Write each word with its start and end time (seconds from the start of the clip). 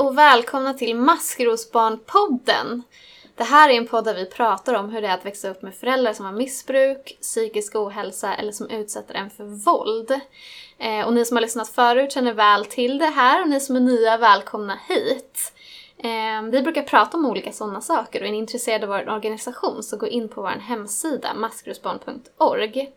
och 0.00 0.18
välkomna 0.18 0.74
till 0.74 0.96
Maskrosbarnpodden. 0.96 2.82
Det 3.36 3.44
här 3.44 3.70
är 3.70 3.74
en 3.74 3.86
podd 3.86 4.04
där 4.04 4.14
vi 4.14 4.26
pratar 4.26 4.74
om 4.74 4.90
hur 4.90 5.02
det 5.02 5.08
är 5.08 5.14
att 5.14 5.26
växa 5.26 5.50
upp 5.50 5.62
med 5.62 5.74
föräldrar 5.74 6.12
som 6.12 6.24
har 6.24 6.32
missbruk, 6.32 7.18
psykisk 7.20 7.76
ohälsa 7.76 8.34
eller 8.34 8.52
som 8.52 8.70
utsätter 8.70 9.14
en 9.14 9.30
för 9.30 9.44
våld. 9.44 10.20
Eh, 10.78 11.06
och 11.06 11.12
ni 11.12 11.24
som 11.24 11.36
har 11.36 11.42
lyssnat 11.42 11.68
förut 11.68 12.12
känner 12.12 12.32
väl 12.32 12.64
till 12.64 12.98
det 12.98 13.06
här 13.06 13.42
och 13.42 13.48
ni 13.48 13.60
som 13.60 13.76
är 13.76 13.80
nya, 13.80 14.16
välkomna 14.16 14.78
hit. 14.88 15.52
Eh, 15.98 16.42
vi 16.50 16.62
brukar 16.62 16.82
prata 16.82 17.16
om 17.16 17.26
olika 17.26 17.52
sådana 17.52 17.80
saker 17.80 18.20
och 18.20 18.26
är 18.26 18.32
ni 18.32 18.38
intresserade 18.38 18.86
av 18.86 18.88
vår 18.88 19.14
organisation 19.14 19.82
så 19.82 19.96
gå 19.96 20.08
in 20.08 20.28
på 20.28 20.42
vår 20.42 20.48
hemsida 20.48 21.34
maskrosbarn.org. 21.34 22.92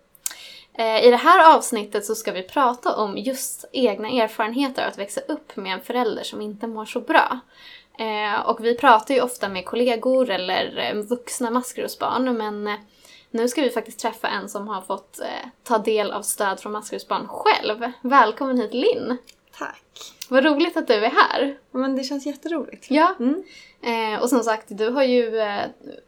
Eh, 0.77 1.05
I 1.05 1.11
det 1.11 1.17
här 1.17 1.55
avsnittet 1.55 2.05
så 2.05 2.15
ska 2.15 2.31
vi 2.31 2.43
prata 2.43 2.95
om 2.95 3.17
just 3.17 3.65
egna 3.71 4.09
erfarenheter 4.09 4.83
av 4.83 4.89
att 4.89 4.97
växa 4.97 5.21
upp 5.21 5.55
med 5.55 5.73
en 5.73 5.81
förälder 5.81 6.23
som 6.23 6.41
inte 6.41 6.67
mår 6.67 6.85
så 6.85 6.99
bra. 6.99 7.39
Eh, 7.99 8.39
och 8.45 8.65
vi 8.65 8.77
pratar 8.77 9.13
ju 9.13 9.21
ofta 9.21 9.49
med 9.49 9.65
kollegor 9.65 10.29
eller 10.29 10.77
eh, 10.77 10.95
vuxna 10.95 11.51
maskrosbarn 11.51 12.37
men 12.37 12.77
nu 13.31 13.47
ska 13.47 13.61
vi 13.61 13.69
faktiskt 13.69 13.99
träffa 13.99 14.27
en 14.27 14.49
som 14.49 14.67
har 14.67 14.81
fått 14.81 15.19
ta 15.63 15.77
del 15.77 16.11
av 16.11 16.21
stöd 16.21 16.59
från 16.59 16.71
maskrosbarn 16.71 17.27
själv. 17.27 17.91
Välkommen 18.01 18.57
hit 18.57 18.73
Linn! 18.73 19.17
Tack! 19.57 19.83
Vad 20.29 20.45
roligt 20.45 20.77
att 20.77 20.87
du 20.87 20.93
är 20.93 21.09
här! 21.09 21.57
Men 21.71 21.95
det 21.95 22.03
känns 22.03 22.25
jätteroligt. 22.25 22.85
Ja. 22.89 23.15
Mm. 23.19 23.43
Och 24.21 24.29
som 24.29 24.43
sagt, 24.43 24.65
du 24.67 24.89
har 24.89 25.03
ju 25.03 25.31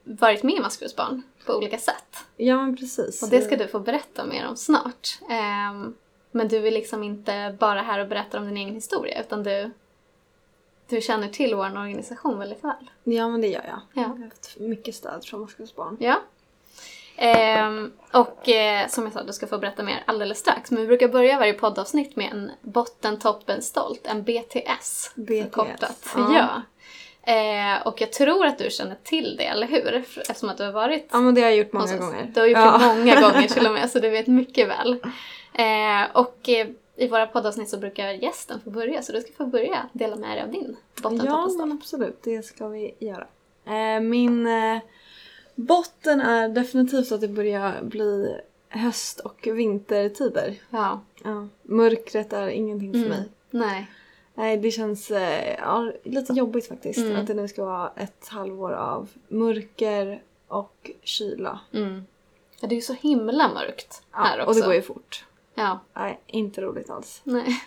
varit 0.03 0.43
med 0.43 0.55
i 0.55 0.59
Maskrosbarn 0.59 1.23
på 1.45 1.53
olika 1.53 1.77
sätt. 1.77 2.25
Ja, 2.37 2.55
men 2.55 2.77
precis. 2.77 3.23
Och 3.23 3.29
det 3.29 3.41
ska 3.41 3.55
du 3.55 3.67
få 3.67 3.79
berätta 3.79 4.25
mer 4.25 4.47
om 4.47 4.57
snart. 4.57 5.19
Eh, 5.29 5.89
men 6.31 6.47
du 6.47 6.67
är 6.67 6.71
liksom 6.71 7.03
inte 7.03 7.55
bara 7.59 7.81
här 7.81 7.99
och 7.99 8.07
berättar 8.07 8.39
om 8.39 8.45
din 8.45 8.57
egen 8.57 8.75
historia 8.75 9.21
utan 9.21 9.43
du, 9.43 9.71
du 10.89 11.01
känner 11.01 11.29
till 11.29 11.55
vår 11.55 11.77
organisation 11.77 12.39
väldigt 12.39 12.63
väl. 12.63 12.89
Ja, 13.03 13.27
men 13.27 13.41
det 13.41 13.47
gör 13.47 13.63
jag. 13.67 13.79
Ja. 13.93 14.01
Jag 14.01 14.09
har 14.09 14.17
haft 14.17 14.59
mycket 14.59 14.95
stöd 14.95 15.25
från 15.25 15.41
Maskrosbarn. 15.41 15.97
Ja. 15.99 16.21
Eh, 17.17 17.69
och 18.11 18.49
eh, 18.49 18.87
som 18.87 19.03
jag 19.03 19.13
sa, 19.13 19.23
du 19.23 19.33
ska 19.33 19.47
få 19.47 19.57
berätta 19.57 19.83
mer 19.83 20.03
alldeles 20.05 20.39
strax. 20.39 20.71
Men 20.71 20.81
vi 20.81 20.87
brukar 20.87 21.07
börja 21.07 21.39
varje 21.39 21.53
poddavsnitt 21.53 22.15
med 22.15 22.31
en 22.31 22.51
botten, 22.61 23.19
toppen, 23.19 23.61
stolt. 23.61 24.07
En 24.07 24.23
BTS. 24.23 25.11
BTS. 25.15 25.43
Förkortat. 25.43 26.13
Ja. 26.15 26.33
ja. 26.33 26.61
Eh, 27.27 27.87
och 27.87 28.01
jag 28.01 28.13
tror 28.13 28.45
att 28.45 28.57
du 28.57 28.69
känner 28.69 28.95
till 29.03 29.35
det, 29.37 29.45
eller 29.45 29.67
hur? 29.67 29.93
Eftersom 29.93 30.49
att 30.49 30.57
du 30.57 30.63
har 30.63 30.71
varit... 30.71 31.07
Ja, 31.11 31.21
men 31.21 31.35
det 31.35 31.41
har 31.41 31.49
jag 31.49 31.57
gjort 31.57 31.73
många 31.73 31.97
gånger. 31.97 32.31
Du 32.33 32.39
har 32.39 32.47
gjort 32.47 32.57
ja. 32.57 32.77
det 32.77 32.87
många 32.87 33.21
gånger 33.21 33.47
till 33.47 33.67
och 33.67 33.73
med, 33.73 33.91
så 33.91 33.99
du 33.99 34.09
vet 34.09 34.27
mycket 34.27 34.67
väl. 34.67 34.93
Eh, 35.53 36.11
och 36.13 36.49
eh, 36.49 36.67
i 36.95 37.07
våra 37.07 37.27
poddavsnitt 37.27 37.69
så 37.69 37.77
brukar 37.77 38.11
gästen 38.11 38.59
få 38.63 38.69
börja, 38.69 39.01
så 39.01 39.11
du 39.11 39.21
ska 39.21 39.33
få 39.33 39.45
börja 39.45 39.89
dela 39.93 40.15
med 40.15 40.37
dig 40.37 40.41
av 40.43 40.51
din 40.51 40.77
botten, 41.01 41.25
Ja, 41.25 41.49
men 41.57 41.71
absolut. 41.71 42.23
Det 42.23 42.45
ska 42.45 42.67
vi 42.67 42.95
göra. 42.99 43.27
Eh, 43.65 44.01
min 44.01 44.47
eh, 44.47 44.79
botten 45.55 46.21
är 46.21 46.49
definitivt 46.49 47.11
att 47.11 47.21
det 47.21 47.27
börjar 47.27 47.81
bli 47.81 48.35
höst 48.69 49.19
och 49.19 49.47
vintertider. 49.53 50.55
Ja. 50.69 51.01
ja. 51.23 51.47
Mörkret 51.63 52.33
är 52.33 52.47
ingenting 52.47 52.91
för 52.91 52.99
mm. 52.99 53.09
mig. 53.09 53.29
Nej. 53.49 53.87
Nej, 54.35 54.57
det 54.57 54.71
känns 54.71 55.11
eh, 55.11 55.55
ja, 55.57 55.91
lite 56.03 56.33
jobbigt 56.33 56.67
faktiskt. 56.67 56.99
Mm. 56.99 57.15
Att 57.15 57.27
det 57.27 57.33
nu 57.33 57.47
ska 57.47 57.65
vara 57.65 57.91
ett 57.95 58.27
halvår 58.27 58.71
av 58.71 59.09
mörker 59.27 60.21
och 60.47 60.91
kyla. 61.03 61.59
Mm. 61.73 62.05
Ja, 62.59 62.67
det 62.67 62.73
är 62.73 62.77
ju 62.77 62.81
så 62.81 62.93
himla 62.93 63.53
mörkt 63.53 64.03
ja, 64.11 64.17
här 64.17 64.39
också. 64.39 64.49
och 64.49 64.55
det 64.55 64.61
går 64.61 64.73
ju 64.73 64.81
fort. 64.81 65.25
Ja. 65.55 65.79
Nej, 65.93 66.19
inte 66.27 66.61
roligt 66.61 66.89
alls. 66.89 67.21
Nej. 67.23 67.61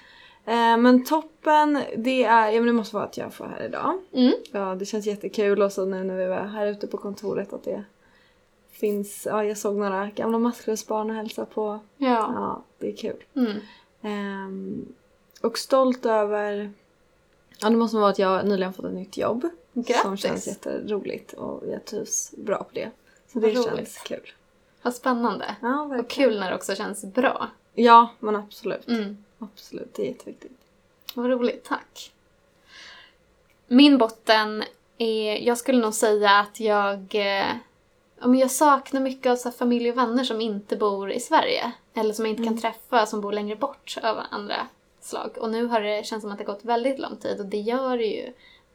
Eh, 0.45 0.77
men 0.77 1.05
toppen, 1.05 1.83
det 1.97 2.25
är, 2.25 2.51
ja 2.51 2.61
men 2.61 2.67
det 2.67 2.73
måste 2.73 2.97
vara 2.97 3.05
att 3.05 3.17
jag 3.17 3.35
får 3.35 3.45
här 3.45 3.65
idag. 3.65 3.99
Mm. 4.13 4.33
Ja, 4.53 4.75
det 4.75 4.85
känns 4.85 5.07
jättekul 5.07 5.63
och 5.63 5.73
så 5.73 5.85
nu 5.85 6.05
när 6.05 6.17
vi 6.17 6.27
var 6.27 6.37
här 6.37 6.67
ute 6.67 6.87
på 6.87 6.97
kontoret 6.97 7.53
att 7.53 7.65
det 7.65 7.85
finns, 8.71 9.27
ja 9.31 9.45
jag 9.45 9.59
såg 9.59 9.77
några 9.77 10.07
gamla 10.07 10.39
maskrosbarn 10.39 11.11
och 11.11 11.17
hälsa 11.17 11.45
på. 11.45 11.79
Ja. 11.97 12.33
Ja, 12.35 12.63
det 12.79 12.93
är 12.93 12.97
kul. 12.97 13.25
Mm. 13.35 13.57
Um, 14.03 14.95
och 15.41 15.59
stolt 15.59 16.07
över, 16.07 16.73
ja 17.61 17.71
det 17.71 17.77
måste 17.77 17.97
vara 17.97 18.11
att 18.11 18.19
jag 18.19 18.47
nyligen 18.47 18.73
fått 18.73 18.85
ett 18.85 18.93
nytt 18.93 19.17
jobb. 19.17 19.49
Grattis! 19.73 20.03
Som 20.03 20.17
känns 20.17 20.47
jätteroligt 20.47 21.33
och 21.33 21.63
jag 21.69 21.85
trivs 21.85 22.35
bra 22.37 22.59
på 22.65 22.71
det. 22.73 22.91
Så 23.33 23.39
det 23.39 23.47
Vad 23.47 23.55
känns 23.65 23.67
roligt. 23.77 24.03
kul. 24.05 24.33
Vad 24.83 24.95
spännande. 24.95 25.57
Ja, 25.63 25.69
verkligen. 25.85 26.05
Och 26.05 26.11
kul 26.11 26.41
när 26.41 26.51
det 26.51 26.57
också 26.57 26.75
känns 26.75 27.05
bra. 27.05 27.49
Ja, 27.75 28.09
men 28.19 28.37
absolut. 28.37 28.89
Mm. 28.89 29.25
Absolut, 29.39 29.95
det 29.95 30.03
är 30.03 30.07
jätteviktigt. 30.07 30.53
Vad 31.15 31.31
roligt, 31.31 31.65
tack. 31.65 32.13
Min 33.67 33.99
botten 33.99 34.65
är, 34.99 35.37
jag 35.37 35.59
skulle 35.59 35.79
nog 35.79 35.95
säga 35.95 36.31
att 36.31 36.61
jag, 36.61 37.15
eh, 37.15 37.47
jag 38.41 38.51
saknar 38.51 39.01
mycket 39.01 39.31
av 39.33 39.37
så 39.37 39.51
familj 39.51 39.91
och 39.91 39.99
vänner 39.99 40.25
som 40.25 40.41
inte 40.41 40.77
bor 40.77 41.11
i 41.13 41.21
Sverige. 41.21 41.73
Eller 41.95 42.15
som 42.15 42.25
jag 42.25 42.33
inte 42.33 42.43
Mm. 42.43 42.55
kan 42.55 42.61
träffa, 42.63 43.07
som 43.07 43.21
bor 43.21 43.33
längre 43.33 43.57
bort 43.57 43.99
av 44.03 44.19
andra 44.31 44.67
slag. 45.09 45.31
Och 45.41 45.51
nu 45.51 45.67
har 45.67 45.81
det 45.81 46.07
känts 46.07 46.23
som 46.23 46.33
att 46.33 46.39
det 46.39 46.45
gått 46.45 46.65
väldigt 46.65 46.99
lång 46.99 47.17
tid 47.17 47.41
och 47.41 47.47
det 47.47 47.57
gör 47.57 47.97
det 47.99 48.05
ju 48.07 48.33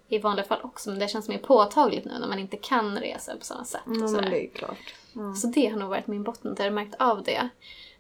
i 0.10 0.20
vanliga 0.20 0.46
fall 0.46 0.60
också. 0.64 0.90
Men 0.90 1.00
det 1.00 1.08
känns 1.08 1.30
mer 1.30 1.38
påtagligt 1.38 2.06
nu 2.06 2.12
när 2.20 2.28
man 2.28 2.40
inte 2.40 2.58
kan 2.58 2.98
resa 3.00 3.36
på 3.40 3.46
samma 3.46 3.66
sätt. 3.66 3.82
Ja, 3.86 4.04
och 4.04 4.10
sådär. 4.10 4.30
det 4.30 4.46
är 4.46 4.50
klart. 4.50 4.94
Ja. 5.14 5.34
Så 5.36 5.48
det 5.48 5.68
har 5.68 5.80
nog 5.80 5.90
varit 5.90 6.08
min 6.08 6.24
botten, 6.24 6.56
jag 6.58 6.66
har 6.66 6.72
märkt 6.72 6.96
av 7.00 7.24
det. 7.24 7.50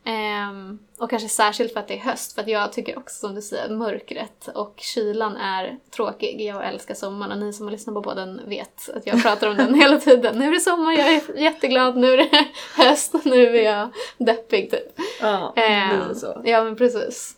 Ehm, 0.06 0.80
och 0.98 1.10
kanske 1.10 1.30
särskilt 1.30 1.74
för 1.74 1.80
att 1.80 1.88
det 1.88 1.94
är 1.94 2.00
höst, 2.00 2.34
för 2.36 2.42
att 2.42 2.48
jag 2.48 2.74
tycker 2.74 2.98
också 2.98 3.16
som 3.16 3.36
du 3.36 3.42
säger, 3.42 3.70
mörkret 3.70 4.48
och 4.56 4.74
kylan 4.78 5.36
är 5.38 5.78
tråkig. 5.96 6.42
Jag 6.42 6.68
älskar 6.68 6.94
sommaren 6.96 7.32
och 7.32 7.38
ni 7.38 7.54
som 7.54 7.66
har 7.66 7.72
lyssnat 7.72 7.96
på 7.96 8.04
podden 8.04 8.42
vet 8.46 8.90
att 8.96 9.08
jag 9.08 9.22
pratar 9.24 9.50
om 9.50 9.58
den 9.58 9.74
hela 9.82 10.00
tiden. 10.00 10.40
Nu 10.40 10.48
är 10.48 10.52
det 10.52 10.60
sommar, 10.60 10.92
jag 10.92 11.14
är 11.14 11.38
jätteglad, 11.40 11.98
nu 11.98 12.14
är 12.14 12.18
det 12.18 12.48
höst 12.84 13.16
och 13.16 13.26
nu 13.26 13.58
är 13.58 13.64
jag 13.64 13.90
deppig 14.18 14.72
typ. 14.72 15.00
Ja, 15.22 15.52
det 15.56 15.62
Ehm, 15.62 16.06
blir 16.06 16.16
så. 16.16 16.42
Ja 16.46 16.64
men 16.64 16.76
precis. 16.76 17.36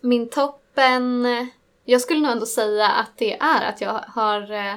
Min 0.00 0.28
toppen, 0.28 1.26
jag 1.84 2.00
skulle 2.00 2.20
nog 2.20 2.30
ändå 2.32 2.46
säga 2.46 2.88
att 2.88 3.10
det 3.16 3.32
är 3.38 3.68
att 3.68 3.80
jag 3.80 4.04
har 4.08 4.52
eh, 4.52 4.74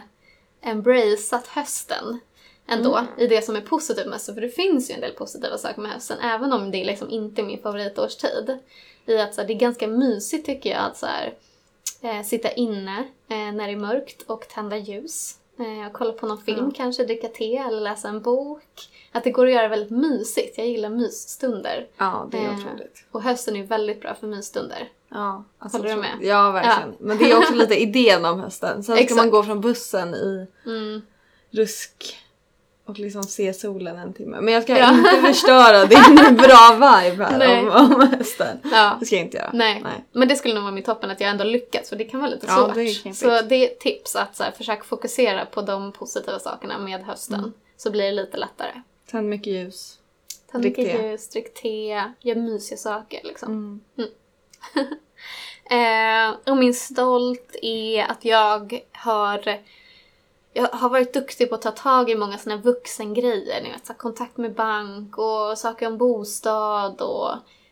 embraceat 0.62 1.48
hösten 1.48 2.20
ändå 2.68 2.98
Mm. 2.98 3.10
i 3.18 3.28
det 3.28 3.42
som 3.42 3.56
är 3.56 3.62
positivt 3.62 4.06
med 4.06 4.14
hösten. 4.14 4.36
För 4.36 4.42
det 4.42 4.50
finns 4.50 4.90
ju 4.90 4.94
en 4.94 5.02
del 5.02 5.12
positiva 5.14 5.58
saker 5.58 5.82
med 5.82 5.92
hösten 5.92 6.20
även 6.20 6.54
om 6.54 6.72
det 6.72 6.84
liksom 6.86 7.10
inte 7.10 7.42
är 7.42 7.46
min 7.46 7.62
favoritårstid. 7.62 8.58
I 9.06 9.18
att 9.18 9.36
så 9.36 9.42
här, 9.42 9.48
det 9.48 9.54
är 9.54 9.60
ganska 9.60 9.88
mysigt 9.88 10.46
tycker 10.46 10.70
jag 10.70 10.80
att 10.80 10.98
så 10.98 11.06
här, 11.06 11.34
eh, 12.02 12.24
sitta 12.24 12.52
inne 12.52 12.98
eh, 13.30 13.38
när 13.38 13.68
det 13.68 13.74
är 13.74 13.78
mörkt 13.78 14.22
och 14.22 14.48
tända 14.48 14.78
ljus. 14.78 15.38
Eh, 15.60 15.88
och 15.88 15.94
kolla 15.94 16.14
på 16.14 16.26
någon 16.26 16.42
film 16.42 16.66
Ja. 16.66 16.72
kanske, 16.76 17.04
dricka 17.06 17.28
te 17.28 17.58
eller 17.58 17.82
läsa 17.82 18.10
en 18.10 18.22
bok. 18.22 18.90
Att 19.12 19.24
det 19.24 19.32
går 19.32 19.46
att 19.48 19.54
göra 19.54 19.68
väldigt 19.68 19.90
mysigt. 19.92 20.58
Jag 20.58 20.68
gillar 20.68 20.90
mysstunder. 20.90 21.88
Ja, 21.98 22.28
det 22.32 22.38
är 22.38 22.44
Eh, 22.52 22.58
otroligt. 22.58 23.06
Och 23.12 23.22
hösten 23.24 23.56
är 23.56 23.64
väldigt 23.64 24.02
bra 24.02 24.16
för 24.16 24.28
mysstunder. 24.28 24.90
Ja, 25.10 25.44
alltså 25.60 25.78
Håller 25.78 25.90
du 25.96 26.02
med? 26.02 26.18
Ja, 26.22 26.52
verkligen. 26.52 26.96
Men 27.00 27.18
det 27.18 27.32
är 27.32 27.38
också 27.38 27.54
lite 27.56 27.82
idén 27.82 28.26
om 28.26 28.40
hösten. 28.40 28.84
Sen 28.84 28.98
ska 29.06 29.16
man 29.16 29.30
gå 29.30 29.44
från 29.44 29.62
bussen 29.62 30.14
i 30.16 30.48
Mm. 30.66 31.02
rusk 31.52 32.18
och 32.86 33.00
liksom 33.00 33.24
se 33.24 33.54
solen 33.54 33.98
en 33.98 34.14
timme. 34.14 34.42
Men 34.42 34.54
jag 34.54 34.64
ska 34.64 34.78
Ja. 34.78 34.94
inte 34.94 35.22
förstöra 35.28 35.86
din 35.86 36.36
bra 36.38 36.74
vibe 36.74 37.24
här 37.26 37.38
Nej. 37.38 37.60
om, 37.70 37.70
om 37.96 38.02
hösten. 38.18 38.58
Ja. 38.72 38.98
Det 39.00 39.06
ska 39.06 39.16
jag 39.16 39.26
inte 39.26 39.38
göra. 39.38 39.50
Nej. 39.54 39.82
Nej. 39.84 40.04
men 40.12 40.28
det 40.28 40.36
skulle 40.36 40.54
nog 40.54 40.64
vara 40.64 40.74
min 40.74 40.84
toppen 40.84 41.10
att 41.12 41.20
jag 41.22 41.30
ändå 41.30 41.44
lyckats 41.44 41.90
för 41.90 41.96
det 41.96 42.04
kan 42.04 42.20
vara 42.20 42.30
lite 42.32 42.46
Ja, 42.50 42.56
svårt. 42.56 42.76
det 43.04 43.14
så 43.14 43.42
det 43.42 43.56
är 43.56 43.66
ett 43.66 43.80
tips 43.80 44.16
att 44.16 44.36
så 44.36 44.44
här, 44.44 44.52
försöka 44.52 44.84
fokusera 44.84 45.46
på 45.46 45.62
de 45.62 45.92
positiva 45.92 46.40
sakerna 46.40 46.78
med 46.80 47.02
hösten. 47.04 47.40
Mm. 47.40 47.54
Så 47.78 47.92
blir 47.92 48.04
det 48.04 48.12
lite 48.12 48.38
lättare. 48.38 48.72
Tänd 49.12 49.30
mycket 49.30 49.54
ljus. 49.54 50.00
Tänd 50.52 50.64
mycket 50.64 50.86
te. 50.98 51.08
ljus, 51.08 51.30
drick 51.30 51.54
te, 51.54 52.04
gör 52.22 52.36
mysiga 52.36 52.78
saker 52.78 53.20
liksom. 53.24 53.82
Mm. 53.98 54.10
Eh, 55.72 56.36
och 56.52 56.58
min 56.58 56.74
stolt 56.74 57.56
är 57.62 58.04
att 58.12 58.26
jag 58.26 58.80
har 58.92 59.60
jag 60.54 60.68
har 60.68 60.90
varit 60.90 61.14
duktig 61.14 61.50
på 61.50 61.56
att 61.56 61.62
ta 61.62 61.72
tag 61.72 62.10
i 62.10 62.16
många 62.16 62.38
här 62.52 62.58
vuxengrejer. 62.58 63.62
Ni 63.62 63.72
vet, 63.72 63.86
så 63.86 63.94
kontakt 63.94 64.38
med 64.38 64.54
bank 64.54 65.18
och 65.18 65.58
saker 65.58 65.88
om 65.88 65.98
bostad 65.98 67.02
och 67.02 67.32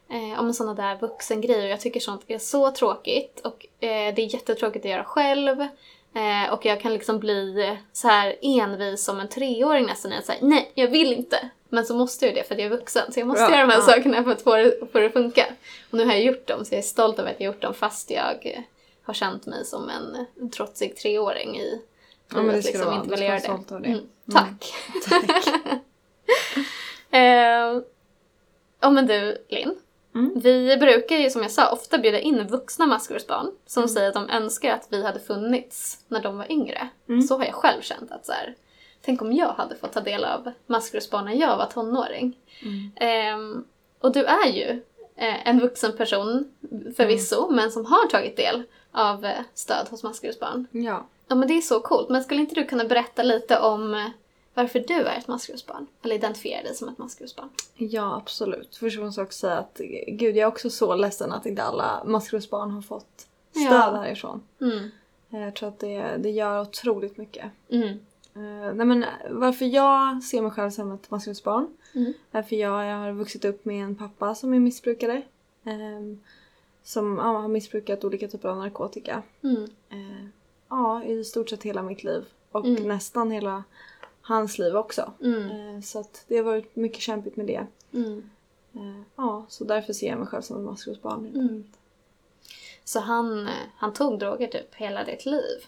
eh, 0.10 0.40
om 0.40 0.54
sådana 0.54 0.74
där 0.74 0.98
vuxengrejer. 1.02 1.70
Jag 1.70 1.82
tycker 1.82 2.00
sånt 2.00 2.24
är 2.28 2.40
så 2.40 2.72
tråkigt 2.72 3.42
och 3.44 3.66
eh, 3.86 4.16
det 4.16 4.22
är 4.22 4.34
jättetråkigt 4.34 4.86
att 4.86 4.92
göra 4.92 5.04
själv. 5.04 5.62
Eh, 6.14 6.54
och 6.54 6.66
jag 6.66 6.82
kan 6.82 6.94
liksom 6.94 7.20
bli 7.20 7.78
så 7.94 8.08
här 8.08 8.36
envis 8.42 9.04
som 9.04 9.20
en 9.20 9.30
treåring 9.30 9.86
nästan. 9.86 10.12
Jag 10.12 10.24
säger 10.24 10.46
nej, 10.46 10.72
jag 10.76 10.88
vill 10.88 11.14
inte. 11.14 11.50
Men 11.70 11.86
så 11.86 11.96
måste 11.96 12.26
jag 12.26 12.36
det 12.36 12.44
för 12.44 12.56
att 12.56 12.62
jag 12.62 12.72
är 12.72 12.78
vuxen. 12.78 13.12
Så 13.12 13.20
jag 13.20 13.28
måste 13.28 13.46
Bra, 13.46 13.52
göra 13.52 13.68
de 13.68 13.74
här 13.74 13.80
ja. 13.80 13.86
sakerna 13.86 14.24
för 14.24 14.32
att 14.32 14.42
få 14.42 14.56
det, 14.56 14.74
få 14.92 15.00
det 15.00 15.06
att 15.06 15.14
funka. 15.14 15.46
Och 15.92 15.98
nu 15.98 16.06
har 16.06 16.12
jag 16.12 16.24
gjort 16.24 16.48
dem 16.48 16.66
så 16.66 16.74
jag 16.74 16.80
är 16.80 16.84
stolt 16.84 17.20
över 17.20 17.30
att 17.30 17.40
jag 17.40 17.48
har 17.48 17.54
gjort 17.54 17.62
dem 17.62 17.74
fast 17.74 18.12
jag 18.12 18.64
har 19.04 19.14
känt 19.14 19.46
mig 19.46 19.66
som 19.66 19.90
en 19.90 20.50
trotsig 20.50 20.96
treåring 20.96 21.60
i 21.60 21.82
Ja, 22.34 22.42
men 22.42 22.56
det 22.56 22.64
ska 22.64 22.78
du 22.78 22.84
vara. 22.86 22.96
inte 23.04 23.16
ska 23.18 23.26
göra 23.26 23.40
stolt 23.40 23.72
över 23.72 23.82
det. 23.82 23.88
Mm, 23.88 24.00
Mm. 24.00 24.46
tack. 24.46 24.74
Tack. 25.10 25.46
Eh, 27.12 27.82
Ja 28.84 28.90
men 28.90 29.08
du 29.08 29.46
Linn. 29.50 29.76
Mm. 30.16 30.32
Vi 30.40 30.78
brukar 30.78 31.16
ju 31.16 31.30
som 31.30 31.42
jag 31.42 31.52
sa 31.52 31.72
ofta 31.72 31.98
bjuda 31.98 32.20
in 32.20 32.48
vuxna 32.48 32.86
maskrosbarn 32.86 33.52
som 33.66 33.84
Mm. 33.84 33.90
säger 33.90 34.08
att 34.08 34.14
de 34.14 34.30
önskar 34.30 34.74
att 34.74 34.88
vi 34.90 35.04
hade 35.04 35.20
funnits 35.20 35.98
när 36.08 36.22
de 36.22 36.38
var 36.38 36.52
yngre. 36.52 36.90
Mm. 37.10 37.22
Så 37.22 37.38
har 37.38 37.46
jag 37.46 37.54
själv 37.54 37.82
känt 37.82 38.12
att 38.12 38.26
så 38.26 38.32
här, 38.32 38.56
tänk 39.02 39.22
om 39.22 39.34
jag 39.34 39.48
hade 39.54 39.76
fått 39.76 39.94
ta 39.94 40.02
del 40.02 40.24
av 40.26 40.52
maskrosbarn 40.68 41.26
när 41.26 41.34
jag 41.34 41.58
var 41.58 41.66
tonåring. 41.66 42.38
Ehm, 42.96 43.64
och 44.00 44.12
du 44.12 44.24
är 44.26 44.48
ju 44.48 44.82
eh, 45.16 45.48
en 45.48 45.60
vuxen 45.60 45.98
person 45.98 46.52
förvisso, 46.98 47.50
men 47.52 47.72
som 47.72 47.86
har 47.86 48.08
tagit 48.08 48.38
del 48.38 48.64
av 48.92 49.26
eh, 49.26 49.40
stöd 49.54 49.88
hos 49.90 50.04
maskrosbarn. 50.04 50.68
Ja. 50.72 51.08
Ja 51.32 51.36
men 51.36 51.48
det 51.48 51.54
är 51.58 51.62
så 51.62 51.80
coolt. 51.80 52.10
Men 52.10 52.24
skulle 52.24 52.42
inte 52.42 52.56
du 52.56 52.66
kunna 52.66 52.86
berätta 52.86 53.24
lite 53.24 53.60
om 53.60 53.94
eh, 53.94 54.08
varför 54.54 54.80
du 54.88 54.94
är 54.94 55.18
ett 55.18 55.28
maskrosbarn? 55.28 55.88
Eller 56.04 56.16
identifiera 56.16 56.64
dig 56.64 56.76
som 56.76 56.90
ett 56.90 56.98
maskrosbarn? 56.98 57.50
Ja, 57.76 58.16
absolut. 58.16 58.76
Först 58.76 59.00
måste 59.00 59.22
jag 59.22 59.26
också 59.26 59.40
säga 59.40 59.58
att 59.58 59.82
gud, 60.08 60.36
jag 60.36 60.44
är 60.44 60.46
också 60.46 60.70
så 60.70 60.96
ledsen 60.96 61.32
att 61.32 61.46
inte 61.46 61.64
alla 61.64 62.04
maskrosbarn 62.06 62.72
har 62.72 62.82
fått 62.82 63.28
stöd 63.52 63.64
Ja. 63.72 64.02
härifrån. 64.04 64.42
Mm. 64.62 64.90
Jag 65.30 65.56
tror 65.56 65.70
att 65.70 65.80
det, 65.80 66.18
det 66.20 66.30
gör 66.30 66.62
otroligt 66.62 67.18
mycket. 67.18 67.46
Mm. 67.70 67.88
Eh, 68.36 68.74
nej 68.76 68.86
men 68.86 69.06
varför 69.30 69.66
jag 69.66 70.24
ser 70.24 70.42
mig 70.42 70.52
själv 70.52 70.70
som 70.70 70.92
ett 70.92 71.12
maskrosbarn 71.12 71.68
Mm. 71.96 72.14
är 72.32 72.44
för 72.44 72.56
jag, 72.56 72.86
jag 72.86 72.98
har 72.98 73.12
vuxit 73.12 73.46
upp 73.46 73.66
med 73.66 73.84
en 73.84 73.96
pappa 73.96 74.36
som 74.36 74.54
är 74.54 74.60
missbrukare. 74.60 75.22
ehm, 75.66 76.20
som 76.84 77.18
ja, 77.18 77.24
har 77.24 77.48
missbrukat 77.48 78.04
olika 78.04 78.28
typer 78.28 78.50
av 78.50 78.58
narkotika. 78.58 79.24
Mm. 79.44 79.64
Eh, 79.90 80.26
ja, 80.72 81.04
i 81.04 81.24
stort 81.24 81.50
sett 81.50 81.64
hela 81.64 81.82
mitt 81.82 82.04
liv. 82.04 82.26
Och 82.52 82.66
Mm. 82.66 82.84
nästan 82.88 83.32
hela 83.32 83.64
hans 84.22 84.60
liv 84.60 84.76
också. 84.76 85.12
Mm. 85.24 85.76
Eh, 85.76 85.82
så 85.82 86.04
det 86.28 86.38
har 86.38 86.44
varit 86.44 86.76
mycket 86.76 87.02
kämpigt 87.02 87.36
med 87.36 87.46
det. 87.48 87.66
Mm. 87.94 88.30
Eh, 88.74 89.02
ja, 89.16 89.46
så 89.50 89.64
därför 89.64 89.94
ser 89.94 90.08
jag 90.08 90.18
mig 90.20 90.28
själv 90.28 90.42
som 90.42 90.58
ett 90.58 90.64
maskrosbarn. 90.64 91.26
Mm. 91.36 91.64
Så 92.84 93.00
han, 93.00 93.50
han 93.76 93.94
tog 93.94 94.20
droger 94.20 94.48
typ 94.48 94.76
hela 94.76 95.04
ditt 95.04 95.26
liv? 95.26 95.66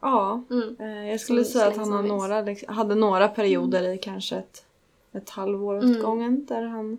Ja, 0.00 0.42
Mm. 0.50 0.76
eh, 0.80 1.10
jag 1.10 1.20
skulle 1.20 1.44
säga 1.44 1.66
att 1.68 1.76
han 1.76 1.92
har 1.92 2.02
några, 2.02 2.40
liksom, 2.40 2.74
hade 2.74 2.94
några 2.94 3.28
perioder 3.28 3.88
i 3.88 3.98
kanske 3.98 4.36
ett, 4.36 4.64
ett 5.12 5.30
halvår 5.30 5.76
åt 5.76 5.82
Mm. 5.84 6.02
gången 6.02 6.46
där 6.46 6.62
han 6.62 6.98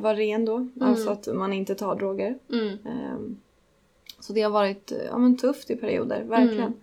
var 0.00 0.14
ren 0.14 0.44
då. 0.44 0.68
Alltså 0.80 1.10
att 1.10 1.26
man 1.34 1.52
inte 1.52 1.74
tar 1.74 1.94
droger. 1.94 2.38
Mm. 2.52 2.78
Så 4.26 4.32
det 4.32 4.42
har 4.42 4.50
varit 4.50 4.92
eh, 4.92 4.98
ja, 5.04 5.18
men 5.18 5.36
tufft 5.36 5.70
i 5.70 5.76
perioder, 5.76 6.22
verkligen. 6.22 6.82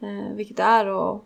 Eh, 0.00 0.34
vilket 0.34 0.56
det 0.56 0.62
är 0.62 0.86
att 1.14 1.22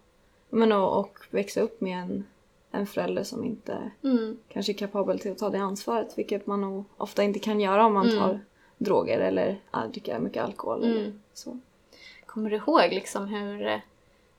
men, 0.51 0.73
och, 0.73 0.99
och 1.01 1.19
växa 1.31 1.61
upp 1.61 1.81
med 1.81 1.99
en, 2.03 2.25
en 2.71 2.87
förälder 2.87 3.23
som 3.23 3.45
inte 3.45 3.91
Mm. 4.05 4.37
kanske 4.49 4.73
är 4.73 4.75
kapabel 4.75 5.19
till 5.19 5.33
att 5.33 5.39
ta 5.39 5.51
det 5.51 5.59
ansvaret. 5.59 6.19
Vilket 6.19 6.47
man 6.47 6.61
nog 6.61 6.85
ofta 6.97 7.23
inte 7.23 7.39
kan 7.39 7.61
göra 7.61 7.87
om 7.87 7.95
man 7.95 8.07
Mm. 8.09 8.19
tar 8.19 8.41
droger 8.79 9.19
eller 9.21 9.61
äh, 9.75 9.85
dricker 9.93 10.19
mycket 10.19 10.45
alkohol. 10.45 10.85
Eller 10.85 11.01
Mm. 11.01 11.21
så. 11.33 11.59
Kommer 12.27 12.51
du 12.51 12.57
ihåg 12.57 12.89
liksom 12.91 13.27
hur, 13.29 13.81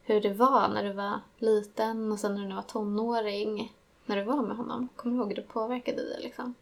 hur 0.03 0.21
det 0.21 0.33
var 0.33 0.67
när 0.67 0.83
du 0.83 0.93
var 0.93 1.19
liten 1.39 2.11
och 2.11 2.19
sen 2.19 2.35
när 2.35 2.47
du 2.49 2.55
var 2.55 2.61
tonåring? 2.61 3.73
När 4.05 4.15
du 4.17 4.23
var 4.23 4.41
med 4.41 4.57
honom? 4.57 4.87
Kommer 4.95 5.15
du 5.15 5.19
ihåg 5.19 5.27
hur 5.29 5.35
det 5.35 5.47
påverkade 5.53 5.97
dig 5.97 6.19
liksom? 6.21 6.53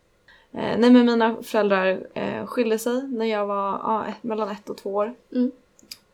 Eh, 0.54 0.78
nej 0.78 0.92
men 0.92 1.06
mina 1.06 1.36
föräldrar 1.44 2.08
eh, 2.14 2.46
skilde 2.46 2.80
sig 2.80 3.08
när 3.08 3.26
jag 3.26 3.46
var 3.46 3.72
ja, 3.72 4.06
ett, 4.08 4.24
mellan 4.24 4.50
ett 4.50 4.70
och 4.70 4.78
två 4.78 4.90
år. 4.94 5.14
Mm. 5.34 5.52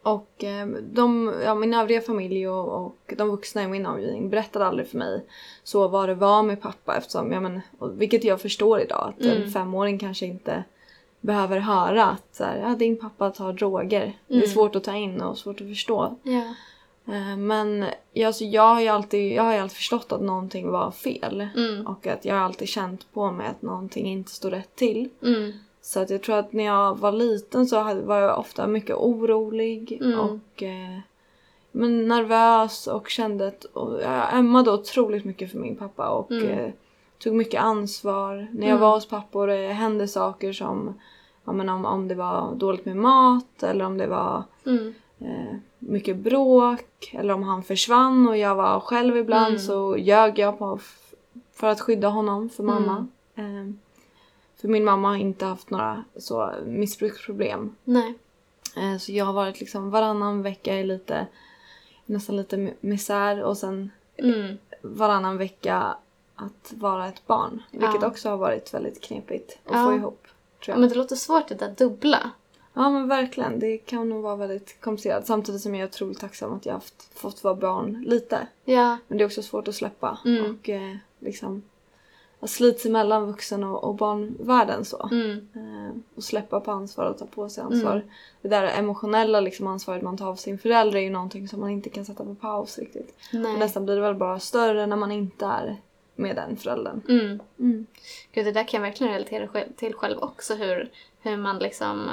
Och 0.03 0.43
eh, 0.43 0.67
de, 0.67 1.33
ja, 1.45 1.55
min 1.55 1.73
övriga 1.73 2.01
familj 2.01 2.47
och, 2.47 2.85
och 2.85 3.13
de 3.17 3.29
vuxna 3.29 3.63
i 3.63 3.67
min 3.67 3.85
omgivning 3.85 4.29
berättade 4.29 4.65
aldrig 4.65 4.87
för 4.87 4.97
mig 4.97 5.25
så 5.63 5.87
vad 5.87 6.09
det 6.09 6.15
var 6.15 6.43
med 6.43 6.61
pappa 6.61 6.97
eftersom, 6.97 7.31
ja, 7.31 7.39
men, 7.39 7.61
och, 7.79 8.01
vilket 8.01 8.23
jag 8.23 8.41
förstår 8.41 8.79
idag, 8.81 9.13
att 9.17 9.25
Mm. 9.25 9.41
en 9.43 9.51
femåring 9.51 9.99
kanske 9.99 10.25
inte 10.25 10.63
behöver 11.21 11.59
höra 11.59 12.05
att 12.05 12.35
så 12.35 12.43
här, 12.43 12.57
ja, 12.57 12.75
din 12.75 12.97
pappa 12.99 13.29
tar 13.29 13.53
droger. 13.53 14.17
Det 14.27 14.33
är 14.33 14.37
Mm. 14.37 14.47
svårt 14.49 14.75
att 14.75 14.83
ta 14.83 14.95
in 14.95 15.21
och 15.21 15.37
svårt 15.37 15.61
att 15.61 15.67
förstå. 15.67 16.15
Ja. 16.23 16.53
Eh, 17.07 17.37
men 17.37 17.85
alltså, 18.25 18.43
jag 18.43 18.73
har 18.75 18.81
ju 18.81 18.87
alltid, 18.87 19.33
jag 19.33 19.43
har 19.43 19.53
alltid 19.53 19.77
förstått 19.77 20.11
att 20.11 20.21
någonting 20.21 20.69
var 20.71 20.91
fel. 20.91 21.47
Mm. 21.55 21.87
Och 21.87 22.07
att 22.07 22.25
jag 22.25 22.35
har 22.35 22.41
alltid 22.41 22.67
känt 22.67 23.13
på 23.13 23.31
mig 23.31 23.47
att 23.47 23.61
någonting 23.61 24.05
inte 24.07 24.31
står 24.31 24.49
rätt 24.51 24.75
till. 24.75 25.09
Mm. 25.21 25.51
Så 25.81 25.99
att 25.99 26.09
jag 26.09 26.23
tror 26.23 26.35
att 26.35 26.53
när 26.53 26.63
jag 26.63 26.99
var 26.99 27.11
liten 27.11 27.67
så 27.67 27.83
var 28.05 28.19
jag 28.19 28.39
ofta 28.39 28.67
mycket 28.67 28.95
orolig 28.95 29.99
Mm. 30.01 30.19
och 30.19 30.63
eh, 30.63 30.99
men 31.71 32.07
nervös 32.07 32.87
och 32.87 33.09
kände 33.09 33.47
att 33.47 33.63
och 33.63 34.01
jag 34.01 34.33
ömmade 34.33 34.71
otroligt 34.71 35.25
mycket 35.25 35.51
för 35.51 35.57
min 35.57 35.75
pappa 35.75 36.09
och 36.09 36.31
Mm. 36.31 36.49
eh, 36.49 36.71
tog 37.19 37.33
mycket 37.33 37.61
ansvar. 37.61 38.47
När 38.51 38.61
jag 38.67 38.69
Mm. 38.75 38.81
var 38.81 38.93
hos 38.95 39.07
pappa 39.09 39.39
och 39.39 39.47
det 39.47 39.67
hände 39.67 40.07
saker 40.07 40.53
som 40.53 40.93
ja, 41.45 41.51
men 41.53 41.69
om, 41.69 41.85
om 41.85 42.07
det 42.07 42.15
var 42.15 42.55
dåligt 42.55 42.85
med 42.85 42.97
mat 42.97 43.63
eller 43.63 43.85
om 43.85 43.97
det 43.97 44.07
var 44.07 44.43
Mm. 44.65 44.93
Mycket 45.79 46.17
bråk 46.17 47.11
eller 47.13 47.33
om 47.33 47.43
han 47.43 47.63
försvann 47.63 48.27
och 48.27 48.37
jag 48.37 48.55
var 48.55 48.79
själv 48.79 49.17
ibland 49.17 49.47
Mm. 49.47 49.59
så 49.59 49.97
ljög 49.97 50.39
jag 50.39 50.59
på 50.59 50.79
för 51.53 51.67
att 51.67 51.81
skydda 51.81 52.07
honom 52.07 52.49
för 52.49 52.63
mamma. 52.63 53.07
Mm. 53.35 53.67
Eh, 53.69 53.73
för 54.61 54.67
min 54.67 54.83
mamma 54.83 55.07
har 55.07 55.15
inte 55.15 55.45
haft 55.45 55.69
några 55.69 56.03
så 56.17 56.51
missbruksproblem. 56.65 57.75
Nej. 57.83 58.13
Eh, 58.77 58.97
så 58.97 59.11
jag 59.11 59.25
har 59.25 59.33
varit 59.33 59.59
liksom 59.59 59.89
varannan 59.89 60.41
vecka 60.41 60.75
i 60.79 60.83
lite 60.83 61.27
nästan 62.05 62.37
lite 62.37 62.55
mi- 62.57 62.73
misär 62.79 63.43
och 63.43 63.57
sen 63.57 63.91
Mm. 64.17 64.57
varannan 64.81 65.37
vecka 65.37 65.95
att 66.35 66.73
vara 66.75 67.07
ett 67.07 67.27
barn. 67.27 67.61
Vilket 67.71 68.01
Ja. 68.01 68.07
också 68.07 68.29
har 68.29 68.37
varit 68.37 68.73
väldigt 68.73 69.01
knepigt 69.03 69.57
att 69.65 69.71
Ja. 69.75 69.85
få 69.85 69.93
ihop. 69.93 70.23
Tror 70.23 70.33
Ja, 70.67 70.73
jag. 70.73 70.79
men 70.79 70.89
det 70.89 70.95
låter 70.95 71.15
svårt 71.15 71.47
det 71.47 71.55
där 71.55 71.73
dubbla. 71.77 72.31
Ja 72.75 72.89
men 72.89 73.07
verkligen, 73.07 73.59
det 73.59 73.77
kan 73.77 74.09
nog 74.09 74.23
vara 74.23 74.35
väldigt 74.35 74.81
komplicerat. 74.81 75.27
Samtidigt 75.27 75.61
som 75.61 75.75
jag 75.75 75.83
är 75.83 75.87
otroligt 75.87 76.19
tacksam 76.19 76.53
att 76.53 76.65
jag 76.65 76.73
har 76.73 76.79
haft, 76.79 77.09
fått 77.13 77.43
vara 77.43 77.55
barn 77.55 78.03
lite. 78.07 78.47
Ja. 78.65 78.97
Men 79.07 79.17
det 79.17 79.23
är 79.23 79.25
också 79.25 79.41
svårt 79.41 79.67
att 79.67 79.75
släppa. 79.75 80.19
Mm. 80.25 80.45
Och 80.51 80.69
eh, 80.69 80.95
liksom 81.19 81.63
att 82.39 82.49
slits 82.49 82.85
emellan 82.85 83.25
vuxen 83.25 83.63
och, 83.63 83.83
och 83.83 83.95
barnvärlden 83.95 84.85
så. 84.85 85.09
Mm. 85.11 85.47
Eh, 85.53 85.95
och 86.15 86.23
släppa 86.23 86.59
på 86.59 86.71
ansvar 86.71 87.05
och 87.05 87.17
ta 87.17 87.25
på 87.25 87.49
sig 87.49 87.63
ansvar. 87.63 87.95
Mm. 87.95 88.07
Det 88.41 88.47
där 88.47 88.63
emotionella 88.63 89.39
liksom, 89.39 89.67
ansvaret 89.67 90.03
man 90.03 90.17
tar 90.17 90.27
av 90.27 90.35
sin 90.35 90.59
förälder 90.59 90.97
är 90.97 91.03
ju 91.03 91.09
någonting 91.09 91.47
som 91.47 91.59
man 91.59 91.69
inte 91.69 91.89
kan 91.89 92.05
sätta 92.05 92.23
på 92.25 92.35
paus 92.35 92.77
riktigt. 92.79 93.15
Och 93.33 93.59
nästan 93.59 93.85
blir 93.85 93.95
det 93.95 94.01
väl 94.01 94.15
bara 94.15 94.39
större 94.39 94.85
när 94.85 94.95
man 94.95 95.11
inte 95.11 95.45
är 95.45 95.77
med 96.15 96.35
den 96.35 96.57
föräldern. 96.57 97.01
Mm. 97.09 97.39
Mm. 97.59 97.85
Gud, 98.31 98.45
det 98.45 98.51
där 98.51 98.67
kan 98.67 98.81
jag 98.81 98.89
verkligen 98.89 99.13
relatera 99.13 99.63
till 99.75 99.93
själv 99.93 100.19
också. 100.19 100.55
Hur, 100.55 100.91
hur 101.21 101.37
man 101.37 101.59
liksom... 101.59 102.09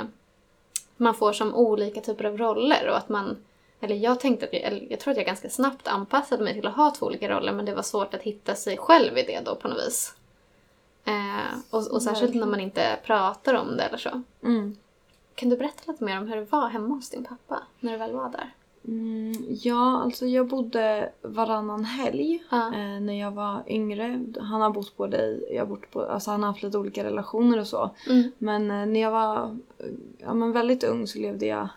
Man 1.03 1.15
får 1.15 1.33
som 1.33 1.55
olika 1.55 2.01
typer 2.01 2.25
av 2.25 2.39
roller 2.39 2.89
och 2.89 2.97
att 2.97 3.09
man... 3.09 3.37
Eller 3.81 3.97
jag 3.97 4.21
tänkte 4.21 4.47
att 4.47 4.53
jag, 4.53 4.63
eller 4.63 4.87
jag 4.91 5.01
tror 5.01 5.11
att 5.11 5.17
jag 5.17 5.27
ganska 5.27 5.51
snabbt 5.51 5.89
anpassade 5.89 6.45
mig 6.45 6.55
till 6.55 6.67
att 6.67 6.77
ha 6.77 6.91
två 6.91 7.07
olika 7.07 7.29
roller 7.29 7.53
men 7.53 7.65
det 7.65 7.75
var 7.75 7.83
svårt 7.83 8.15
att 8.15 8.23
hitta 8.23 8.55
sig 8.55 8.77
själv 8.77 9.19
i 9.19 9.23
det 9.23 9.41
då 9.45 9.55
på 9.55 9.69
något 9.69 9.87
vis. 9.87 10.15
Eh, 11.05 11.59
och, 11.71 11.93
och 11.93 12.03
särskilt 12.03 12.23
Verkligen. 12.23 12.41
när 12.41 12.51
man 12.51 12.61
inte 12.61 12.99
pratar 13.05 13.55
om 13.55 13.77
det 13.77 13.83
eller 13.83 13.99
så. 13.99 14.23
Mm. 14.43 14.77
Kan 15.35 15.49
du 15.49 15.57
berätta 15.57 15.93
lite 15.93 16.05
mer 16.05 16.19
om 16.19 16.29
hur 16.29 16.37
det 16.37 16.53
var 16.53 16.69
hemma 16.69 16.95
hos 16.95 17.11
din 17.11 17.25
pappa 17.25 17.63
när 17.81 17.93
du 17.93 17.99
väl 17.99 18.13
var 18.13 18.29
där? 18.29 18.51
Mm, 18.89 19.33
ja, 19.49 20.03
alltså 20.03 20.27
jag 20.27 20.47
bodde 20.49 21.13
varannan 21.23 21.85
helg 21.85 22.43
Ja. 22.51 22.67
eh, 22.67 23.01
när 23.01 23.21
jag 23.21 23.31
var 23.31 23.63
yngre. 23.67 24.25
Han 24.41 24.61
har 24.61 24.71
bott 24.71 24.97
både 24.97 25.17
i, 25.17 25.47
jag 25.51 25.61
har 25.61 25.67
bott 25.67 25.91
på, 25.91 26.03
alltså 26.03 26.31
han 26.31 26.43
har 26.43 26.51
haft 26.51 26.63
lite 26.63 26.79
olika 26.79 27.05
relationer 27.05 27.61
och 27.61 27.67
så. 27.67 27.91
Mm. 28.09 28.31
Men 28.39 28.71
eh, 28.71 28.87
när 28.87 29.01
jag 29.01 29.11
var 29.11 29.59
eh, 29.79 29.87
ja, 30.19 30.35
men 30.35 30.53
väldigt 30.53 30.85
ung 30.85 31.07
så 31.07 31.19
levde 31.19 31.47
jag 31.47 31.69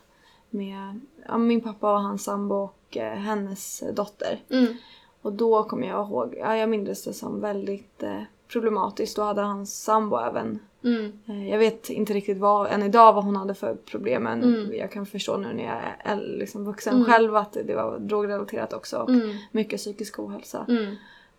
med 0.49 0.99
ja, 1.27 1.37
min 1.37 1.61
pappa 1.61 1.93
och 1.93 2.01
hans 2.01 2.23
sambo 2.23 2.55
och 2.55 2.97
eh, 2.97 3.13
hennes 3.17 3.83
dotter. 3.93 4.43
Mm. 4.49 4.73
Och 5.21 5.33
då 5.33 5.63
kommer 5.63 5.87
jag 5.87 6.07
ihåg, 6.07 6.35
ja, 6.39 6.57
jag 6.57 6.69
minns 6.69 7.03
det 7.03 7.13
som 7.13 7.41
väldigt 7.41 8.03
eh, 8.03 8.21
problematiskt. 8.47 9.15
Då 9.15 9.21
hade 9.21 9.41
hans 9.41 9.83
sambo 9.83 10.17
även 10.17 10.59
Mm. 10.83 11.11
Eh, 11.25 11.49
Jag 11.49 11.57
vet 11.59 11.89
inte 11.89 12.13
riktigt 12.13 12.37
vad, 12.37 12.67
än 12.71 12.83
idag 12.83 13.13
vad 13.13 13.23
hon 13.23 13.35
hade 13.35 13.53
för 13.53 13.75
problem 13.75 14.23
men 14.23 14.43
Mm. 14.43 14.73
jag 14.75 14.91
kan 14.91 15.05
förstå 15.05 15.37
nu 15.37 15.53
när 15.53 15.63
jag 15.65 15.81
är 15.99 16.15
liksom 16.37 16.65
vuxen 16.65 16.93
Mm. 16.93 17.05
själv 17.05 17.35
att 17.35 17.53
det 17.65 17.75
var 17.75 17.99
drogrelaterat 17.99 18.73
också 18.73 18.97
och 18.99 19.09
Mm. 19.09 19.35
mycket 19.51 19.79
psykisk 19.79 20.19
ohälsa. 20.19 20.65
Mm. 20.69 20.95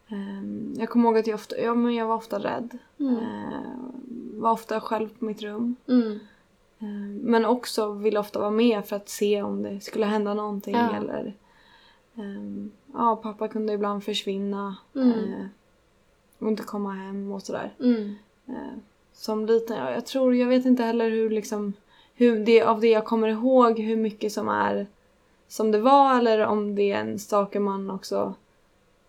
Ehm, 0.08 0.74
Jag 0.78 0.88
kommer 0.88 1.08
ihåg 1.08 1.18
att 1.18 1.26
jag 1.26 1.34
ofta, 1.34 1.58
ja, 1.58 1.74
men 1.74 1.94
jag 1.94 2.06
var 2.06 2.14
ofta 2.14 2.38
rädd. 2.38 2.78
Mm. 3.00 3.16
Ehm, 3.16 4.40
Var 4.40 4.50
ofta 4.52 4.80
själv 4.80 5.08
på 5.18 5.24
mitt 5.24 5.42
rum. 5.42 5.76
Ehm, 6.80 7.18
Men 7.22 7.44
också 7.44 7.92
ville 7.92 8.18
ofta 8.20 8.38
vara 8.38 8.50
med 8.50 8.84
för 8.84 8.96
att 8.96 9.08
se 9.08 9.42
om 9.42 9.62
det 9.62 9.80
skulle 9.80 10.06
hända 10.06 10.34
någonting 10.34 10.74
Ja. 10.74 10.96
eller 10.96 11.34
ehm, 12.16 12.70
Ja, 12.94 13.16
pappa 13.22 13.48
kunde 13.48 13.72
ibland 13.72 14.04
försvinna 14.04 14.76
eh, 14.94 15.46
och 16.38 16.48
inte 16.48 16.62
komma 16.62 16.90
hem 16.92 17.32
och 17.32 17.42
sådär. 17.42 17.74
Mm. 17.80 18.14
Eh, 18.48 18.54
som 19.12 19.46
liten. 19.46 19.76
Ja, 19.76 19.90
jag 19.90 20.06
tror, 20.06 20.34
jag 20.34 20.46
vet 20.48 20.64
inte 20.66 20.82
heller 20.82 21.10
hur 21.10 21.30
liksom, 21.30 21.72
hur 22.14 22.38
det, 22.44 22.62
av 22.62 22.80
det 22.80 22.88
jag 22.88 23.04
kommer 23.04 23.28
ihåg 23.28 23.78
hur 23.78 23.96
mycket 23.96 24.32
som 24.32 24.48
är 24.48 24.86
som 25.48 25.70
det 25.72 25.78
var 25.78 26.18
eller 26.18 26.46
om 26.46 26.74
det 26.74 26.92
är 26.92 27.00
en 27.00 27.18
saker 27.18 27.60
man 27.60 27.90
också 27.90 28.34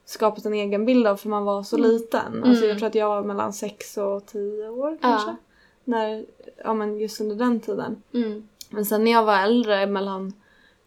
skapat 0.06 0.46
en 0.46 0.54
egen 0.54 0.86
bild 0.86 1.08
av 1.08 1.18
för 1.18 1.30
man 1.30 1.44
var 1.46 1.64
så 1.64 1.78
Mm. 1.78 1.90
liten. 1.92 2.44
Alltså 2.44 2.64
Mm. 2.64 2.70
jag 2.70 2.78
tror 2.78 2.88
att 2.88 2.96
jag 2.96 3.10
var 3.10 3.24
mellan 3.24 3.54
sex 3.54 3.98
och 3.98 4.26
tio 4.26 4.70
år 4.70 4.92
Ja. 4.92 4.98
kanske. 5.02 5.36
när, 5.84 6.26
ja 6.64 6.74
men 6.74 7.00
just 7.00 7.22
under 7.22 7.36
den 7.36 7.60
tiden. 7.60 8.02
Mm. 8.14 8.48
Men 8.70 8.86
sen 8.86 9.04
när 9.04 9.12
jag 9.12 9.24
var 9.26 9.38
äldre, 9.40 9.88
mellan 9.88 10.34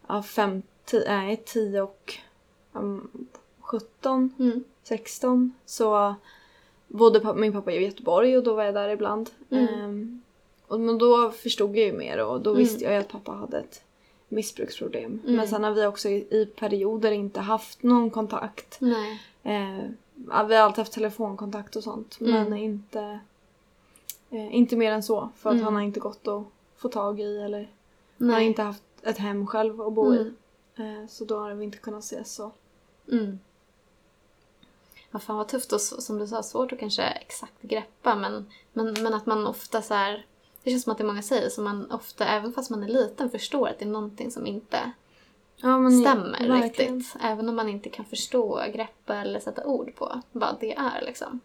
ja, 0.07 0.23
fem, 0.23 0.61
tio, 0.85 1.03
nej, 1.17 1.41
10 1.45 1.81
och 1.81 2.13
um, 2.73 3.27
17, 3.61 4.33
Mm. 4.39 4.63
16 4.83 5.53
så 5.65 6.15
bodde 6.87 7.33
min 7.33 7.51
pappa 7.53 7.71
i 7.71 7.85
Göteborg 7.85 8.37
och 8.37 8.43
då 8.43 8.53
var 8.55 8.63
jag 8.63 8.73
där 8.73 8.89
ibland. 8.89 9.29
Mm. 9.49 9.67
Ehm, 9.67 10.21
och, 10.67 10.79
men 10.79 10.97
då 10.97 11.31
förstod 11.31 11.77
jag 11.77 11.85
ju 11.85 11.93
mer 11.93 12.25
och 12.25 12.41
då 12.41 12.49
Mm. 12.49 12.63
visste 12.63 12.83
jag 12.83 12.93
ju 12.93 12.99
att 12.99 13.07
pappa 13.07 13.31
hade 13.31 13.57
ett 13.59 13.83
missbruksproblem. 14.29 15.19
Mm. 15.23 15.35
Men 15.35 15.47
sen 15.47 15.63
har 15.63 15.71
vi 15.71 15.85
också 15.85 16.09
i, 16.09 16.15
i 16.15 16.45
perioder 16.55 17.11
inte 17.11 17.39
haft 17.39 17.83
någon 17.83 18.11
kontakt. 18.11 18.77
Nej. 18.81 19.21
Eh, 19.43 19.85
vi 20.47 20.55
har 20.55 20.63
alltid 20.63 20.77
haft 20.77 20.93
telefonkontakt 20.93 21.75
och 21.75 21.83
sånt 21.83 22.17
Mm. 22.21 22.31
men 22.49 22.57
inte, 22.57 23.19
eh, 24.29 24.55
inte 24.55 24.75
mer 24.75 24.91
än 24.91 25.03
så. 25.03 25.29
För 25.37 25.49
att 25.49 25.53
Mm. 25.53 25.65
han 25.65 25.75
har 25.75 25.81
inte 25.81 25.99
gått 25.99 26.27
att 26.27 26.43
få 26.77 26.89
tag 26.89 27.19
i 27.19 27.37
eller 27.37 27.69
han 28.19 28.29
har 28.29 28.37
Nej. 28.37 28.47
inte 28.47 28.61
haft 28.61 28.83
ett 29.03 29.17
hem 29.17 29.47
själv 29.47 29.81
att 29.81 29.93
bo 29.93 30.05
Mm. 30.11 30.17
i. 30.27 30.81
Eh, 30.81 31.07
så 31.07 31.25
då 31.25 31.39
har 31.39 31.53
vi 31.53 31.63
inte 31.63 31.77
kunnat 31.77 32.03
ses 32.03 32.33
så. 32.35 32.51
Vad 35.11 35.21
fan 35.23 35.37
vad 35.37 35.47
tufft 35.47 35.73
och 35.73 35.81
som 35.81 36.17
du 36.19 36.27
sa, 36.27 36.43
svårt 36.43 36.73
att 36.73 36.79
kanske 36.79 37.03
exakt 37.03 37.61
greppa 37.61 38.15
men, 38.15 38.45
men, 38.73 38.93
men 39.03 39.13
att 39.13 39.25
man 39.25 39.47
ofta 39.47 39.81
så 39.81 39.93
här, 39.93 40.25
det 40.63 40.69
känns 40.71 40.83
som 40.83 40.91
att 40.91 40.97
det 40.97 41.03
är 41.03 41.07
många 41.07 41.21
säger 41.21 41.49
som 41.49 41.63
man 41.63 41.91
ofta, 41.91 42.25
även 42.25 42.53
fast 42.53 42.69
man 42.69 42.83
är 42.83 42.87
liten, 42.87 43.29
förstår 43.29 43.67
att 43.67 43.79
det 43.79 43.85
är 43.85 43.89
någonting 43.89 44.31
som 44.31 44.47
inte 44.47 44.77
Ja, 45.55 45.89
stämmer 46.01 46.47
verkligen. 46.47 46.95
riktigt. 46.95 47.15
Även 47.23 47.49
om 47.49 47.55
man 47.55 47.69
inte 47.69 47.89
kan 47.89 48.05
förstå, 48.05 48.61
greppa 48.73 49.15
eller 49.15 49.39
sätta 49.39 49.65
ord 49.65 49.95
på 49.95 50.21
vad 50.31 50.55
det 50.59 50.73
är 50.73 51.01
liksom. 51.05 51.39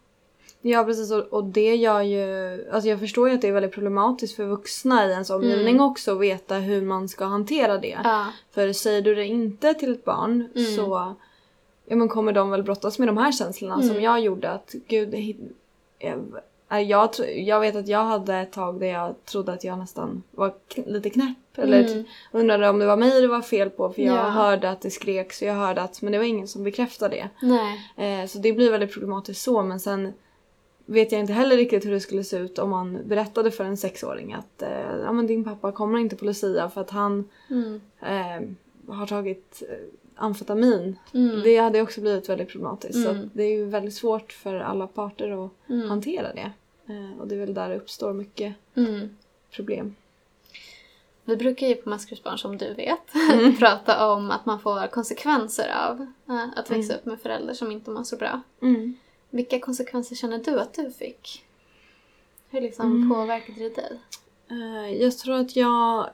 Ja 0.63 0.85
precis 0.85 1.11
och, 1.13 1.25
och 1.25 1.45
det 1.45 1.77
gör 1.77 2.01
ju, 2.01 2.25
alltså 2.73 2.89
jag 2.89 3.01
förstår 3.01 3.29
ju 3.29 3.35
att 3.35 3.41
det 3.41 3.49
är 3.49 3.53
väldigt 3.53 3.73
problematiskt 3.73 4.37
för 4.37 4.45
vuxna 4.45 5.07
i 5.07 5.11
ens 5.11 5.31
omgivning 5.31 5.75
Mm. 5.75 5.81
också 5.87 6.13
att 6.15 6.21
veta 6.21 6.55
hur 6.55 6.83
man 6.83 7.09
ska 7.09 7.25
hantera 7.25 7.79
det. 7.79 7.99
Ja. 8.05 8.27
För 8.51 8.73
säger 8.73 9.03
du 9.03 9.15
det 9.15 9.25
inte 9.25 9.75
till 9.75 9.93
ett 9.93 10.05
barn 10.05 10.49
Mm. 10.55 10.77
så 10.77 11.15
ja, 11.87 11.97
men 11.97 12.09
kommer 12.09 12.33
de 12.33 12.51
väl 12.51 12.63
brottas 12.63 12.99
med 12.99 13.09
de 13.09 13.17
här 13.17 13.33
känslorna 13.33 13.75
Mm. 13.75 13.89
som 13.89 14.03
jag 14.03 14.21
gjorde 14.21 14.51
att 14.51 14.75
gud, 14.89 15.15
hit- 15.15 15.37
jag, 16.69 17.11
jag, 17.37 17.61
vet 17.61 17.77
att 17.77 17.89
jag 17.89 18.05
hade 18.05 18.35
ett 18.37 18.53
tag 18.53 18.81
där 18.81 18.87
jag 18.87 19.15
trodde 19.25 19.53
att 19.53 19.65
jag 19.65 19.79
nästan 19.79 20.23
var 20.31 20.53
lite 20.87 21.11
knäpp 21.11 21.37
eller 21.59 21.85
Mm. 21.93 22.05
undrade 22.33 22.69
om 22.69 22.79
det 22.79 22.87
var 22.87 22.97
mig 22.97 23.21
det 23.21 23.27
var 23.29 23.43
fel 23.43 23.71
på 23.71 23.91
för 23.93 24.03
jag 24.03 24.17
Ja. 24.17 24.21
hörde 24.23 24.71
att 24.71 24.81
det 24.81 24.91
skreks 24.91 25.43
och 25.43 25.49
jag 25.49 25.55
hörde 25.55 25.83
att 25.83 26.03
men 26.03 26.13
det 26.13 26.19
var 26.19 26.25
ingen 26.25 26.49
som 26.49 26.65
bekräftade 26.65 27.29
det. 27.47 28.05
Eh, 28.05 28.27
så 28.27 28.39
det 28.39 28.53
blir 28.53 28.71
väldigt 28.71 28.93
problematiskt 28.93 29.43
så 29.43 29.63
men 29.63 29.81
sen 29.81 30.13
vet 30.87 31.13
jag 31.13 31.21
inte 31.21 31.33
heller 31.33 31.57
riktigt 31.57 31.85
hur 31.87 31.91
det 31.91 32.01
skulle 32.01 32.25
se 32.25 32.37
ut 32.37 32.59
om 32.59 32.71
man 32.71 32.99
berättade 33.05 33.51
för 33.51 33.65
en 33.65 33.77
sexåring 33.77 34.33
att 34.33 34.63
eh, 34.63 34.97
ja, 35.05 35.13
men 35.13 35.27
din 35.27 35.45
pappa 35.45 35.73
kommer 35.73 35.99
inte 35.99 36.17
på 36.17 36.25
Lucia 36.25 36.71
för 36.71 36.81
att 36.81 36.91
han 36.91 37.29
Mm. 37.51 37.81
eh, 38.03 38.95
har 38.97 39.07
tagit 39.07 39.63
eh, 39.71 39.77
amfetamin. 40.17 40.99
Mm. 41.15 41.43
Det 41.43 41.57
hade 41.57 41.81
också 41.83 42.01
blivit 42.01 42.29
väldigt 42.29 42.49
problematiskt. 42.49 43.03
Så 43.03 43.11
Mm. 43.11 43.23
att 43.23 43.29
det 43.35 43.43
är 43.45 43.51
ju 43.51 43.65
väldigt 43.65 43.95
svårt 43.95 44.33
för 44.33 44.55
alla 44.55 44.87
parter 44.87 45.45
att 45.45 45.51
Mm. 45.71 45.89
hantera 45.89 46.33
det. 46.35 46.53
Eh, 46.93 47.21
och 47.21 47.29
det 47.29 47.35
är 47.35 47.39
väl 47.39 47.55
där 47.55 47.69
det 47.69 47.77
uppstår 47.77 48.13
mycket 48.13 48.55
Mm. 48.75 49.17
problem. 49.51 49.95
Vi 51.25 51.37
brukar 51.37 51.67
ju 51.67 51.75
på 51.75 51.89
Maskrosbarn, 51.91 52.39
som 52.39 52.59
du 52.59 52.75
vet, 52.75 53.15
Mm. 53.33 53.57
prata 53.59 54.07
om 54.13 54.31
att 54.31 54.47
man 54.47 54.61
får 54.61 54.87
konsekvenser 54.87 55.69
av 55.89 56.01
eh, 56.29 56.45
att 56.57 56.71
växa 56.71 56.93
Mm. 56.93 56.97
upp 57.01 57.05
med 57.07 57.21
föräldrar 57.21 57.55
som 57.55 57.73
inte 57.73 57.91
mår 57.91 58.03
så 58.03 58.17
bra. 58.17 58.41
Vilka 59.31 59.61
konsekvenser 59.61 60.17
känner 60.17 60.39
du 60.39 60.61
att 60.61 60.75
du 60.75 60.91
fick? 60.91 61.45
Hur 62.51 62.61
liksom 62.61 63.11
påverkade 63.15 63.59
det 63.59 63.75
dig? 63.77 63.99
Eh, 64.51 65.03
jag 65.03 65.19
tror 65.19 65.35
att 65.35 65.57
jag 65.57 66.07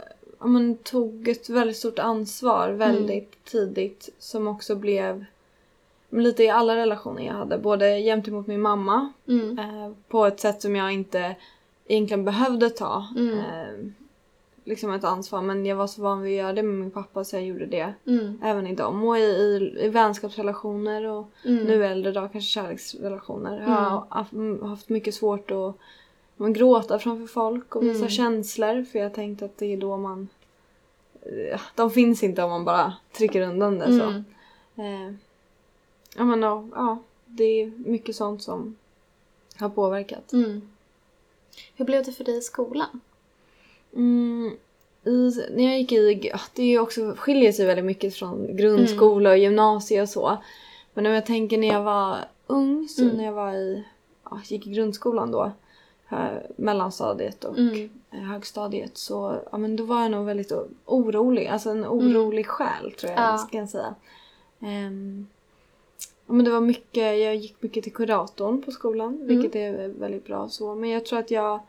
ja, 0.43 0.47
men, 0.49 0.77
tog 0.77 1.29
ett 1.29 1.49
väldigt 1.49 1.77
stort 1.77 1.99
ansvar 1.99 2.69
väldigt 2.71 3.45
tidigt 3.45 4.09
som 4.19 4.47
också 4.49 4.77
blev 4.77 5.25
lite 6.11 6.43
i 6.45 6.49
alla 6.49 6.77
relationer 6.77 7.23
jag 7.27 7.33
hade. 7.35 7.59
Både 7.59 8.01
gentemot 8.03 8.47
min 8.47 8.61
mamma 8.61 9.13
Mm. 9.29 9.59
eh, 9.59 9.91
på 10.09 10.27
ett 10.27 10.41
sätt 10.41 10.63
som 10.63 10.77
jag 10.77 10.93
inte 10.93 11.37
egentligen 11.87 12.25
behövde 12.25 12.71
ta. 12.71 13.07
Mm. 13.17 13.39
Eh, 13.39 13.87
liksom 14.65 14.93
ett 14.93 15.05
ansvar 15.05 15.43
men 15.43 15.67
jag 15.67 15.77
var 15.77 15.87
så 15.87 16.03
van 16.03 16.23
vid 16.23 16.33
att 16.33 16.45
göra 16.45 16.53
det 16.53 16.63
med 16.63 16.75
min 16.75 16.91
pappa 16.91 17.25
så 17.25 17.37
jag 17.37 17.45
gjorde 17.45 17.67
det 17.67 17.95
Mm. 18.07 18.41
även 18.43 18.67
i 18.67 18.75
dem. 18.75 19.05
Och 19.05 19.19
i, 19.19 19.23
i, 19.23 19.77
i 19.85 19.89
vänskapsrelationer 19.89 21.05
och 21.07 21.29
Mm. 21.45 21.65
nu 21.65 21.87
äldre 21.87 22.13
dag 22.13 22.33
kanske 22.33 22.51
kärleksrelationer. 22.51 23.61
Jag 23.61 23.67
har 23.69 24.07
Mm. 24.33 24.53
haft, 24.61 24.71
haft 24.71 24.89
mycket 24.89 25.15
svårt 25.15 25.51
att 25.51 25.77
man 26.37 26.53
gråta 26.53 26.99
framför 26.99 27.27
folk 27.27 27.77
och 27.77 27.83
visa 27.83 27.97
Mm. 27.99 28.09
känslor 28.11 28.85
för 28.85 28.99
jag 28.99 29.15
tänkte 29.15 29.45
att 29.45 29.59
det 29.59 29.73
är 29.73 29.77
då 29.77 29.97
man... 29.97 30.29
eh, 31.23 31.61
De 31.75 31.91
finns 31.91 32.23
inte 32.23 32.43
om 32.43 32.51
man 32.51 32.65
bara 32.65 32.93
trycker 33.13 33.41
undan 33.41 33.79
det 33.79 33.87
så. 33.87 34.03
Mm. 34.05 34.25
Eh, 34.77 35.15
ja 36.17 36.25
men 36.25 36.43
ja, 36.43 36.99
det 37.27 37.45
är 37.45 37.73
mycket 37.77 38.17
sånt 38.17 38.43
som 38.43 38.77
har 39.59 39.69
påverkat. 39.69 40.33
Mm. 40.33 40.69
Hur 41.75 41.85
blev 41.85 42.05
det 42.05 42.13
för 42.13 42.25
dig 42.25 42.37
i 42.39 42.41
skolan? 42.41 43.01
Mm, 43.95 44.57
i, 45.05 45.31
när 45.51 45.65
jag 45.65 45.79
gick 45.79 45.93
i, 45.93 46.33
det 46.55 46.63
är 46.63 46.79
också, 46.79 47.15
skiljer 47.19 47.53
sig 47.53 47.67
väldigt 47.67 47.85
mycket 47.85 48.15
från 48.15 48.57
grundskola 48.57 49.31
och 49.31 49.39
gymnasie 49.39 50.03
och 50.03 50.09
så. 50.09 50.37
Men 50.95 51.07
om 51.07 51.13
jag 51.13 51.27
tänker 51.27 51.59
när 51.59 51.69
jag 51.69 51.83
var 51.83 52.19
ung, 52.47 52.89
så 52.89 53.03
Mm. 53.03 53.17
när 53.17 53.25
jag 53.25 53.33
var 53.33 53.53
i, 53.55 53.85
ja, 54.25 54.41
gick 54.45 54.67
i 54.67 54.71
grundskolan 54.71 55.31
då, 55.31 55.53
mellanstadiet 56.57 57.45
och 57.45 57.59
Mm. 57.59 57.91
eh, 58.11 58.19
högstadiet 58.21 58.99
så 58.99 59.41
ja, 59.53 59.59
men 59.59 59.77
då 59.77 59.85
var 59.85 60.03
jag 60.03 60.11
nog 60.11 60.27
väldigt 60.27 60.53
orolig. 60.85 61.47
Alltså 61.47 61.71
en 61.71 61.85
orolig 61.87 62.47
själ 62.47 62.93
tror 62.93 63.13
jag 63.13 63.21
Ja. 63.21 63.39
ska 63.39 63.57
jag 63.59 63.69
säga. 63.69 63.95
Ehm, 64.61 65.27
ja, 66.27 66.33
men 66.33 66.45
det 66.45 66.51
var 66.51 66.61
mycket, 66.61 67.19
jag 67.21 67.37
gick 67.37 67.57
mycket 67.63 67.85
till 67.85 67.93
kuratorn 67.93 68.63
på 68.63 68.71
skolan 68.71 69.19
vilket 69.27 69.57
är 69.57 69.89
väldigt 69.89 70.27
bra 70.27 70.49
så. 70.49 70.75
Men 70.75 70.91
jag 70.91 71.07
tror 71.07 71.19
att 71.19 71.31
jag 71.31 71.61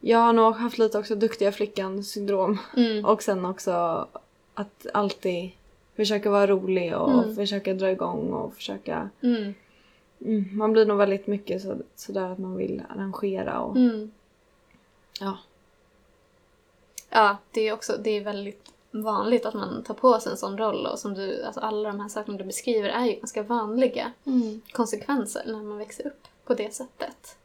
jag 0.00 0.18
har 0.18 0.32
nog 0.32 0.54
haft 0.54 0.78
lite 0.78 0.98
också 0.98 1.14
duktiga 1.14 1.52
flickan 1.52 2.04
syndrom 2.04 2.58
Mm. 2.76 3.04
och 3.04 3.22
sen 3.22 3.44
också 3.44 4.06
att 4.54 4.86
alltid 4.94 5.50
försöka 5.96 6.30
vara 6.30 6.46
rolig 6.46 6.96
och 6.96 7.12
Mm. 7.22 7.36
försöka 7.36 7.74
dra 7.74 7.90
igång 7.90 8.32
och 8.32 8.54
försöka 8.54 9.10
Mm. 10.24 10.36
mm, 10.44 10.56
man 10.58 10.72
blir 10.72 10.86
nog 10.86 10.98
väldigt 10.98 11.26
mycket 11.26 11.62
så, 11.62 11.76
sådär 11.94 12.30
att 12.30 12.38
man 12.38 12.56
vill 12.56 12.82
arrangera 12.88 13.60
och 13.60 13.76
Mm. 13.76 14.10
ja. 15.20 15.38
Ja, 17.10 17.36
det 17.50 17.68
är 17.68 17.72
också 17.72 17.96
det 18.04 18.10
är 18.10 18.24
väldigt 18.24 18.72
vanligt 18.90 19.46
att 19.46 19.54
man 19.54 19.82
tar 19.82 19.94
på 19.94 20.20
sig 20.20 20.32
en 20.32 20.38
sån 20.38 20.58
roll 20.58 20.86
och 20.86 20.98
som 20.98 21.14
du, 21.14 21.42
alltså 21.44 21.60
alla 21.60 21.88
de 21.88 22.00
här 22.00 22.08
sakerna 22.08 22.38
du 22.38 22.44
beskriver 22.44 22.88
är 22.88 23.04
ju 23.04 23.12
ganska 23.12 23.42
vanliga 23.42 24.12
konsekvenser 24.72 25.42
när 25.46 25.62
man 25.62 25.78
växer 25.78 26.06
upp 26.06 26.26
på 26.44 26.54
det 26.54 26.74
sättet. 26.74 27.36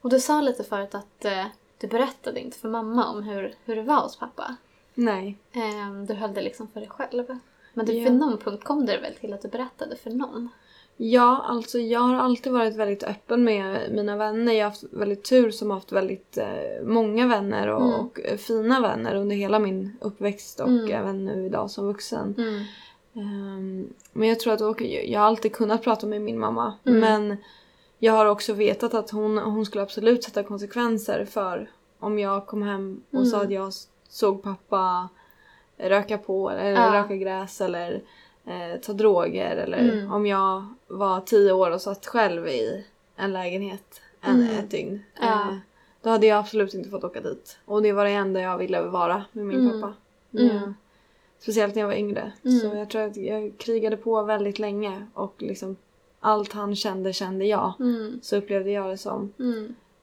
Och 0.00 0.10
du 0.10 0.20
sa 0.20 0.40
lite 0.40 0.64
förut 0.64 0.94
att 0.94 1.24
eh, 1.24 1.46
du 1.78 1.86
berättade 1.86 2.40
inte 2.40 2.58
för 2.58 2.68
mamma 2.68 3.06
om 3.10 3.22
hur, 3.22 3.54
hur 3.64 3.76
det 3.76 3.82
var 3.82 4.00
hos 4.02 4.16
pappa. 4.18 4.56
Nej. 4.94 5.36
Eh, 5.52 5.92
du 6.08 6.14
höll 6.14 6.34
det 6.34 6.42
liksom 6.42 6.68
för 6.68 6.80
dig 6.80 6.88
själv. 6.88 7.38
Men 7.74 7.86
du, 7.86 7.92
Ja. 7.92 8.04
vid 8.04 8.12
någon 8.14 8.38
punkt 8.38 8.64
kom 8.64 8.86
det 8.86 8.98
väl 8.98 9.14
till 9.14 9.32
att 9.32 9.42
du 9.42 9.48
berättade 9.48 9.96
för 9.96 10.10
någon? 10.10 10.48
Ja, 10.96 11.44
alltså 11.48 11.78
jag 11.78 12.00
har 12.00 12.14
alltid 12.14 12.52
varit 12.52 12.76
väldigt 12.76 13.02
öppen 13.02 13.44
med 13.44 13.92
mina 13.92 14.16
vänner. 14.16 14.52
Jag 14.52 14.64
har 14.64 14.70
haft 14.70 14.84
väldigt 14.90 15.24
tur 15.24 15.50
som 15.50 15.70
har 15.70 15.76
haft 15.76 15.92
väldigt 15.92 16.38
eh, 16.38 16.84
många 16.84 17.26
vänner 17.26 17.68
och, 17.68 17.82
Mm. 17.82 18.00
och 18.00 18.20
eh, 18.20 18.36
fina 18.36 18.80
vänner 18.80 19.14
under 19.14 19.36
hela 19.36 19.58
min 19.58 19.96
uppväxt 20.00 20.60
och 20.60 20.68
Mm. 20.68 20.92
även 20.92 21.24
nu 21.24 21.46
idag 21.46 21.70
som 21.70 21.86
vuxen. 21.86 22.34
Mm. 22.38 22.62
Ehm, 23.14 23.88
men 24.12 24.28
jag 24.28 24.40
tror 24.40 24.52
att 24.52 24.60
och, 24.60 24.82
jag 24.82 25.20
har 25.20 25.26
alltid 25.26 25.52
kunnat 25.52 25.82
prata 25.82 26.06
med 26.06 26.22
min 26.22 26.38
mamma. 26.38 26.74
Mm. 26.84 27.00
Men 27.00 27.36
jag 27.98 28.12
har 28.12 28.26
också 28.26 28.52
vetat 28.52 28.94
att 28.94 29.10
hon, 29.10 29.38
hon 29.38 29.66
skulle 29.66 29.82
absolut 29.82 30.24
sätta 30.24 30.42
konsekvenser 30.42 31.24
för 31.24 31.70
om 32.00 32.18
jag 32.18 32.46
kom 32.46 32.62
hem 32.62 33.00
och 33.10 33.14
Mm. 33.18 33.26
sa 33.26 33.42
att 33.42 33.50
jag 33.50 33.72
såg 34.08 34.42
pappa 34.42 35.08
röka 35.78 36.18
på 36.18 36.50
eller 36.50 36.70
Ja. 36.70 36.94
röka 37.02 37.16
gräs 37.16 37.60
eller 37.60 38.02
eh, 38.46 38.80
ta 38.82 38.92
droger 38.92 39.56
eller 39.56 39.78
Mm. 39.78 40.12
om 40.12 40.26
jag 40.26 40.66
var 40.88 41.20
tio 41.20 41.52
år 41.52 41.70
och 41.70 41.80
satt 41.80 42.06
själv 42.06 42.48
i 42.48 42.84
en 43.16 43.32
lägenhet 43.32 44.00
en, 44.20 44.34
Mm. 44.42 44.58
ett 44.58 44.70
dygn. 44.70 45.00
Ja. 45.20 45.26
Eh, 45.50 45.56
då 46.02 46.10
hade 46.10 46.26
jag 46.26 46.38
absolut 46.38 46.74
inte 46.74 46.90
fått 46.90 47.04
åka 47.04 47.20
dit. 47.20 47.58
Och 47.64 47.82
det 47.82 47.92
var 47.92 48.04
det 48.04 48.10
enda 48.10 48.40
jag 48.40 48.58
ville 48.58 48.82
vara 48.82 49.24
med 49.32 49.46
min 49.46 49.60
Mm. 49.60 49.80
pappa. 49.80 49.94
Mm. 50.38 50.56
Ja. 50.56 50.72
Speciellt 51.38 51.74
när 51.74 51.82
jag 51.82 51.88
var 51.88 51.94
yngre. 51.94 52.32
Mm. 52.44 52.58
Så 52.60 52.66
jag 52.66 52.90
tror 52.90 53.02
att 53.02 53.16
jag 53.16 53.52
krigade 53.58 53.96
på 53.96 54.22
väldigt 54.22 54.58
länge 54.58 55.06
och 55.14 55.34
liksom 55.38 55.76
allt 56.20 56.52
han 56.52 56.76
kände 56.76 57.12
kände 57.12 57.44
jag. 57.44 57.72
Så 58.22 58.36
upplevde 58.36 58.70
jag 58.70 58.88
det 58.90 58.96
som. 58.98 59.32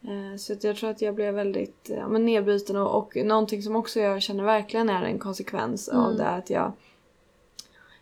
Eh, 0.04 0.38
Så 0.38 0.54
jag 0.62 0.76
tror 0.76 0.90
att 0.90 1.02
jag 1.02 1.16
blev 1.16 1.34
väldigt 1.34 1.90
ja, 2.00 2.08
men 2.08 2.26
nedbruten 2.26 2.76
och, 2.76 2.96
och 2.98 3.16
någonting 3.26 3.62
som 3.64 3.76
också 3.76 4.00
jag 4.00 4.22
känner 4.22 4.44
verkligen 4.44 4.90
är 4.90 5.04
en 5.04 5.20
konsekvens 5.20 5.90
av 5.90 6.06
Mm. 6.06 6.18
det 6.18 6.24
är 6.24 6.38
att 6.38 6.50
jag 6.50 6.72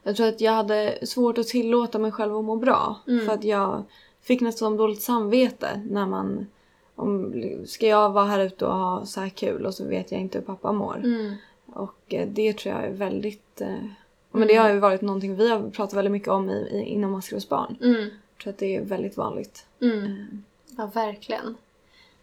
jag 0.04 0.16
tror 0.16 0.28
att 0.28 0.42
jag 0.42 0.52
hade 0.52 1.08
svårt 1.08 1.38
att 1.38 1.48
tillåta 1.48 2.00
mig 2.00 2.12
själv 2.12 2.38
att 2.38 2.46
må 2.46 2.56
bra. 2.56 3.00
Mm. 3.08 3.26
För 3.26 3.34
att 3.34 3.44
jag 3.44 3.84
fick 4.22 4.42
nästan 4.42 4.78
dåligt 4.78 5.02
samvete 5.02 5.82
när 5.90 6.06
man 6.06 6.48
om, 6.96 7.34
ska 7.66 7.88
jag 7.88 8.10
vara 8.10 8.26
här 8.26 8.40
ute 8.40 8.66
och 8.66 8.74
ha 8.74 9.06
så 9.06 9.20
här 9.20 9.30
kul 9.30 9.66
och 9.66 9.74
så 9.74 9.86
vet 9.86 10.12
jag 10.12 10.22
inte 10.22 10.38
hur 10.38 10.46
pappa 10.46 10.72
mår. 10.72 10.98
Mm. 10.98 11.36
Och 11.66 12.14
eh, 12.14 12.28
det 12.28 12.54
tror 12.54 12.76
jag 12.76 12.86
är 12.86 12.92
väldigt... 12.92 13.62
Eh, 13.62 13.86
men 14.32 14.48
det 14.48 14.56
har 14.56 14.70
ju 14.70 14.80
varit 14.80 15.02
någonting 15.02 15.36
vi 15.36 15.50
har 15.50 15.70
pratat 15.70 15.94
väldigt 15.94 16.12
mycket 16.12 16.30
om 16.30 16.50
i, 16.50 16.54
i, 16.54 16.84
inom 16.84 17.12
maskrosbarn. 17.12 17.78
Mm. 17.82 18.02
Jag 18.02 18.44
tror 18.44 18.54
att 18.54 18.60
det 18.60 18.76
är 18.76 18.82
väldigt 18.82 19.18
vanligt. 19.18 19.66
Mm. 19.82 20.06
Eh, 20.06 20.38
Ja, 20.78 20.86
verkligen. 20.94 21.58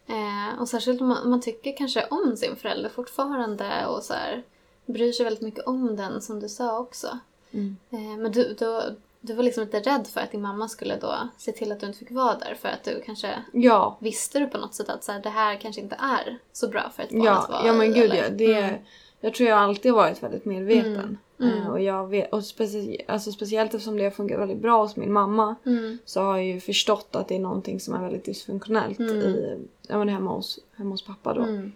Eh, 0.06 0.60
och 0.60 0.68
särskilt 0.68 1.00
om 1.00 1.08
man, 1.08 1.30
man 1.30 1.40
tycker 1.40 1.76
kanske 1.76 2.06
om 2.10 2.36
sin 2.36 2.56
förälder 2.56 2.88
fortfarande 2.88 3.86
och 3.86 4.02
så 4.02 4.14
här, 4.14 4.42
bryr 4.86 5.12
sig 5.12 5.24
väldigt 5.24 5.42
mycket 5.42 5.66
om 5.66 5.96
den 5.96 6.22
som 6.22 6.40
du 6.40 6.48
sa 6.48 6.78
också. 6.78 7.18
Mm. 7.52 7.76
Eh, 7.90 7.98
men 8.18 8.32
du, 8.32 8.54
då, 8.58 8.82
du 9.20 9.34
var 9.34 9.42
liksom 9.42 9.64
lite 9.64 9.80
rädd 9.80 10.06
för 10.06 10.20
att 10.20 10.32
din 10.32 10.42
mamma 10.42 10.68
skulle 10.68 10.96
då 10.96 11.14
se 11.38 11.52
till 11.52 11.72
att 11.72 11.80
du 11.80 11.86
inte 11.86 11.98
fick 11.98 12.10
vara 12.10 12.34
där 12.38 12.54
för 12.60 12.68
att 12.68 12.84
du 12.84 13.02
kanske 13.06 13.28
Ja, 13.52 13.96
visste 14.00 14.38
du 14.38 14.46
på 14.46 14.58
något 14.58 14.74
sätt 14.74 14.88
att 14.88 15.04
så 15.04 15.12
här, 15.12 15.20
det 15.22 15.28
här 15.30 15.56
kanske 15.56 15.80
inte 15.80 15.96
är 16.00 16.38
så 16.52 16.68
bra 16.68 16.90
för 16.96 17.02
ett 17.02 17.10
barn 17.10 17.22
ja, 17.22 17.38
att 17.42 17.50
vara 17.50 17.66
ja 17.66 17.72
men 17.72 17.92
gud 17.94 18.04
eller? 18.10 18.16
ja. 18.22 18.28
Det, 18.28 18.58
Mm. 18.58 18.80
Jag 19.20 19.34
tror 19.34 19.48
jag 19.48 19.58
alltid 19.58 19.92
varit 19.92 20.22
väldigt 20.22 20.44
medveten. 20.44 20.94
Mm. 20.94 21.52
Mm. 21.52 21.62
Eh, 21.62 21.68
och 21.70 21.80
jag 21.80 22.06
vet, 22.08 22.32
och 22.32 22.44
specie, 22.44 23.04
alltså 23.08 23.32
speciellt 23.32 23.74
eftersom 23.74 23.96
det 23.96 24.04
har 24.04 24.10
fungerat 24.10 24.40
väldigt 24.40 24.58
bra 24.62 24.82
hos 24.82 24.96
min 24.96 25.12
mamma 25.12 25.54
Mm. 25.66 25.98
så 26.04 26.20
har 26.20 26.36
jag 26.36 26.46
ju 26.46 26.60
förstått 26.60 27.16
att 27.16 27.28
det 27.28 27.34
är 27.36 27.40
någonting 27.40 27.80
som 27.80 27.94
är 27.94 28.02
väldigt 28.02 28.24
dysfunktionellt 28.24 28.98
Mm. 28.98 29.16
i, 29.16 29.58
ja, 29.88 29.98
men 29.98 30.08
hemma, 30.08 30.30
hos, 30.30 30.58
hemma 30.76 30.90
hos 30.90 31.02
pappa 31.02 31.34
då. 31.34 31.42
Mm. 31.42 31.72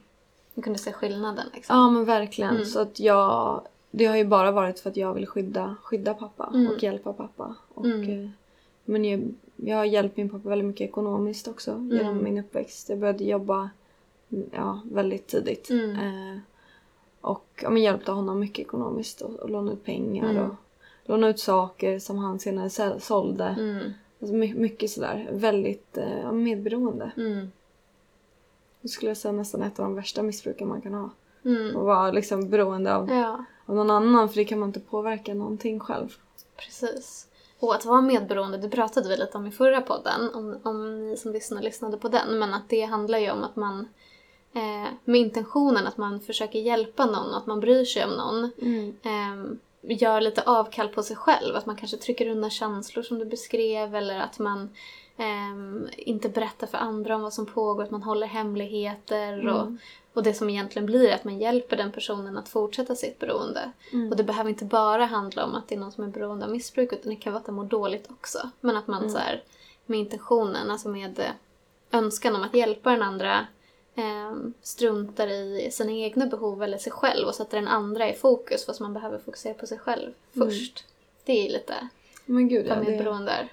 Du 0.54 0.62
kunde 0.62 0.78
se 0.78 0.92
skillnaden 0.92 1.46
liksom. 1.54 1.76
Ja 1.76 1.90
men 1.90 2.04
verkligen. 2.04 2.50
Mm. 2.54 2.64
Så 2.64 2.80
att 2.80 3.00
jag, 3.00 3.62
det 3.94 4.04
har 4.04 4.16
ju 4.16 4.24
bara 4.24 4.50
varit 4.50 4.80
för 4.80 4.90
att 4.90 4.96
jag 4.96 5.14
vill 5.14 5.26
skydda, 5.26 5.76
skydda 5.82 6.14
pappa 6.14 6.50
Mm. 6.54 6.72
och 6.72 6.82
hjälpa 6.82 7.12
pappa. 7.12 7.54
Och, 7.74 7.84
Mm. 7.86 8.24
eh, 8.24 8.30
men 8.84 9.04
jag, 9.04 9.34
jag 9.56 9.76
har 9.76 9.84
hjälpt 9.84 10.16
min 10.16 10.28
pappa 10.28 10.48
väldigt 10.48 10.66
mycket 10.66 10.88
ekonomiskt 10.88 11.48
också 11.48 11.70
genom 11.70 12.12
Mm. 12.12 12.24
min 12.24 12.38
uppväxt. 12.38 12.88
Jag 12.88 12.98
började 12.98 13.24
jobba 13.24 13.70
mm, 14.32 14.50
ja, 14.52 14.80
väldigt 14.92 15.26
tidigt. 15.26 15.70
Mm. 15.70 15.90
Eh, 15.90 16.38
och 17.20 17.46
ja, 17.62 17.70
men 17.70 17.82
hjälpte 17.82 18.12
honom 18.12 18.38
mycket 18.40 18.58
ekonomiskt 18.66 19.20
och, 19.20 19.34
och 19.34 19.50
låna 19.50 19.72
ut 19.72 19.84
pengar 19.84 20.30
Mm. 20.30 20.42
och 20.50 20.54
låna 21.04 21.28
ut 21.28 21.38
saker 21.38 21.98
som 21.98 22.18
han 22.18 22.38
senare 22.38 23.00
sålde. 23.00 23.56
Alltså 24.20 24.34
my, 24.36 24.54
mycket 24.54 24.90
sådär, 24.90 25.28
väldigt 25.32 25.98
eh, 25.98 26.32
medberoende. 26.32 27.10
Det 28.80 28.88
skulle 28.88 29.10
jag 29.10 29.16
säga 29.16 29.32
nästan 29.32 29.62
ett 29.62 29.78
av 29.80 29.84
de 29.84 29.94
värsta 29.94 30.22
missbruken 30.22 30.68
man 30.68 30.80
kan 30.80 30.94
ha. 30.94 31.10
Mm. 31.44 31.76
Och 31.76 31.84
vara 31.84 32.10
liksom 32.10 32.48
beroende 32.50 32.94
av 32.96 33.10
Ja. 33.10 33.44
av 33.66 33.74
någon 33.74 33.90
annan 33.90 34.28
för 34.28 34.36
det 34.36 34.44
kan 34.44 34.58
man 34.58 34.68
inte 34.68 34.80
påverka 34.80 35.34
någonting 35.34 35.80
själv. 35.80 36.16
Precis. 36.56 37.26
Och 37.60 37.74
att 37.74 37.84
vara 37.84 38.00
medberoende, 38.00 38.58
det 38.58 38.68
pratade 38.68 39.08
vi 39.08 39.16
lite 39.16 39.38
om 39.38 39.46
i 39.46 39.50
förra 39.50 39.80
podden, 39.80 40.34
om, 40.34 40.58
om 40.62 41.06
ni 41.10 41.16
som 41.16 41.32
lyssnar 41.32 41.62
lyssnade 41.62 41.96
på 41.96 42.08
den, 42.08 42.38
men 42.38 42.54
att 42.54 42.68
det 42.68 42.82
handlar 42.82 43.18
ju 43.18 43.30
om 43.30 43.44
att 43.44 43.56
man 43.56 43.88
eh, 44.54 44.92
med 45.04 45.20
intentionen 45.20 45.86
att 45.86 45.96
man 45.96 46.20
försöker 46.20 46.58
hjälpa 46.58 47.06
någon, 47.06 47.34
att 47.34 47.46
man 47.46 47.60
bryr 47.60 47.84
sig 47.84 48.04
om 48.04 48.10
någon, 48.10 48.44
eh, 49.02 49.52
gör 49.98 50.20
lite 50.20 50.42
avkall 50.42 50.88
på 50.88 51.02
sig 51.02 51.16
själv, 51.16 51.56
att 51.56 51.66
man 51.66 51.76
kanske 51.76 51.96
trycker 51.96 52.28
undan 52.28 52.50
känslor 52.50 53.02
som 53.02 53.18
du 53.18 53.24
beskrev 53.24 53.94
eller 53.94 54.20
att 54.20 54.38
man 54.38 54.70
eh, 55.16 55.88
inte 55.96 56.28
berättar 56.28 56.66
för 56.66 56.78
andra 56.78 57.16
om 57.16 57.22
vad 57.22 57.32
som 57.32 57.46
pågår, 57.46 57.82
att 57.82 57.90
man 57.90 58.02
håller 58.02 58.26
hemligheter 58.26 59.48
och, 59.48 59.60
Mm. 59.60 59.74
och 59.74 59.78
det 60.20 60.34
som 60.34 60.50
egentligen 60.50 60.86
blir 60.86 61.12
att 61.12 61.24
man 61.24 61.38
hjälper 61.38 61.76
den 61.76 61.92
personen 61.92 62.36
att 62.38 62.48
fortsätta 62.48 62.94
sitt 62.94 63.18
beroende. 63.18 63.72
Mm. 63.92 64.10
Och 64.10 64.16
det 64.16 64.24
behöver 64.24 64.50
inte 64.50 64.64
bara 64.64 65.04
handla 65.04 65.44
om 65.44 65.54
att 65.54 65.68
det 65.68 65.74
är 65.74 65.78
någon 65.78 65.92
som 65.92 66.04
är 66.04 66.08
beroende 66.08 66.44
av 66.44 66.50
missbruk 66.52 66.92
utan 66.92 67.10
det 67.10 67.16
kan 67.16 67.32
vara 67.32 67.40
att 67.40 67.46
den 67.46 67.54
mår 67.54 67.64
dåligt 67.64 68.10
också. 68.10 68.50
Men 68.60 68.76
att 68.76 68.86
man 68.86 68.98
Mm. 68.98 69.10
så 69.10 69.18
här, 69.18 69.42
med 69.86 69.98
intentionen, 69.98 70.70
alltså 70.70 70.88
med 70.88 71.18
eh, 71.18 71.98
önskan 71.98 72.36
om 72.36 72.42
att 72.42 72.54
hjälpa 72.54 72.90
den 72.90 73.02
andra 73.02 73.46
eh, 73.94 74.32
struntar 74.62 75.28
i 75.28 75.68
sina 75.72 75.92
egna 75.92 76.26
behov 76.26 76.62
eller 76.62 76.78
sig 76.78 76.92
själv 76.92 77.28
och 77.28 77.34
sätter 77.34 77.58
den 77.58 77.68
andra 77.68 78.08
i 78.10 78.14
fokus 78.14 78.66
fast 78.66 78.80
man 78.80 78.94
behöver 78.94 79.18
fokusera 79.18 79.54
på 79.54 79.66
sig 79.66 79.78
själv 79.78 80.12
Mm. 80.36 80.48
först. 80.50 80.84
Det 81.24 81.32
är 81.46 81.52
lite 81.52 81.74
Men 82.24 82.48
gud 82.48 82.66
ja, 82.68 82.74
det, 82.74 82.80
medberoende 82.90 83.32
är. 83.32 83.48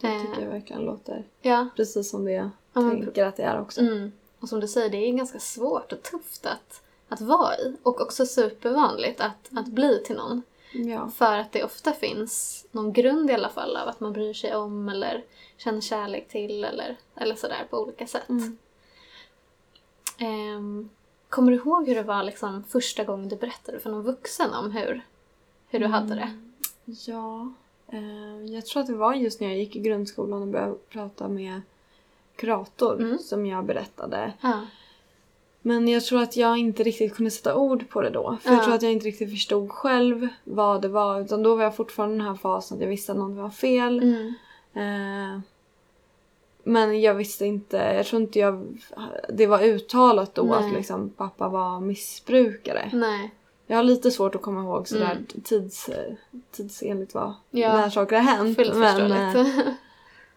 det 0.00 0.06
Eh, 0.06 0.20
tycker 0.22 0.42
jag 0.42 0.50
verkligen 0.50 0.82
låter 0.82 1.24
Ja. 1.42 1.68
precis 1.76 2.10
som 2.10 2.24
det 2.24 2.32
jag 2.32 2.50
Ja, 2.72 2.80
tänker 2.90 3.24
att 3.24 3.36
det 3.36 3.42
är 3.42 3.60
också. 3.60 3.80
Mm. 3.80 4.12
Och 4.40 4.48
som 4.48 4.60
du 4.60 4.68
säger, 4.68 4.90
det 4.90 4.96
är 4.96 5.12
ganska 5.12 5.38
svårt 5.38 5.92
och 5.92 6.02
tufft 6.02 6.46
att, 6.46 6.82
att 7.08 7.20
vara 7.20 7.56
i. 7.56 7.76
Och 7.82 8.00
också 8.00 8.26
supervanligt 8.26 9.20
att, 9.20 9.50
att 9.56 9.66
bli 9.66 10.02
till 10.04 10.16
någon. 10.16 10.42
Ja. 10.72 11.10
För 11.10 11.38
att 11.38 11.52
det 11.52 11.64
ofta 11.64 11.92
finns 11.92 12.64
någon 12.72 12.92
grund 12.92 13.30
i 13.30 13.34
alla 13.34 13.48
fall 13.48 13.76
av 13.76 13.88
att 13.88 14.00
man 14.00 14.12
bryr 14.12 14.34
sig 14.34 14.54
om 14.54 14.88
eller 14.88 15.24
känner 15.56 15.80
kärlek 15.80 16.28
till 16.28 16.64
eller, 16.64 16.96
eller 17.14 17.34
sådär 17.34 17.66
på 17.70 17.78
olika 17.78 18.06
sätt. 18.06 18.28
Mm. 18.28 18.58
Ehm, 20.18 20.90
kommer 21.28 21.52
du 21.52 21.58
ihåg 21.58 21.86
hur 21.86 21.94
det 21.94 22.02
var 22.02 22.22
liksom 22.22 22.64
första 22.64 23.04
gången 23.04 23.28
du 23.28 23.36
berättade 23.36 23.80
för 23.80 23.90
någon 23.90 24.02
vuxen 24.02 24.54
om 24.54 24.70
hur, 24.70 25.06
hur 25.68 25.78
du 25.78 25.86
hade 25.86 26.14
det? 26.14 26.38
Ja. 26.84 27.52
Eh, 27.88 28.54
jag 28.54 28.66
tror 28.66 28.80
att 28.80 28.86
det 28.86 28.96
var 28.96 29.14
just 29.14 29.40
när 29.40 29.48
jag 29.48 29.58
gick 29.58 29.76
i 29.76 29.80
grundskolan 29.80 30.42
och 30.42 30.48
började 30.48 30.74
prata 30.88 31.28
med 31.28 31.62
kurator 32.38 32.94
Mm. 33.00 33.18
som 33.18 33.46
jag 33.46 33.64
berättade. 33.64 34.32
Ja. 34.40 34.60
Men 35.62 35.88
jag 35.88 36.04
tror 36.04 36.22
att 36.22 36.36
jag 36.36 36.58
inte 36.58 36.82
riktigt 36.82 37.14
kunde 37.14 37.30
sätta 37.30 37.54
ord 37.56 37.88
på 37.88 38.00
det 38.02 38.10
då. 38.10 38.36
För 38.42 38.50
Ja. 38.50 38.56
jag 38.56 38.64
tror 38.64 38.74
att 38.74 38.82
jag 38.82 38.92
inte 38.92 39.06
riktigt 39.06 39.30
förstod 39.30 39.70
själv 39.70 40.28
vad 40.44 40.82
det 40.82 40.88
var. 40.88 41.20
Utan 41.20 41.42
då 41.42 41.54
var 41.56 41.62
jag 41.64 41.76
fortfarande 41.76 42.14
i 42.14 42.18
den 42.18 42.26
här 42.26 42.34
fasen 42.34 42.76
att 42.76 42.82
jag 42.82 42.88
visste 42.88 43.12
att 43.12 43.18
något 43.18 43.36
var 43.36 43.50
fel. 43.50 43.98
Mm. 44.02 44.34
Eh, 44.74 45.40
men 46.64 47.00
jag 47.00 47.14
visste 47.14 47.46
inte, 47.46 47.76
jag 47.76 48.06
tror 48.06 48.22
inte 48.22 48.38
jag, 48.38 48.78
det 49.28 49.46
var 49.46 49.62
uttalat 49.62 50.34
då 50.34 50.42
Nej. 50.42 50.54
att 50.66 50.72
liksom 50.72 51.10
pappa 51.10 51.48
var 51.48 51.80
missbrukare. 51.80 52.90
Nej. 52.92 53.34
Jag 53.66 53.76
har 53.76 53.84
lite 53.84 54.10
svårt 54.10 54.34
att 54.34 54.42
komma 54.42 54.60
ihåg 54.62 54.88
sådär 54.88 55.10
Mm. 55.12 55.26
tids, 55.44 55.88
eh, 55.88 56.12
tidsenligt 56.50 57.14
vad, 57.14 57.34
Ja. 57.50 57.72
när 57.76 57.90
saker 57.90 58.16
har 58.16 58.22
hänt. 58.22 58.58
Men. 58.74 59.46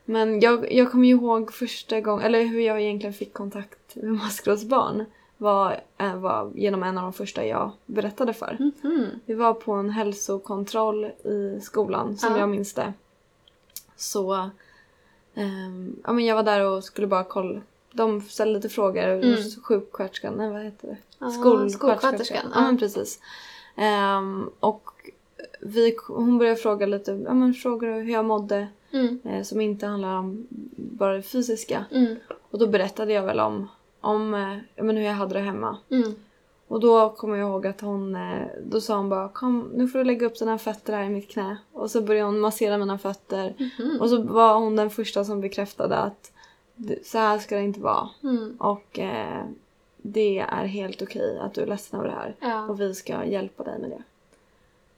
men 0.05 0.39
jag, 0.39 0.73
jag 0.73 0.91
kommer 0.91 1.07
ju 1.07 1.13
ihåg 1.13 1.53
första 1.53 2.01
gången, 2.01 2.25
eller 2.25 2.43
hur 2.43 2.59
jag 2.59 2.81
egentligen 2.81 3.13
fick 3.13 3.33
kontakt 3.33 3.95
med 3.95 4.13
maskrosbarn 4.13 5.05
var, 5.37 5.79
eh, 5.97 6.15
var 6.15 6.51
genom 6.55 6.83
en 6.83 6.97
av 6.97 7.03
de 7.03 7.13
första 7.13 7.45
jag 7.45 7.71
berättade 7.85 8.33
för. 8.33 8.57
Mhm. 8.83 9.05
Vi 9.25 9.33
var 9.33 9.53
på 9.53 9.71
en 9.71 9.89
hälsokontroll 9.89 11.05
i 11.05 11.59
skolan 11.61 12.17
som 12.17 12.33
Ja. 12.33 12.39
jag 12.39 12.49
minns 12.49 12.73
det. 12.73 12.93
Så 13.95 14.49
ehm, 15.35 15.95
ja, 16.03 16.13
men 16.13 16.25
jag 16.25 16.35
var 16.35 16.43
där 16.43 16.65
och 16.65 16.83
skulle 16.83 17.07
bara 17.07 17.23
kolla. 17.23 17.61
De 17.91 18.21
ställde 18.21 18.53
lite 18.53 18.69
frågor. 18.69 19.03
Mm. 19.03 19.37
Sjuksköterskan, 19.63 20.33
nej 20.37 20.49
vad 20.49 20.63
heter 20.63 20.87
det? 20.87 20.97
Ja, 21.19 21.29
Skolsköterskan. 21.29 22.51
Ja, 22.55 22.61
men 22.61 22.77
precis. 22.77 23.19
Ehm, 23.75 24.49
och 24.59 24.89
vi, 25.61 25.97
hon 26.07 26.37
började 26.37 26.57
fråga 26.57 26.85
lite, 26.85 27.11
ja 27.25 27.33
men 27.33 27.53
frågor 27.53 28.01
hur 28.01 28.13
jag 28.13 28.25
mådde. 28.25 28.67
Mm. 28.93 29.19
eh, 29.23 29.43
som 29.43 29.61
inte 29.61 29.85
handlar 29.85 30.17
om 30.17 30.47
bara 30.75 31.13
det 31.13 31.21
fysiska. 31.21 31.85
Mm. 31.91 32.15
Och 32.51 32.59
då 32.59 32.67
berättade 32.67 33.13
jag 33.13 33.23
väl 33.23 33.39
om, 33.39 33.67
om 34.01 34.33
eh, 34.33 34.57
ja, 34.75 34.83
men 34.83 34.97
hur 34.97 35.03
jag 35.03 35.13
hade 35.13 35.33
det 35.33 35.39
hemma. 35.39 35.77
Mm. 35.89 36.13
Och 36.67 36.79
då 36.79 37.09
kommer 37.09 37.37
jag 37.37 37.49
ihåg 37.49 37.67
att 37.67 37.81
hon, 37.81 38.15
eh, 38.15 38.47
då 38.63 38.81
sa 38.81 38.97
hon 38.97 39.09
bara 39.09 39.29
kom 39.29 39.71
nu 39.73 39.87
får 39.87 39.99
du 39.99 40.05
lägga 40.05 40.25
upp 40.25 40.39
dina 40.39 40.57
fötter 40.57 40.93
här 40.93 41.03
i 41.03 41.09
mitt 41.09 41.29
knä. 41.29 41.57
Och 41.73 41.91
så 41.91 42.01
började 42.01 42.25
hon 42.25 42.39
massera 42.39 42.77
mina 42.77 42.97
fötter. 42.97 43.53
Mhm. 43.57 44.01
Och 44.01 44.09
så 44.09 44.21
var 44.21 44.55
hon 44.55 44.75
den 44.75 44.89
första 44.89 45.25
som 45.25 45.41
bekräftade 45.41 45.97
att 45.97 46.31
så 47.03 47.17
här 47.17 47.39
ska 47.39 47.55
det 47.55 47.63
inte 47.63 47.79
vara. 47.79 48.09
Mm. 48.23 48.55
Och 48.59 48.99
eh, 48.99 49.45
det 49.97 50.39
är 50.39 50.65
helt 50.65 51.01
okej 51.01 51.39
att 51.39 51.53
du 51.53 51.61
är 51.61 51.67
ledsen 51.67 51.99
över 51.99 52.09
det 52.09 52.15
här. 52.15 52.35
Ja. 52.39 52.65
Och 52.67 52.81
vi 52.81 52.93
ska 52.93 53.25
hjälpa 53.25 53.63
dig 53.63 53.79
med 53.79 53.89
det. 53.89 54.03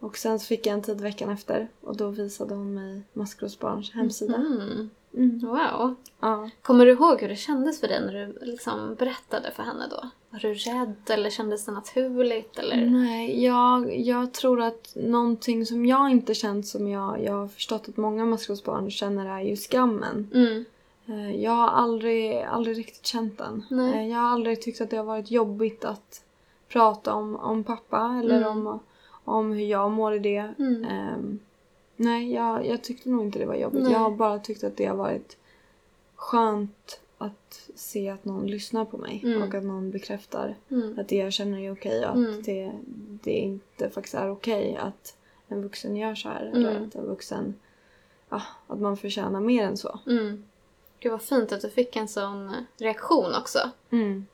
Och 0.03 0.17
sen 0.17 0.39
så 0.39 0.45
fick 0.45 0.65
jag 0.65 0.73
en 0.73 0.81
tid 0.81 1.01
veckan 1.01 1.29
efter 1.29 1.67
och 1.81 1.97
då 1.97 2.07
visade 2.07 2.55
hon 2.55 2.73
mig 2.73 3.01
Maskrosbarns 3.13 3.91
hemsida. 3.91 4.35
Mm. 4.35 4.89
Mm. 5.13 5.39
Wow. 5.39 5.95
Ja. 6.19 6.49
Kommer 6.61 6.85
du 6.85 6.91
ihåg 6.91 7.21
hur 7.21 7.29
det 7.29 7.35
kändes 7.35 7.79
för 7.79 7.87
dig 7.87 8.01
när 8.05 8.13
du 8.13 8.45
liksom 8.45 8.95
berättade 8.95 9.51
för 9.55 9.63
henne 9.63 9.87
då? 9.91 10.09
Var 10.29 10.39
du 10.39 10.53
rädd 10.53 10.95
eller 11.09 11.29
kändes 11.29 11.65
det 11.65 11.71
naturligt? 11.71 12.57
Eller? 12.59 12.85
Nej, 12.85 13.43
jag, 13.45 13.99
jag 13.99 14.31
tror 14.33 14.61
att 14.61 14.91
någonting 14.95 15.65
som 15.65 15.85
jag 15.85 16.09
inte 16.11 16.33
känt 16.33 16.67
som 16.67 16.87
jag, 16.87 17.23
jag 17.23 17.33
har 17.33 17.47
förstått 17.47 17.89
att 17.89 17.97
många 17.97 18.25
maskrosbarn 18.25 18.91
känner 18.91 19.25
är 19.39 19.41
ju 19.41 19.55
skammen. 19.55 20.29
Mm. 20.33 20.65
Eh, 21.05 21.41
Jag 21.43 21.51
har 21.51 21.67
aldrig, 21.67 22.41
aldrig 22.41 22.77
riktigt 22.77 23.05
känt 23.05 23.37
den. 23.37 23.63
Nej. 23.69 23.93
Eh, 23.93 24.07
Jag 24.11 24.19
har 24.19 24.29
aldrig 24.29 24.61
tyckt 24.61 24.81
att 24.81 24.89
det 24.89 24.97
har 24.97 25.03
varit 25.03 25.31
jobbigt 25.31 25.85
att 25.85 26.23
prata 26.69 27.13
om, 27.13 27.35
om 27.35 27.63
pappa 27.63 28.19
eller 28.23 28.37
Mm. 28.41 28.67
om, 28.67 28.79
om 29.25 29.51
hur 29.51 29.65
jag 29.65 29.91
mår 29.91 30.13
i 30.13 30.19
det. 30.19 30.53
Mm. 30.59 30.83
Ehm, 30.86 31.39
nej, 31.95 32.33
jag, 32.33 32.65
jag 32.67 32.83
tyckte 32.83 33.09
nog 33.09 33.25
inte 33.25 33.39
det 33.39 33.45
var 33.45 33.55
jobbigt. 33.55 33.83
Nej. 33.83 33.91
Jag 33.91 33.99
har 33.99 34.12
bara 34.12 34.39
tyckt 34.39 34.63
att 34.63 34.77
det 34.77 34.86
har 34.86 34.95
varit 34.95 35.38
skönt 36.15 36.99
att 37.17 37.69
se 37.75 38.09
att 38.09 38.25
någon 38.25 38.47
lyssnar 38.47 38.86
på 38.86 38.97
mig 38.97 39.21
Mm. 39.25 39.41
och 39.43 39.55
att 39.55 39.63
någon 39.63 39.91
bekräftar 39.91 40.55
Mm. 40.71 40.99
att 40.99 41.07
det 41.07 41.15
jag 41.15 41.33
känner 41.33 41.59
är 41.59 41.71
okej 41.73 42.03
och 42.05 42.09
att 42.09 42.15
Mm. 42.15 42.41
det, 42.41 42.71
det 43.23 43.31
inte 43.31 43.89
faktiskt 43.89 44.15
är 44.15 44.29
okej 44.31 44.77
att 44.77 45.15
en 45.47 45.62
vuxen 45.63 45.95
gör 45.95 46.15
så 46.15 46.29
här. 46.29 46.45
Eller 46.45 46.71
Mm. 46.71 46.88
att 46.88 46.95
en 46.95 47.05
vuxen, 47.05 47.53
ja, 48.29 48.41
att 48.67 48.79
man 48.79 48.97
förtjänar 48.97 49.39
mer 49.41 49.63
än 49.63 49.77
så. 49.77 49.99
Mm. 50.07 50.43
Gud 50.99 51.12
vad 51.12 51.21
fint 51.21 51.51
att 51.51 51.62
du 51.62 51.69
fick 51.69 51.95
en 51.95 52.07
sån 52.07 52.53
reaktion 52.77 53.36
också 53.36 53.59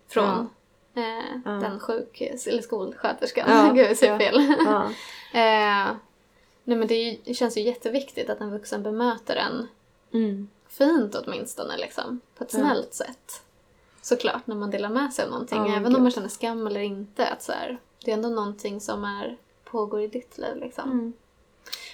från 0.08 0.49
eh, 0.95 1.36
Ja. 1.45 1.52
den 1.52 1.80
sjuk 1.80 2.21
eller 2.21 2.62
skolsköterskan. 2.62 3.45
Ja, 3.49 3.71
Gud, 3.75 3.86
jag 3.89 3.97
säger 3.97 4.19
fel. 4.19 4.56
Ja. 4.65 4.84
eh, 5.39 5.95
nej 6.63 6.78
men 6.78 6.88
det, 6.88 6.95
ju, 6.95 7.17
det 7.25 7.34
känns 7.34 7.58
ju 7.58 7.62
jätteviktigt 7.62 8.30
att 8.30 8.41
en 8.41 8.52
vuxen 8.52 8.84
bemöter 8.84 9.36
en 9.36 9.67
Mm. 10.13 10.47
fint 10.67 11.15
åtminstone 11.15 11.78
liksom. 11.78 12.19
På 12.38 12.43
ett 12.43 12.52
snällt 12.52 12.93
sätt. 12.93 13.41
Såklart 14.02 14.47
när 14.47 14.56
man 14.56 14.71
delar 14.71 14.89
med 14.89 15.13
sig 15.13 15.25
av 15.25 15.32
någonting. 15.32 15.62
Men 15.62 15.71
även 15.71 15.86
om 15.86 15.93
gud. 15.93 16.02
man 16.02 16.12
känner 16.12 16.28
skam 16.28 16.67
eller 16.67 16.80
inte. 16.82 17.28
Att 17.28 17.43
så 17.43 17.52
här, 17.52 17.78
det 18.06 18.12
är 18.12 18.15
ändå 18.15 18.30
någonting 18.30 18.82
som 18.82 19.04
är, 19.04 19.38
pågår 19.63 20.02
i 20.02 20.08
ditt 20.08 20.38
liv 20.38 20.56
liksom. 20.56 20.91
Mm. 20.91 21.13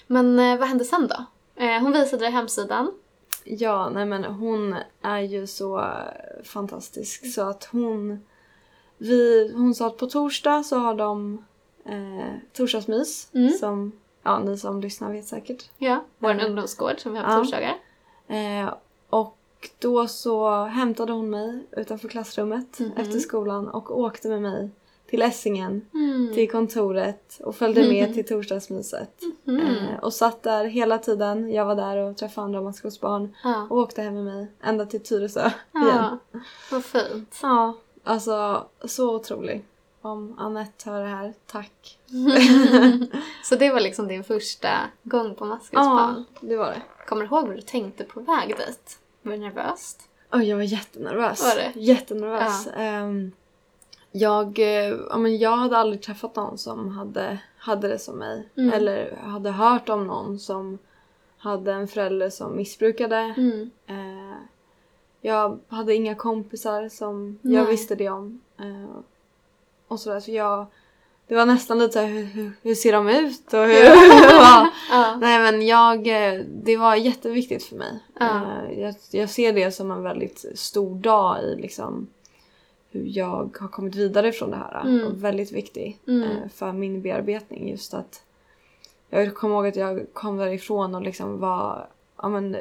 Men 0.08 0.40
eh, 0.40 0.58
vad 0.60 0.68
hände 0.68 0.86
sen 0.86 1.08
då? 1.08 1.26
Eh, 1.64 1.82
hon 1.82 1.92
visade 1.92 2.24
dig 2.24 2.32
hemsidan. 2.32 2.92
Ja, 3.44 3.90
nej 3.90 4.06
men 4.06 4.24
hon 4.24 4.76
är 5.02 5.20
ju 5.20 5.48
så 5.48 5.80
eh, 5.80 6.44
fantastisk 6.44 7.34
så 7.34 7.42
att 7.42 7.64
hon... 7.66 8.26
Vi, 8.98 9.52
hon 9.56 9.76
sa 9.76 9.88
att 9.88 9.98
på 9.98 10.08
torsdag 10.08 10.64
så 10.64 10.78
har 10.78 10.96
de 10.96 11.46
eh, 11.86 12.34
torsdagsmys 12.54 13.30
Mm. 13.34 13.50
som 13.54 13.92
ja, 14.24 14.40
ni 14.40 14.58
som 14.58 14.82
lyssnar 14.82 15.12
vet 15.12 15.28
säkert. 15.28 15.70
Ja, 15.78 16.04
vår 16.18 16.30
Mm. 16.32 16.46
ungdomsgård 16.46 17.00
som 17.00 17.14
vi 17.14 17.18
har 17.20 17.26
på 17.26 17.32
Ja. 17.32 17.38
torsdagar. 17.38 17.76
Eh, 18.28 18.74
och 19.10 19.38
då 19.80 20.08
så 20.08 20.64
hämtade 20.66 21.12
hon 21.14 21.30
mig 21.30 21.60
utanför 21.72 22.08
klassrummet 22.08 22.80
Mhm. 22.80 22.92
efter 22.98 23.20
skolan 23.20 23.68
och 23.68 24.00
åkte 24.00 24.28
med 24.30 24.42
mig 24.42 24.70
till 25.10 25.22
Essingen, 25.22 25.82
Mm. 25.94 26.32
till 26.34 26.52
kontoret 26.52 27.40
och 27.44 27.56
följde 27.56 27.82
med 27.88 28.04
Mhm. 28.06 28.14
till 28.14 28.26
torsdagsmyset. 28.26 29.22
Mm. 29.48 29.60
Eh, 29.68 30.00
och 30.02 30.14
satt 30.14 30.44
där 30.44 30.66
hela 30.66 30.98
tiden. 30.98 31.52
Jag 31.52 31.66
var 31.66 31.76
där 31.76 31.98
och 31.98 32.18
träffade 32.18 32.46
andra 32.46 32.62
maskrosbarn 32.62 33.36
Ja. 33.44 33.68
och 33.70 33.78
åkte 33.78 34.02
hem 34.02 34.14
med 34.14 34.24
mig 34.24 34.48
ända 34.64 34.86
till 34.86 35.04
Tyresö 35.04 35.40
igen. 35.42 35.50
ja, 35.74 36.18
vad 36.72 36.86
fint. 36.86 37.40
Ja, 37.42 37.74
alltså 38.06 38.66
så 38.86 39.16
otrolig. 39.16 39.66
Om 40.02 40.36
Annette 40.40 40.90
hör 40.90 41.02
det 41.02 41.08
här, 41.08 41.34
tack. 41.48 42.00
Så 43.44 43.56
det 43.56 43.70
var 43.70 43.80
liksom 43.80 44.08
din 44.08 44.24
första 44.24 44.70
gång 45.04 45.36
på 45.36 45.46
Ja, 45.46 45.50
maskrosbarn. 45.50 46.26
det 46.42 46.58
var 46.58 46.66
det. 46.72 46.82
Kommer 47.08 47.22
du 47.22 47.28
ihåg 47.28 47.48
vad 47.48 47.56
du 47.58 47.62
tänkte 47.62 48.04
på 48.04 48.20
väg 48.20 48.48
dit? 48.58 49.00
Var 49.22 49.32
du 49.32 49.38
nervöst? 49.38 50.02
Oj, 50.32 50.50
jag 50.50 50.58
var 50.58 50.64
jättenervös. 50.64 51.44
Var 51.44 51.56
det? 51.56 51.80
Jättenervös. 51.80 52.68
Ehm, 52.78 53.32
jag, 54.12 54.60
eh, 54.60 54.96
ja, 55.10 55.18
men 55.18 55.38
jag 55.38 55.58
hade 55.58 55.78
aldrig 55.78 56.02
träffat 56.02 56.36
någon 56.36 56.58
som 56.58 56.90
hade, 56.90 57.40
hade 57.58 57.88
det 57.88 58.00
som 58.00 58.18
mig. 58.18 58.50
Mm. 58.58 58.74
Eller 58.74 59.16
hade 59.16 59.52
hört 59.52 59.90
om 59.90 60.08
någon 60.08 60.40
som 60.40 60.78
hade 61.38 61.74
en 61.74 61.88
förälder 61.88 62.30
som 62.30 62.56
missbrukade. 62.58 63.18
Mm. 63.38 63.72
Eh, 63.88 64.38
jag 65.26 65.60
hade 65.68 65.96
inga 65.96 66.16
kompisar 66.16 66.90
som 66.90 67.40
jag 67.42 67.64
Nej. 67.64 67.72
visste 67.72 67.96
det 67.96 68.10
om. 68.10 68.42
Eh, 68.60 68.98
och 69.88 70.00
sådär, 70.00 70.20
så 70.20 70.32
jag... 70.32 70.66
Det 71.28 71.36
var 71.36 71.46
nästan 71.46 71.80
lite 71.80 71.94
såhär, 71.94 72.08
hur, 72.08 72.24
hur, 72.24 72.52
hur 72.62 72.76
ser 72.76 72.92
de 72.94 73.10
ut? 73.10 73.54
Och 73.54 73.60
hur, 73.60 73.84
ja. 74.32 74.70
Ja. 74.92 75.16
Nej 75.22 75.40
men 75.40 75.66
jag, 75.68 76.08
eh, 76.08 76.42
det 76.64 76.78
var 76.78 76.96
jätteviktigt 76.96 77.64
för 77.64 77.76
mig. 77.76 78.00
Ja. 78.20 78.42
Eh, 78.70 78.80
Jag, 78.80 78.96
jag 79.12 79.30
ser 79.30 79.54
det 79.54 79.72
som 79.72 79.92
en 79.92 80.04
väldigt 80.04 80.46
stor 80.56 80.96
dag 80.96 81.44
i 81.44 81.56
liksom 81.62 82.08
hur 82.92 83.04
jag 83.18 83.58
har 83.60 83.68
kommit 83.68 83.96
vidare 83.96 84.32
från 84.32 84.52
det 84.52 84.58
här. 84.58 84.82
Mm. 84.82 85.08
Och 85.08 85.24
väldigt 85.24 85.52
viktig 85.52 86.00
Mm. 86.08 86.24
eh, 86.24 86.50
för 86.56 86.72
min 86.72 87.02
bearbetning. 87.02 87.70
Just 87.70 87.94
att 87.94 88.22
jag 89.10 89.36
kommer 89.36 89.56
ihåg 89.56 89.68
att 89.68 89.76
jag 89.76 90.06
kom 90.14 90.38
därifrån 90.38 90.96
och 90.96 91.02
liksom 91.02 91.40
var 91.40 91.88
ja, 92.22 92.30
men, 92.30 92.58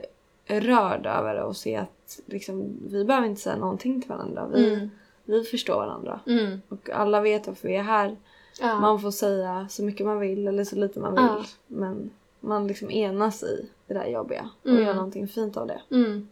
rörd 0.47 1.07
över 1.07 1.35
det 1.35 1.43
och 1.43 1.57
se 1.57 1.77
att 1.77 2.21
liksom, 2.27 2.77
vi 2.89 3.05
behöver 3.05 3.27
inte 3.27 3.41
säga 3.41 3.57
någonting 3.57 4.01
till 4.01 4.11
varandra. 4.11 4.47
Vi, 4.55 4.75
Mm. 4.75 4.91
vi 5.25 5.45
förstår 5.45 5.75
varandra. 5.77 6.21
Mm. 6.27 6.63
Och 6.69 6.91
alla 6.91 7.21
vet 7.21 7.47
varför 7.47 7.69
vi 7.69 7.77
är 7.77 7.83
här. 7.83 8.17
Ja. 8.61 8.81
Man 8.81 9.01
får 9.01 9.11
säga 9.11 9.67
så 9.71 9.83
mycket 9.85 10.07
man 10.07 10.21
vill 10.21 10.49
eller 10.49 10.65
så 10.65 10.77
lite 10.77 11.01
man 11.01 11.15
vill. 11.15 11.25
Ja. 11.25 11.45
Men 11.67 12.11
man 12.41 12.67
liksom 12.67 12.91
enas 12.91 13.43
i 13.43 13.69
det 13.87 13.95
där 13.95 14.07
jobbiga 14.07 14.51
och 14.63 14.69
Mm. 14.71 14.85
gör 14.85 14.95
någonting 14.95 15.29
fint 15.29 15.57
av 15.57 15.67
det. 15.67 15.81
Mm. 15.91 16.29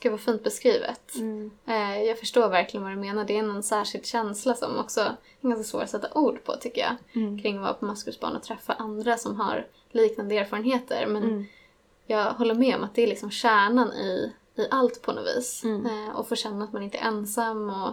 Gud 0.00 0.12
vad 0.12 0.20
fint 0.20 0.44
beskrivet. 0.44 1.14
Mm. 1.16 1.50
Eh, 1.66 2.02
jag 2.02 2.18
förstår 2.18 2.48
verkligen 2.48 2.84
vad 2.84 2.92
du 2.92 2.96
menar. 2.96 3.24
Det 3.24 3.38
är 3.38 3.42
någon 3.42 3.62
särskild 3.62 4.06
känsla 4.06 4.54
som 4.54 4.78
också 4.78 5.00
är 5.00 5.16
ganska 5.48 5.64
svår 5.64 5.82
att 5.82 5.90
sätta 5.90 6.08
ord 6.18 6.44
på 6.44 6.52
tycker 6.60 6.80
jag. 6.80 7.22
Mm. 7.22 7.38
Kring 7.42 7.56
att 7.56 7.62
vara 7.62 7.72
på 7.74 7.84
maskrosbarn 7.84 8.36
och 8.36 8.42
träffa 8.42 8.72
andra 8.72 9.16
som 9.16 9.40
har 9.40 9.66
liknande 9.90 10.38
erfarenheter. 10.38 11.06
Men 11.06 11.22
Mm. 11.22 11.44
Jag 12.10 12.32
håller 12.32 12.54
med 12.54 12.76
om 12.76 12.84
att 12.84 12.94
det 12.94 13.02
är 13.02 13.06
liksom 13.06 13.30
kärnan 13.30 13.92
i, 13.92 14.32
i 14.54 14.66
allt 14.70 15.02
på 15.02 15.12
något 15.12 15.36
vis. 15.36 15.64
Mm. 15.64 15.86
Eh, 15.86 16.16
och 16.16 16.28
få 16.28 16.36
känna 16.36 16.64
att 16.64 16.72
man 16.72 16.82
inte 16.82 16.98
är 16.98 17.08
ensam 17.08 17.70
och, 17.70 17.92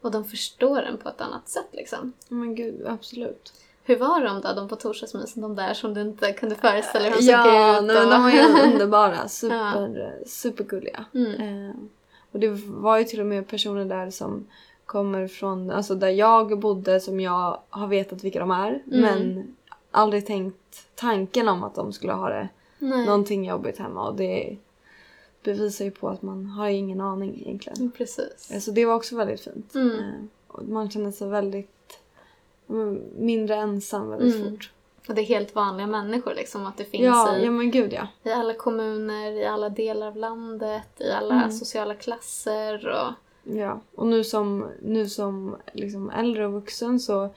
och 0.00 0.10
de 0.10 0.24
förstår 0.24 0.82
en 0.82 0.98
på 0.98 1.08
ett 1.08 1.20
annat 1.20 1.48
sätt 1.48 1.68
liksom. 1.72 2.12
Men 2.28 2.54
gud, 2.54 2.86
absolut. 2.86 3.52
Hur 3.84 3.96
var 3.96 4.24
de 4.24 4.40
då, 4.40 4.52
de 4.52 4.68
på 4.68 4.76
torsdagsmysen, 4.76 5.42
de 5.42 5.56
där 5.56 5.74
som 5.74 5.94
du 5.94 6.00
inte 6.00 6.32
kunde 6.32 6.54
föreställa 6.54 7.04
dig 7.04 7.10
hur 7.10 7.18
de 7.18 7.32
Ja, 7.32 7.82
ut? 7.82 7.88
de 7.88 8.22
var 8.22 8.30
ju 8.30 8.72
underbara. 8.72 9.28
Super, 9.28 10.18
supergulliga. 10.26 11.04
Mm. 11.14 11.40
Eh, 11.40 11.74
och 12.32 12.40
det 12.40 12.48
var 12.66 12.98
ju 12.98 13.04
till 13.04 13.20
och 13.20 13.26
med 13.26 13.48
personer 13.48 13.84
där 13.84 14.10
som 14.10 14.46
kommer 14.86 15.28
från, 15.28 15.70
alltså 15.70 15.94
där 15.94 16.08
jag 16.08 16.58
bodde 16.58 17.00
som 17.00 17.20
jag 17.20 17.60
har 17.70 17.86
vetat 17.86 18.24
vilka 18.24 18.40
de 18.40 18.50
är. 18.50 18.82
Mm. 18.92 19.00
Men 19.00 19.56
aldrig 19.90 20.26
tänkt 20.26 20.86
tanken 20.94 21.48
om 21.48 21.64
att 21.64 21.74
de 21.74 21.92
skulle 21.92 22.12
ha 22.12 22.28
det 22.28 22.48
Nej. 22.82 23.06
någonting 23.06 23.44
jobbigt 23.44 23.78
hemma. 23.78 24.08
Och 24.08 24.14
det 24.14 24.56
bevisar 25.42 25.84
ju 25.84 25.90
på 25.90 26.08
att 26.08 26.22
man 26.22 26.46
har 26.46 26.68
ingen 26.68 27.00
aning 27.00 27.42
egentligen. 27.46 27.78
Mm, 27.78 27.90
Precis. 27.92 28.64
Så 28.64 28.70
det 28.70 28.84
var 28.86 28.94
också 28.94 29.16
väldigt 29.16 29.40
fint. 29.40 29.74
Mm. 29.74 29.90
Eh, 29.98 30.04
och 30.48 30.64
man 30.68 30.90
kände 30.90 31.12
sig 31.12 31.28
väldigt 31.28 31.98
mindre 33.18 33.54
ensam 33.56 34.08
väldigt 34.10 34.34
Mm. 34.36 34.50
fort. 34.50 34.70
Och 35.08 35.14
det 35.14 35.20
är 35.20 35.24
helt 35.26 35.54
vanliga 35.54 35.86
människor 35.86 36.34
liksom. 36.34 36.66
Att 36.66 36.76
det 36.76 36.84
finns 36.84 37.04
Ja, 37.04 37.36
i, 37.36 37.44
ja 37.44 37.50
men 37.50 37.70
gud 37.70 37.92
ja. 37.92 38.08
i 38.30 38.32
alla 38.32 38.54
kommuner, 38.54 39.30
i 39.32 39.46
alla 39.46 39.68
delar 39.68 40.06
av 40.06 40.16
landet, 40.16 40.88
i 41.00 41.10
alla 41.10 41.34
Mm. 41.34 41.52
sociala 41.52 41.94
klasser 41.94 42.88
och... 42.88 43.12
Ja, 43.56 43.80
och 43.94 44.06
nu 44.06 44.24
som, 44.24 44.66
nu 44.82 45.08
som 45.08 45.56
liksom 45.72 46.10
äldre 46.10 46.46
och 46.46 46.52
vuxen 46.52 47.00
så 47.00 47.28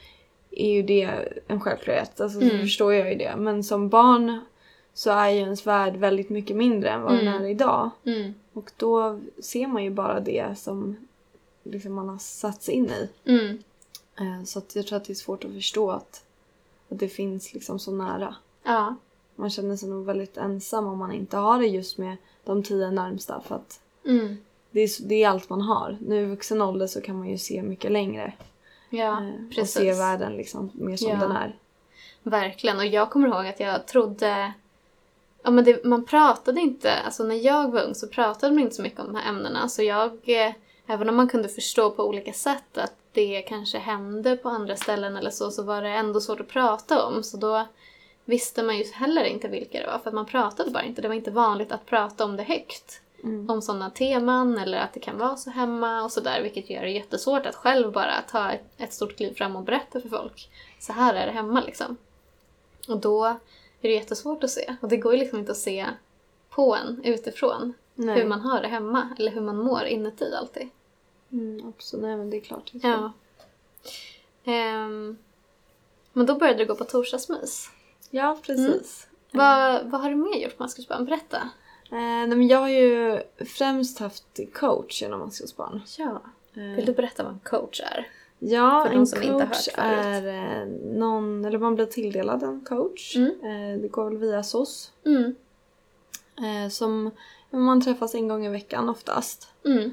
är 0.51 0.71
ju 0.71 0.83
det 0.83 1.09
en 1.47 1.61
självklarhet. 1.61 2.21
Alltså 2.21 2.39
så 2.39 2.45
Mm. 2.45 2.59
förstår 2.61 2.93
jag 2.93 3.09
ju 3.11 3.15
det. 3.17 3.33
Men 3.37 3.63
som 3.63 3.89
barn 3.89 4.39
så 4.97 5.11
är 5.11 5.29
ju 5.29 5.39
ens 5.39 5.67
värld 5.67 5.95
väldigt 5.95 6.29
mycket 6.29 6.55
mindre 6.55 6.89
än 6.89 7.01
vad 7.01 7.13
den 7.13 7.27
Mm. 7.27 7.43
är 7.43 7.47
idag. 7.47 7.89
Mm. 8.05 8.33
Och 8.53 8.71
då 8.77 9.19
ser 9.39 9.67
man 9.67 9.83
ju 9.83 9.89
bara 9.89 10.19
det 10.19 10.59
som 10.59 10.95
liksom 11.63 11.93
man 11.93 12.09
har 12.09 12.17
satt 12.17 12.63
sig 12.63 12.73
in 12.75 12.89
i. 12.89 13.09
Mm. 13.25 13.57
Eh, 14.19 14.43
Så 14.45 14.59
att 14.59 14.75
jag 14.75 14.87
tror 14.87 14.97
att 14.97 15.05
det 15.05 15.13
är 15.13 15.15
svårt 15.15 15.43
att 15.45 15.51
förstå 15.53 15.91
att, 15.91 16.23
att 16.89 16.99
det 16.99 17.07
finns 17.09 17.53
liksom 17.53 17.79
så 17.79 17.91
nära. 17.91 18.35
Ja. 18.63 18.95
Man 19.35 19.49
känner 19.49 19.75
sig 19.75 19.89
nog 19.89 20.05
väldigt 20.05 20.37
ensam 20.37 20.87
om 20.87 20.97
man 20.97 21.11
inte 21.11 21.37
har 21.37 21.59
det 21.59 21.67
just 21.67 21.97
med 21.97 22.17
de 22.43 22.63
tio 22.63 22.91
närmsta. 22.91 23.41
För 23.41 23.55
att 23.55 23.79
Mm. 24.05 24.37
det 24.71 24.79
är, 24.81 25.07
det 25.07 25.23
är 25.23 25.29
allt 25.29 25.49
man 25.49 25.61
har. 25.61 25.97
Nu 26.01 26.21
i 26.21 26.25
vuxen 26.25 26.61
ålder 26.61 26.87
så 26.87 27.01
kan 27.01 27.17
man 27.17 27.29
ju 27.29 27.37
se 27.37 27.61
mycket 27.63 27.91
längre. 27.91 28.33
Ja, 28.89 29.23
eh, 29.23 29.61
och 29.61 29.69
se 29.69 29.93
världen 29.93 30.33
liksom 30.33 30.69
mer 30.73 30.97
som 30.97 31.09
Ja. 31.09 31.15
den 31.19 31.31
är. 31.31 31.55
Verkligen. 32.23 32.77
Och 32.77 32.85
jag 32.85 33.09
kommer 33.11 33.27
ihåg 33.27 33.47
att 33.47 33.59
jag 33.59 33.85
trodde... 33.87 34.53
Ja, 35.45 35.51
men 35.51 35.63
det, 35.63 35.83
man 35.83 36.05
pratade 36.05 36.61
inte... 36.61 36.93
Alltså 36.93 37.23
när 37.23 37.35
jag 37.35 37.71
var 37.71 37.81
ung 37.81 37.95
så 37.95 38.07
pratade 38.07 38.53
man 38.53 38.63
inte 38.63 38.75
så 38.75 38.81
mycket 38.81 38.99
om 38.99 39.13
de 39.13 39.15
här 39.15 39.29
ämnena. 39.29 39.69
Så 39.69 39.83
jag... 39.83 40.11
eh, 40.25 40.53
Även 40.87 41.09
om 41.09 41.15
man 41.15 41.27
kunde 41.27 41.49
förstå 41.49 41.91
på 41.91 42.03
olika 42.03 42.33
sätt 42.33 42.77
att 42.77 42.93
det 43.11 43.41
kanske 43.41 43.77
hände 43.77 44.37
på 44.37 44.49
andra 44.49 44.75
ställen 44.75 45.17
eller 45.17 45.29
så, 45.29 45.51
så 45.51 45.63
var 45.63 45.81
det 45.81 45.89
ändå 45.89 46.21
svårt 46.21 46.39
att 46.39 46.47
prata 46.47 47.05
om. 47.05 47.23
Så 47.23 47.37
då 47.37 47.67
visste 48.25 48.63
man 48.63 48.77
ju 48.77 48.83
heller 48.93 49.23
inte 49.23 49.47
vilka 49.47 49.79
det 49.79 49.87
var, 49.87 49.99
för 49.99 50.09
att 50.09 50.13
man 50.13 50.25
pratade 50.25 50.71
bara 50.71 50.83
inte. 50.83 51.01
Det 51.01 51.07
var 51.07 51.15
inte 51.15 51.31
vanligt 51.31 51.71
att 51.71 51.85
prata 51.85 52.25
om 52.25 52.37
det 52.37 52.43
högt. 52.43 53.01
Mm. 53.23 53.49
Om 53.49 53.61
sådana 53.61 53.89
teman 53.89 54.57
eller 54.57 54.77
att 54.77 54.93
det 54.93 54.99
kan 54.99 55.17
vara 55.17 55.35
så 55.35 55.49
hemma 55.49 56.03
och 56.03 56.11
sådär. 56.11 56.41
Vilket 56.41 56.69
gör 56.69 56.81
det 56.81 56.91
jättesvårt 56.91 57.45
att 57.45 57.55
själv 57.55 57.91
bara 57.91 58.21
ta 58.31 58.51
ett, 58.51 58.65
ett 58.77 58.93
stort 58.93 59.17
kliv 59.17 59.33
fram 59.35 59.55
och 59.55 59.63
berätta 59.63 60.01
för 60.01 60.09
folk. 60.09 60.49
Så 60.79 60.93
här 60.93 61.13
är 61.13 61.25
det 61.25 61.31
hemma 61.31 61.61
liksom. 61.61 61.97
Och 62.87 62.97
då 62.97 63.39
är 63.85 63.89
det 63.89 63.95
jättesvårt 63.95 64.43
att 64.43 64.49
se. 64.49 64.75
Och 64.81 64.89
det 64.89 64.97
går 64.97 65.13
ju 65.13 65.19
liksom 65.19 65.39
inte 65.39 65.51
att 65.51 65.57
se 65.57 65.85
på 66.49 66.75
en 66.75 67.01
utifrån 67.03 67.73
Nej. 67.95 68.15
hur 68.19 68.25
man 68.27 68.41
har 68.41 68.61
det 68.61 68.67
hemma. 68.67 69.09
Eller 69.19 69.31
hur 69.31 69.41
man 69.41 69.57
mår 69.57 69.83
inuti 69.85 70.33
alltid. 70.35 70.69
Mm, 71.31 71.67
absolut. 71.77 72.03
Nej 72.05 72.17
men 72.17 72.29
det 72.29 72.37
är 72.37 72.41
klart. 72.41 72.69
Det 72.73 72.87
är 72.87 72.91
Ja. 72.91 73.11
Ehm, 74.43 75.17
men 76.13 76.25
då 76.25 76.35
började 76.35 76.59
du 76.59 76.65
gå 76.65 76.75
på 76.75 76.83
torsdagsmys. 76.83 77.69
ja 78.09 78.37
precis. 78.45 79.07
Vad, 79.31 79.85
vad 79.85 80.01
har 80.01 80.09
du 80.09 80.15
mer 80.15 80.35
gjort 80.43 80.57
på 80.57 80.63
Maskrosbarn? 80.63 81.05
Berätta. 81.05 81.37
Eh, 81.91 81.97
nej, 81.97 82.27
men 82.27 82.47
jag 82.47 82.59
har 82.59 82.69
ju 82.69 83.21
främst 83.45 83.99
haft 83.99 84.39
coach 84.53 85.01
genom 85.01 85.19
Maskrosbarn. 85.19 85.81
Ja. 85.97 86.21
Eh, 86.53 86.61
Vill 86.75 86.85
du 86.85 86.93
berätta 86.93 87.23
vad 87.23 87.33
en 87.33 87.39
coach 87.39 87.81
är? 87.81 88.07
Ja, 88.39 88.85
en 88.85 89.05
coach 89.05 89.67
är 89.75 90.27
eh, 90.27 90.67
någon, 90.99 91.45
eller 91.45 91.59
man 91.59 91.75
blir 91.75 91.85
tilldelad 91.85 92.43
en 92.43 92.61
coach. 92.69 93.15
Mm. 93.15 93.31
Eh, 93.43 93.81
det 93.81 93.87
går 93.87 94.09
väl 94.09 94.17
via 94.17 94.43
SOS. 94.43 94.91
Mm. 95.05 95.35
Eh, 96.37 96.69
som 96.69 97.11
man 97.49 97.81
träffas 97.81 98.15
en 98.15 98.27
gång 98.27 98.45
i 98.45 98.49
veckan 98.49 98.89
oftast. 98.89 99.47
Mm. 99.65 99.91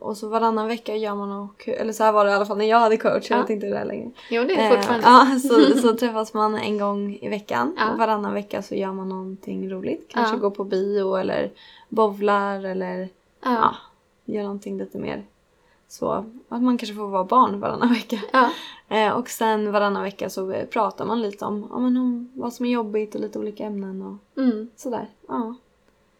Och 0.00 0.16
så 0.16 0.28
varannan 0.28 0.68
vecka 0.68 0.96
gör 0.96 1.14
man 1.14 1.32
och, 1.32 1.68
eller 1.68 1.92
så 1.92 2.04
här 2.04 2.12
var 2.12 2.24
det 2.24 2.30
i 2.30 2.34
alla 2.34 2.46
fall 2.46 2.58
när 2.58 2.64
jag 2.64 2.78
hade 2.80 2.96
coach, 2.96 3.30
jag 3.30 3.38
Ja. 3.38 3.42
vet 3.42 3.50
inte 3.50 3.66
hur 3.66 3.74
det 3.74 3.80
är 3.80 3.84
längre. 3.84 4.10
Jo, 4.30 4.44
det 4.44 4.54
är 4.60 4.76
fortfarande 4.76 5.06
ja, 5.06 5.38
så, 5.72 5.78
så 5.78 5.94
träffas 5.96 6.34
man 6.34 6.54
en 6.54 6.78
gång 6.78 7.18
i 7.20 7.28
veckan 7.28 7.76
Ja. 7.78 7.92
och 7.92 7.98
varannan 7.98 8.34
vecka 8.34 8.62
så 8.62 8.74
gör 8.74 8.92
man 8.92 9.08
någonting 9.08 9.70
roligt. 9.70 10.06
Kanske 10.08 10.36
Ja. 10.36 10.40
går 10.40 10.50
på 10.50 10.64
bio 10.64 11.14
eller 11.16 11.50
bowlar 11.88 12.64
eller 12.64 13.08
ja, 13.44 13.74
gör 14.24 14.42
någonting 14.42 14.78
lite 14.78 14.98
mer 14.98 15.24
så. 15.92 16.10
Att 16.48 16.62
man 16.62 16.78
kanske 16.78 16.94
får 16.96 17.08
vara 17.08 17.24
barn 17.24 17.60
varannan 17.60 17.92
vecka. 17.92 18.18
Ja. 18.32 18.50
Eh, 18.88 19.12
och 19.12 19.28
sen 19.28 19.72
varannan 19.72 20.02
vecka 20.02 20.30
så 20.30 20.64
pratar 20.70 21.04
man 21.04 21.22
lite 21.22 21.44
om, 21.44 21.66
ja, 21.70 21.78
men 21.78 21.96
om 21.96 22.30
vad 22.34 22.52
som 22.52 22.66
är 22.66 22.70
jobbigt 22.70 23.14
och 23.14 23.20
lite 23.20 23.38
olika 23.38 23.64
ämnen 23.64 24.02
och 24.02 24.42
Mm. 24.42 24.70
sådär. 24.76 25.08
Ja, 25.28 25.54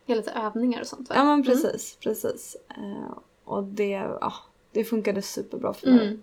Gör 0.06 0.16
lite 0.16 0.30
övningar 0.30 0.80
och 0.80 0.86
sånt 0.86 1.08
va? 1.08 1.14
ja 1.18 1.24
men 1.24 1.32
Mm. 1.32 1.44
precis, 1.44 1.96
precis. 2.00 2.56
Eh, 2.68 3.12
och 3.44 3.64
det, 3.64 3.90
ja, 4.20 4.32
det 4.72 4.84
funkade 4.84 5.22
superbra 5.22 5.72
för 5.72 5.90
mig. 5.90 6.06
Mm. 6.06 6.22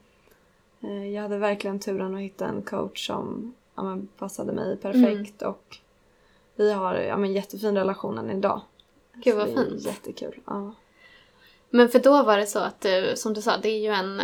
Eh, 1.03 1.09
Jag 1.13 1.21
hade 1.21 1.37
verkligen 1.37 1.79
turen 1.79 2.15
att 2.15 2.21
hitta 2.21 2.47
en 2.47 2.61
coach 2.61 3.07
som 3.07 3.53
ja, 3.75 3.83
men, 3.83 4.07
passade 4.17 4.53
mig 4.53 4.77
perfekt 4.77 5.41
Mm. 5.41 5.53
och 5.53 5.77
vi 6.55 6.73
har 6.73 6.95
ja, 6.95 7.17
men, 7.17 7.33
jättefin 7.33 7.75
relation 7.77 8.17
än 8.17 8.29
idag. 8.29 8.61
Gud, 9.13 9.35
vad 9.35 9.47
det 9.47 9.51
är 9.53 9.65
fint. 9.65 9.85
Jättekul. 9.85 10.39
Ja. 10.45 10.73
Men 11.69 11.89
för 11.89 11.99
då 11.99 12.23
var 12.23 12.37
det 12.37 12.45
så 12.45 12.59
att 12.59 12.81
du, 12.81 13.13
som 13.15 13.33
du 13.33 13.41
sa, 13.41 13.57
det 13.57 13.69
är 13.69 13.79
ju 13.79 13.89
en 13.89 14.21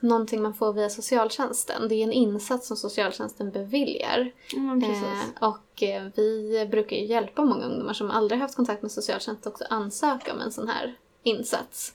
någonting 0.00 0.42
man 0.42 0.54
får 0.54 0.72
via 0.72 0.90
socialtjänsten. 0.90 1.88
Det 1.88 1.94
är 1.94 2.04
en 2.04 2.12
insats 2.12 2.66
som 2.66 2.76
socialtjänsten 2.76 3.50
beviljar. 3.50 4.32
Precis. 4.80 5.34
Eh, 5.40 5.48
och 5.48 5.82
eh, 5.82 6.06
vi 6.16 6.66
brukar 6.70 6.96
ju 6.96 7.04
hjälpa 7.04 7.44
många 7.44 7.64
ungdomar 7.64 7.92
som 7.92 8.10
aldrig 8.10 8.40
haft 8.40 8.56
kontakt 8.56 8.82
med 8.82 8.92
socialtjänsten 8.92 9.52
också 9.52 9.64
ansöka 9.70 10.32
om 10.32 10.40
en 10.40 10.52
sån 10.52 10.68
här 10.68 10.98
insats. 11.22 11.94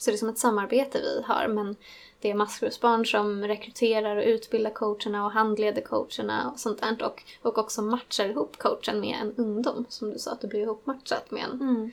Så 0.00 0.10
det 0.10 0.16
är 0.16 0.18
som 0.18 0.28
ett 0.28 0.38
samarbete 0.38 1.00
vi 1.00 1.22
har 1.26 1.48
men 1.48 1.76
det 2.20 2.30
är 2.30 2.34
maskrosbarn 2.34 3.06
som 3.06 3.44
rekryterar 3.44 4.16
och 4.16 4.24
utbildar 4.24 4.70
coacherna 4.70 5.24
och 5.24 5.32
handleder 5.32 5.82
coacherna 5.82 6.50
och 6.50 6.60
sånt 6.60 6.80
där. 6.80 7.02
Och, 7.02 7.22
och 7.42 7.58
också 7.58 7.82
matchar 7.82 8.28
ihop 8.28 8.58
coachen 8.58 9.00
med 9.00 9.16
en 9.22 9.34
ungdom 9.36 9.86
som 9.88 10.10
du 10.10 10.18
sa 10.18 10.30
att 10.30 10.40
du 10.40 10.46
blev 10.46 10.62
ihopmatchat 10.62 11.30
med 11.30 11.44
en. 11.44 11.60
Mm. 11.60 11.90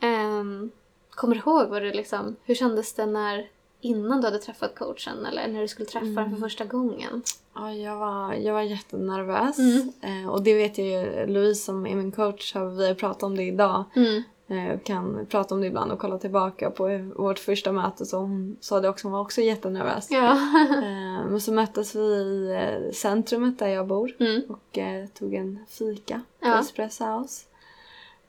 Ehm, 0.00 0.70
kommer 1.14 1.34
du 1.34 1.40
ihåg 1.40 1.68
vad 1.68 1.82
du 1.82 1.92
liksom, 1.92 2.36
hur 2.44 2.54
kändes 2.54 2.92
det 2.92 3.06
när 3.06 3.48
innan 3.80 4.20
du 4.20 4.26
hade 4.26 4.38
träffat 4.38 4.74
coachen 4.74 5.26
eller 5.26 5.48
när 5.48 5.60
du 5.60 5.68
skulle 5.68 5.86
träffa 5.86 6.20
den 6.20 6.30
för 6.30 6.36
första 6.36 6.64
gången? 6.64 7.22
Ja, 7.54 7.72
jag, 7.72 7.96
var, 7.96 8.34
jag 8.34 8.54
var 8.54 8.62
jättenervös. 8.62 9.58
Mm. 9.58 9.92
Eh, 10.00 10.30
och 10.30 10.42
det 10.42 10.54
vet 10.54 10.78
jag 10.78 10.86
ju, 10.86 11.26
Louise 11.26 11.64
som 11.64 11.86
är 11.86 11.94
min 11.94 12.12
coach, 12.12 12.54
har 12.54 12.66
vi 12.66 12.86
har 12.88 12.94
pratat 12.94 13.22
om 13.22 13.36
det 13.36 13.42
idag. 13.42 13.84
Mm. 13.94 14.22
Eh, 14.46 14.78
kan 14.80 15.26
prata 15.26 15.54
om 15.54 15.60
det 15.60 15.66
ibland 15.66 15.92
och 15.92 15.98
kolla 15.98 16.18
tillbaka 16.18 16.70
på 16.70 17.10
vårt 17.16 17.38
första 17.38 17.72
möte. 17.72 18.06
Så 18.06 18.18
hon 18.18 18.56
sa 18.60 18.80
det 18.80 18.88
också, 18.88 19.06
hon 19.06 19.12
var 19.12 19.20
också 19.20 19.40
jättenervös. 19.40 20.10
Ja. 20.10 20.30
Eh, 20.84 21.26
men 21.30 21.40
så 21.40 21.52
möttes 21.52 21.94
vi 21.94 22.00
i 22.00 22.50
eh, 22.52 22.92
centrumet 22.92 23.58
där 23.58 23.68
jag 23.68 23.86
bor. 23.86 24.12
Mm. 24.20 24.42
och 24.48 24.78
eh, 24.78 25.06
tog 25.06 25.34
en 25.34 25.58
fika 25.68 26.20
på 26.40 26.48
Ja. 26.48 26.60
Espresso 26.60 27.04
House. 27.04 27.44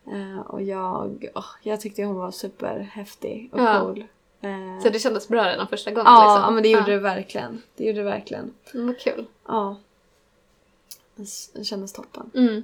Eh, 0.08 0.40
och 0.40 0.62
jag, 0.62 1.28
åh, 1.36 1.46
jag 1.62 1.82
tyckte 1.82 2.04
hon 2.04 2.16
var 2.16 2.32
superhäftig 2.32 3.50
och 3.54 3.60
Ja. 3.60 3.80
cool. 3.82 4.04
Eh, 4.42 4.80
Så 4.84 4.90
det 4.90 5.00
kändes 5.00 5.28
bra 5.28 5.46
redan 5.46 5.68
första 5.68 5.92
gången? 5.92 6.06
ja, 6.06 6.24
liksom. 6.36 6.42
ja, 6.44 6.52
men 6.52 6.64
det 6.64 6.70
gjorde 6.70 6.92
ja. 6.92 6.98
det 6.98 7.04
verkligen. 7.04 7.62
Det 7.76 7.86
gjorde 7.86 7.98
det 8.00 8.04
verkligen. 8.04 8.54
Mm, 8.74 8.88
vad 8.88 9.00
kul. 9.00 9.26
Ja. 9.48 9.76
Det 11.54 11.64
kändes 11.64 11.94
toppen. 11.94 12.32
Mm. 12.36 12.64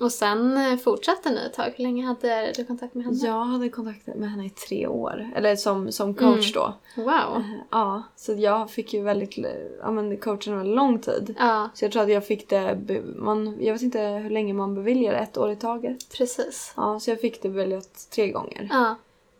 Och 0.00 0.12
sen 0.12 0.56
eh, 0.56 0.76
fortsatte 0.78 1.30
ni 1.30 1.40
ett 1.46 1.52
tag. 1.54 1.72
Hur 1.76 1.82
länge 1.84 2.06
hade 2.06 2.52
du 2.56 2.64
kontakt 2.64 2.94
med 2.94 3.04
henne? 3.04 3.18
Jag 3.26 3.44
hade 3.44 3.68
kontakt 3.68 4.06
med 4.06 4.30
henne 4.30 4.46
i 4.46 4.50
tre 4.50 4.86
år. 4.86 5.30
Eller 5.36 5.56
som, 5.56 5.92
som 5.92 6.14
coach 6.14 6.56
Mm. 6.56 6.74
då. 6.96 7.02
Wow. 7.02 7.36
Eh, 7.36 7.42
Ja, 7.70 8.02
så 8.16 8.32
jag 8.32 8.70
fick 8.70 8.94
ju 8.94 9.02
väldigt, 9.02 9.38
ja 9.82 9.90
men 9.90 10.16
coachen 10.16 10.56
väldigt 10.58 10.76
lång 10.76 10.98
tid. 10.98 11.34
Ja, 11.38 11.68
Så 11.74 11.84
jag 11.84 11.92
tror 11.92 12.02
att 12.02 12.10
jag 12.12 12.26
fick 12.26 12.48
det, 12.48 12.78
man, 13.16 13.56
jag 13.60 13.72
vet 13.72 13.82
inte 13.82 14.00
hur 14.00 14.30
länge 14.30 14.52
man 14.54 14.74
beviljar 14.74 15.12
ett 15.14 15.36
år 15.38 15.50
i 15.50 15.56
taget. 15.56 16.08
precis. 16.18 16.72
Ja, 16.76 17.00
så 17.00 17.10
jag 17.10 17.20
fick 17.20 17.42
det 17.42 17.48
beviljat 17.48 18.08
tre 18.14 18.30
gånger. 18.30 18.68
Ja, 18.70 18.94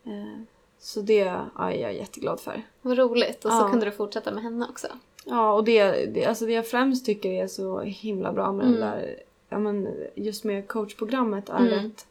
Eh, 0.07 0.41
Så 0.81 1.01
det 1.01 1.15
ja, 1.57 1.71
är 1.71 1.79
jag 1.79 1.95
jätteglad 1.95 2.41
för. 2.41 2.63
vad 2.83 2.99
roligt. 2.99 3.45
Och 3.45 3.51
så 3.53 3.57
Ja. 3.59 3.69
kunde 3.71 3.87
du 3.87 3.91
fortsätta 3.93 4.31
med 4.31 4.43
henne 4.43 4.67
också. 4.71 4.87
Ja, 5.25 5.53
och 5.53 5.65
det, 5.65 6.07
det, 6.15 6.25
alltså 6.27 6.47
det 6.47 6.53
jag 6.53 6.67
främst 6.69 7.07
tycker 7.07 7.31
är 7.31 7.47
så 7.47 7.81
himla 7.81 8.33
bra 8.33 8.53
med 8.53 8.67
Mm. 8.67 8.81
den 8.81 8.91
där, 8.91 9.17
ja 9.49 9.59
men 9.59 9.95
just 10.15 10.45
med 10.45 10.69
coachprogrammet 10.69 11.49
är 11.49 11.59
Mm. 11.73 11.87
att, 11.87 12.07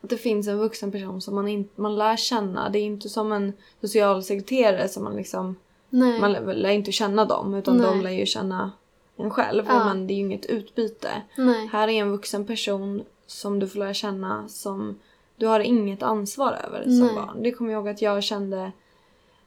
att 0.00 0.10
det 0.10 0.16
finns 0.16 0.48
en 0.48 0.58
vuxen 0.58 0.92
person 0.92 1.20
som 1.20 1.34
man, 1.34 1.48
in, 1.48 1.68
man 1.74 1.96
lär 1.96 2.16
känna. 2.16 2.68
Det 2.68 2.78
är 2.78 2.82
inte 2.82 3.08
som 3.08 3.32
en 3.32 3.52
socialsekreterare 3.80 4.88
som 4.88 5.04
man 5.04 5.16
liksom, 5.16 5.56
Nej. 5.90 6.20
man 6.20 6.32
lär, 6.32 6.70
inte 6.70 6.92
känna 6.92 7.24
dem 7.24 7.54
utan 7.54 7.76
Nej. 7.76 7.86
de 7.86 8.00
lär 8.00 8.10
ju 8.10 8.26
känna 8.26 8.72
en 9.16 9.30
själv. 9.30 9.64
Ja. 9.68 9.84
Men 9.84 10.06
det 10.06 10.12
är 10.12 10.16
ju 10.16 10.20
inget 10.20 10.46
utbyte. 10.46 11.22
Nej. 11.36 11.66
Här 11.66 11.88
är 11.88 11.92
en 11.92 12.10
vuxen 12.10 12.46
person 12.46 13.04
som 13.26 13.58
du 13.58 13.68
får 13.68 13.78
lära 13.78 13.94
känna 13.94 14.48
som 14.48 14.98
du 15.36 15.46
har 15.46 15.60
inget 15.60 16.02
ansvar 16.02 16.58
över 16.66 16.82
som 16.82 17.14
barn. 17.14 17.42
Det 17.42 17.52
kommer 17.52 17.72
jag 17.72 17.78
ihåg 17.78 17.88
att 17.88 18.02
jag 18.02 18.22
kände 18.22 18.72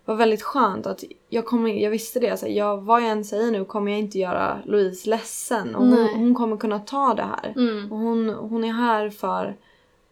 var 0.09 0.15
väldigt 0.15 0.41
skönt 0.43 0.85
att 0.87 1.03
jag, 1.29 1.45
kommer, 1.45 1.69
jag 1.69 1.89
visste 1.91 2.19
det. 2.19 2.29
Alltså, 2.29 2.47
jag, 2.47 2.77
vad 2.81 3.01
jag 3.01 3.09
än 3.09 3.25
säger 3.25 3.51
nu 3.51 3.65
kommer 3.65 3.91
jag 3.91 3.99
inte 3.99 4.19
göra 4.19 4.59
Louise 4.65 5.09
ledsen. 5.09 5.75
Och 5.75 5.85
hon, 5.85 6.09
hon 6.15 6.35
kommer 6.35 6.57
kunna 6.57 6.79
ta 6.79 7.13
det 7.13 7.23
här. 7.23 7.53
Mm. 7.55 7.91
Och 7.91 7.97
hon, 7.97 8.29
hon 8.29 8.63
är 8.63 8.71
här 8.73 9.09
för 9.09 9.55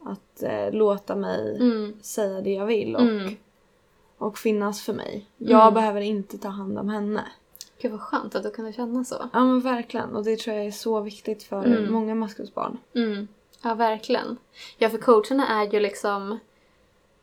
att 0.03 0.43
eh, 0.43 0.71
låta 0.71 1.15
mig 1.15 1.55
Mm. 1.55 1.93
säga 2.01 2.41
det 2.41 2.53
jag 2.53 2.65
vill 2.65 2.95
och, 2.95 3.01
Mm. 3.01 3.35
och 4.17 4.37
finnas 4.37 4.81
för 4.81 4.93
mig. 4.93 5.25
Jag 5.37 5.61
Mm. 5.61 5.73
behöver 5.73 6.01
inte 6.01 6.37
ta 6.37 6.47
hand 6.49 6.79
om 6.79 6.89
henne. 6.89 7.23
Gud 7.81 7.91
vad 7.91 8.01
skönt 8.01 8.35
att 8.35 8.43
du 8.43 8.51
kunde 8.51 8.73
känna 8.73 9.03
så. 9.03 9.15
Ja 9.33 9.39
men 9.45 9.61
verkligen. 9.61 10.15
Och 10.15 10.23
det 10.23 10.39
tror 10.39 10.55
jag 10.55 10.65
är 10.65 10.71
så 10.71 10.99
viktigt 11.01 11.43
för 11.43 11.63
Mm. 11.65 11.91
många 11.91 12.15
maskrosbarn. 12.15 12.77
Mm. 12.95 13.27
Ja, 13.61 13.73
verkligen. 13.73 14.37
Ja, 14.77 14.89
för 14.89 14.97
coacherna 14.97 15.47
är 15.47 15.73
ju 15.73 15.79
liksom... 15.79 16.39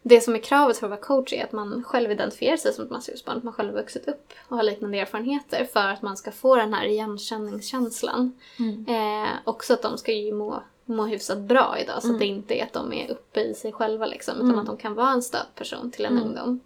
Det 0.07 0.21
som 0.21 0.35
är 0.35 0.39
kravet 0.39 0.79
för 0.79 0.87
att 0.87 0.91
vara 0.91 1.01
coach 1.01 1.33
är 1.33 1.45
att 1.45 1.53
man 1.53 1.85
själv 1.85 2.11
identifierar 2.11 2.57
sig 2.57 2.73
som 2.73 2.85
ett 2.85 2.91
maskrosbarn, 2.91 3.37
att 3.37 3.45
man 3.45 3.53
själv 3.53 3.69
har 3.71 3.77
vuxit 3.81 4.09
upp 4.09 4.33
och 4.49 4.57
har 4.57 4.65
liknande 4.65 4.99
erfarenheter 4.99 5.65
för 5.65 5.81
att 5.89 6.03
man 6.03 6.17
ska 6.17 6.31
få 6.33 6.57
den 6.57 6.75
här 6.75 6.87
igenkänningskänslan. 6.87 8.33
Mm. 8.59 8.87
Eh, 8.89 9.31
också 9.45 9.75
att 9.75 9.83
de 9.83 9.99
ska 9.99 10.13
ju 10.13 10.33
må, 10.33 10.63
må 10.85 11.07
hyfsat 11.07 11.39
bra 11.39 11.77
idag 11.83 12.03
så 12.03 12.07
Mm. 12.09 12.15
att 12.17 12.21
det 12.21 12.27
inte 12.27 12.55
är 12.61 12.63
att 12.65 12.73
de 12.73 12.93
är 12.93 13.11
uppe 13.11 13.41
i 13.41 13.55
sig 13.55 13.73
själva 13.73 14.07
liksom, 14.07 14.35
utan 14.35 14.47
Mm. 14.49 14.59
att 14.59 14.67
de 14.67 14.77
kan 14.77 14.95
vara 14.95 15.11
en 15.11 15.23
stödperson 15.23 15.91
till 15.91 16.05
en 16.05 16.13
Mm. 16.13 16.25
ungdom. 16.29 16.61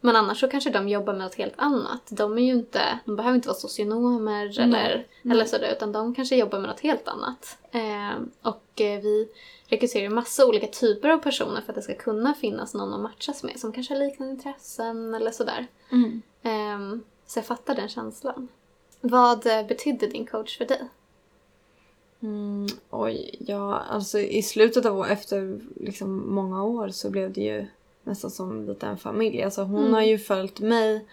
Men 0.00 0.16
annars 0.16 0.40
så 0.40 0.48
kanske 0.48 0.70
de 0.70 0.88
jobbar 0.88 1.12
med 1.12 1.22
något 1.22 1.34
helt 1.34 1.54
annat. 1.56 2.02
De 2.10 2.38
är 2.38 2.42
ju 2.42 2.52
inte, 2.52 2.98
de 3.04 3.16
behöver 3.16 3.34
inte 3.34 3.48
vara 3.48 3.58
socionomer 3.58 4.60
eller, 4.60 5.06
eller 5.24 5.44
sådär 5.44 5.72
utan 5.76 5.92
de 5.92 6.14
kanske 6.14 6.36
jobbar 6.36 6.58
med 6.58 6.68
något 6.70 6.80
helt 6.80 7.08
annat. 7.08 7.58
Eh, 7.70 8.22
och 8.42 8.80
eh, 8.80 9.00
vi 9.02 9.28
rekryterar 9.72 10.08
massa 10.08 10.46
olika 10.46 10.66
typer 10.66 11.08
av 11.08 11.18
personer 11.18 11.60
för 11.60 11.72
att 11.72 11.76
det 11.76 11.82
ska 11.82 11.94
kunna 11.94 12.34
finnas 12.34 12.74
någon 12.74 12.94
att 12.94 13.00
matchas 13.00 13.42
med 13.42 13.60
som 13.60 13.72
kanske 13.72 13.94
har 13.94 14.00
liknande 14.00 14.32
intressen 14.34 15.14
eller 15.14 15.30
sådär. 15.30 15.66
Mm. 15.92 16.22
Eh, 16.42 17.00
så 17.26 17.38
jag 17.38 17.46
fattar 17.46 17.74
den 17.74 17.88
känslan. 17.88 18.48
Vad 19.00 19.46
eh, 19.46 19.66
betydde 19.66 20.06
din 20.06 20.26
coach 20.26 20.58
för 20.58 20.64
dig? 20.64 20.88
Mm, 22.22 22.66
oj, 22.90 23.36
ja, 23.46 23.78
alltså 23.78 24.18
i 24.18 24.42
slutet 24.42 24.86
av 24.86 25.06
efter 25.06 25.60
liksom 25.76 26.34
många 26.34 26.64
år 26.64 26.88
så 26.88 27.10
blev 27.10 27.32
det 27.32 27.40
ju 27.40 27.66
nästan 28.04 28.30
som 28.30 28.66
lite 28.68 28.86
en 28.86 28.98
familj. 28.98 29.42
Alltså 29.42 29.62
hon 29.62 29.80
Mm. 29.80 29.92
har 29.94 30.02
ju 30.02 30.18
följt 30.18 30.60
mig 30.60 31.06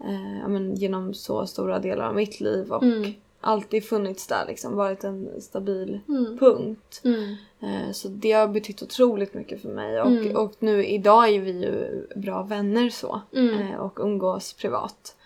eh, 0.00 0.48
men, 0.48 0.74
genom 0.74 1.14
så 1.14 1.46
stora 1.46 1.78
delar 1.78 2.08
av 2.08 2.14
mitt 2.14 2.40
liv 2.40 2.72
och 2.72 2.82
Mm. 2.82 3.12
Alltid 3.44 3.84
funnits 3.84 4.26
där 4.26 4.44
liksom, 4.48 4.76
varit 4.76 5.04
en 5.04 5.40
stabil 5.40 6.00
Mm. 6.08 6.38
punkt. 6.38 7.00
Mm. 7.04 7.34
Eh, 7.60 7.92
så 7.92 8.08
det 8.08 8.32
har 8.32 8.48
betytt 8.48 8.82
otroligt 8.82 9.34
mycket 9.34 9.62
för 9.62 9.68
mig 9.68 10.00
och, 10.00 10.06
Mm. 10.06 10.36
och 10.36 10.52
nu 10.58 10.84
idag 10.86 11.28
är 11.28 11.40
vi 11.40 11.50
ju 11.50 12.06
bra 12.16 12.42
vänner 12.42 12.90
så 12.90 13.20
Mm. 13.36 13.58
eh, 13.60 13.76
och 13.80 13.98
umgås 14.00 14.52
privat. 14.52 15.16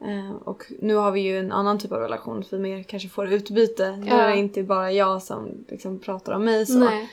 Eh, 0.00 0.32
och 0.44 0.72
nu 0.80 0.94
har 0.94 1.10
vi 1.12 1.20
ju 1.20 1.38
en 1.38 1.52
annan 1.52 1.78
typ 1.78 1.92
av 1.92 2.00
relation 2.00 2.44
för 2.44 2.56
vi 2.56 2.62
mer 2.62 2.82
kanske 2.82 3.08
får 3.08 3.32
utbyte. 3.32 4.04
Ja. 4.08 4.14
är 4.14 4.30
det 4.30 4.36
inte 4.38 4.62
bara 4.62 4.92
jag 4.92 5.22
som 5.22 5.48
liksom 5.68 5.98
pratar 5.98 6.32
om 6.32 6.44
mig 6.44 6.66
så. 6.66 6.78
Nej. 6.78 7.08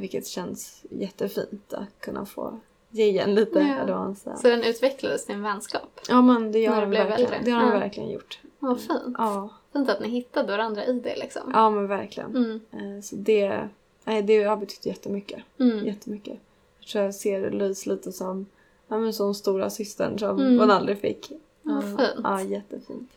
Vilket 0.00 0.26
känns 0.26 0.84
jättefint 0.90 1.72
att 1.72 2.00
kunna 2.00 2.26
få 2.26 2.58
ge 2.90 3.04
igen 3.04 3.34
lite. 3.34 3.58
Ja. 3.58 3.78
eller 3.82 3.94
vad. 3.94 4.38
Så 4.38 4.48
den 4.48 4.62
utvecklades 4.64 5.26
till 5.26 5.34
en 5.34 5.42
vänskap. 5.42 6.00
Ja 6.08 6.22
men 6.22 6.52
det 6.52 6.58
du 6.86 6.92
den 6.96 7.08
verkligen, 7.08 7.32
äldre. 7.32 7.38
det 7.44 7.50
har 7.50 7.70
den 7.70 7.80
verkligen 7.80 8.10
gjort. 8.10 8.38
Vad 8.58 8.80
fint. 8.80 8.90
Ja, 9.18 9.48
Fint 9.72 9.88
att 9.90 10.00
ni 10.00 10.08
hittade 10.08 10.52
varandra 10.52 10.84
i 10.86 10.92
det 10.92 11.16
liksom. 11.16 11.50
ja 11.54 11.70
men 11.70 11.86
verkligen. 11.86 12.36
Mm. 12.36 12.60
Eh, 12.96 13.02
så 13.02 13.16
det, 13.16 13.68
nej, 14.04 14.22
det 14.22 14.42
har 14.42 14.56
betytt 14.56 14.86
jättemycket. 14.86 15.42
Mm. 15.58 15.86
Jättemycket. 15.86 16.38
Jag 16.80 16.88
tror 16.88 17.04
jag 17.04 17.14
ser 17.14 17.50
Louise 17.50 17.90
lite 17.90 18.12
som, 18.12 18.46
ja, 18.88 18.98
men 18.98 19.12
som 19.12 19.34
stora 19.34 19.70
systern 19.70 20.18
som 20.18 20.40
Mm. 20.40 20.58
hon 20.58 20.70
aldrig 20.70 21.00
fick. 21.00 21.32
Vad 21.62 21.84
fint. 21.84 22.00
Ja, 22.24 22.42
jättefint. 22.42 23.10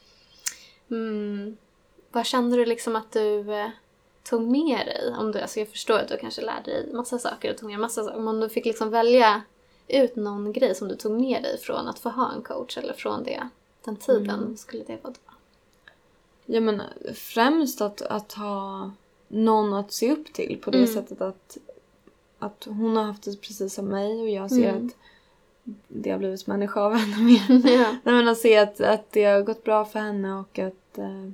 Mm. 0.92 1.58
Vad 2.12 2.26
känner 2.26 2.58
du 2.58 2.66
liksom 2.66 2.96
att 2.96 3.12
du... 3.12 3.54
eh, 3.54 3.70
tog 4.30 4.42
med 4.42 4.86
dig? 4.88 5.14
Om 5.20 5.32
du, 5.32 5.40
alltså 5.42 5.60
jag 5.60 5.68
förstår 5.70 5.98
att 6.00 6.08
du 6.08 6.18
kanske 6.18 6.42
lärde 6.42 6.72
dig 6.72 6.94
massa 6.94 7.20
saker 7.20 7.52
och 7.52 7.58
tog 7.58 7.70
med 7.70 7.80
massa 7.80 8.04
saker. 8.04 8.18
Men 8.20 8.28
om 8.28 8.40
du 8.40 8.50
fick 8.50 8.66
liksom 8.66 8.90
välja 8.90 9.42
ut 9.88 10.16
någon 10.16 10.54
grej 10.54 10.76
som 10.76 10.88
du 10.88 10.96
tog 10.96 11.12
med 11.22 11.44
dig 11.44 11.58
från 11.60 11.88
att 11.88 12.00
få 12.00 12.10
ha 12.10 12.32
en 12.32 12.42
coach 12.42 12.78
eller 12.78 12.94
från 12.94 13.24
det, 13.24 13.48
den 13.86 13.96
tiden, 13.96 14.30
Mm. 14.40 14.58
skulle 14.58 14.84
det 14.84 14.98
vara? 15.04 15.14
Ja 16.46 16.60
men 16.62 16.82
främst 17.16 17.82
att, 17.82 18.02
att 18.02 18.34
ha 18.34 18.92
någon 19.28 19.74
att 19.74 19.92
se 19.92 20.12
upp 20.12 20.34
till 20.34 20.60
på 20.64 20.72
det 20.72 20.78
Mm. 20.78 20.94
sättet 20.94 21.22
att, 21.22 21.58
att 22.40 22.68
hon 22.70 22.96
har 22.96 23.04
haft 23.04 23.24
det 23.24 23.42
precis 23.42 23.74
som 23.74 23.86
mig 23.86 24.22
och 24.22 24.30
jag 24.30 24.50
ser 24.52 24.70
Mm. 24.70 24.88
att 24.88 24.94
det 25.88 26.10
har 26.12 26.18
blivit 26.18 26.48
människa 26.48 26.82
av 26.82 26.94
henne 26.94 27.24
mer. 27.24 27.72
ja. 27.74 27.96
Nej 28.04 28.16
men 28.16 28.28
att 28.28 28.38
se 28.38 28.58
att, 28.58 28.82
att 28.82 29.12
det 29.12 29.24
har 29.24 29.42
gått 29.42 29.64
bra 29.64 29.86
för 29.86 30.00
henne 30.00 30.34
och 30.40 30.60
att, 30.60 30.98
eh, 30.98 31.30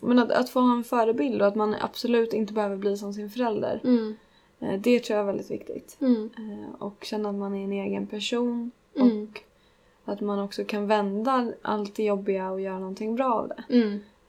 men 0.00 0.18
att, 0.18 0.30
att 0.30 0.50
få 0.50 0.60
ha 0.60 0.72
en 0.76 0.84
förebild 0.84 1.42
och 1.42 1.48
att 1.48 1.54
man 1.56 1.74
absolut 1.80 2.32
inte 2.32 2.52
behöver 2.52 2.76
bli 2.76 2.96
som 2.96 3.12
sin 3.12 3.30
förälder. 3.30 3.80
Mm. 3.84 4.16
Eh, 4.60 4.80
det 4.80 5.00
tror 5.00 5.16
jag 5.18 5.22
är 5.22 5.26
väldigt 5.32 5.50
viktigt. 5.50 5.96
Mm. 6.00 6.30
Eh, 6.38 6.74
och 6.82 7.04
känna 7.04 7.28
att 7.28 7.34
man 7.34 7.54
är 7.54 7.64
en 7.64 7.72
egen 7.72 8.06
person 8.06 8.70
Mm. 8.96 9.28
och 9.32 9.40
att 10.12 10.20
man 10.20 10.38
också 10.38 10.64
kan 10.64 10.86
vända 10.86 11.52
allt 11.62 11.94
det 11.94 12.04
jobbiga 12.04 12.50
och 12.50 12.60
göra 12.60 12.78
någonting 12.78 13.14
bra 13.16 13.34
av 13.34 13.48
det. 13.48 13.64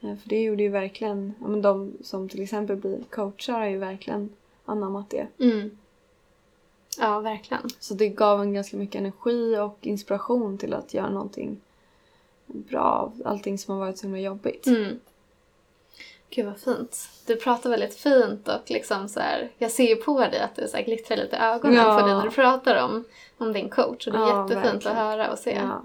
Eh, 0.01 0.15
För 0.15 0.29
det 0.29 0.41
gjorde 0.41 0.63
ju 0.63 0.69
verkligen, 0.69 1.33
ja, 1.41 1.47
men 1.47 1.61
de 1.61 1.93
som 2.03 2.29
till 2.29 2.41
exempel 2.43 2.75
blir 2.75 2.99
coachar 3.09 3.53
har 3.59 3.65
ju 3.65 3.77
verkligen 3.77 4.29
anammat 4.65 5.09
det. 5.09 5.27
Mm. 5.39 5.77
Ja, 6.99 7.19
verkligen. 7.19 7.63
Så 7.79 7.93
det 7.93 8.09
gav 8.09 8.41
en 8.41 8.53
ganska 8.53 8.77
mycket 8.77 8.99
energi 8.99 9.57
och 9.57 9.77
inspiration 9.81 10.57
till 10.57 10.73
att 10.73 10.93
göra 10.93 11.09
någonting 11.09 11.61
bra 12.45 12.81
av 12.81 13.21
allting 13.25 13.57
som 13.57 13.73
har 13.73 13.79
varit 13.85 13.97
så 13.97 14.07
himla 14.07 14.19
jobbigt. 14.19 14.67
Mm. 14.67 14.99
Gud 16.29 16.45
vad 16.45 16.57
fint. 16.59 17.09
Du 17.25 17.35
pratar 17.35 17.69
väldigt 17.69 17.95
fint 17.95 18.47
och 18.47 18.71
liksom 18.71 19.09
så 19.09 19.19
här, 19.19 19.49
jag 19.57 19.71
ser 19.71 19.83
ju 19.89 19.95
på 19.95 20.19
dig 20.19 20.39
att 20.39 20.55
du 20.55 20.67
så 20.67 20.77
här 20.77 20.83
glittrar 20.83 21.17
lite 21.17 21.35
i 21.35 21.39
ögonen 21.39 21.75
Ja. 21.77 21.99
på 21.99 22.05
dig 22.07 22.15
när 22.15 22.23
du 22.23 22.31
pratar 22.31 22.83
om, 22.83 23.03
om 23.37 23.53
din 23.53 23.69
coach 23.69 24.07
och 24.07 24.13
det 24.13 24.19
är 24.19 24.21
Ja, 24.21 24.41
jättefint 24.43 24.73
verkligen. 24.73 24.97
att 24.97 25.03
höra 25.03 25.31
och 25.31 25.39
se. 25.39 25.61
Ja. 25.63 25.81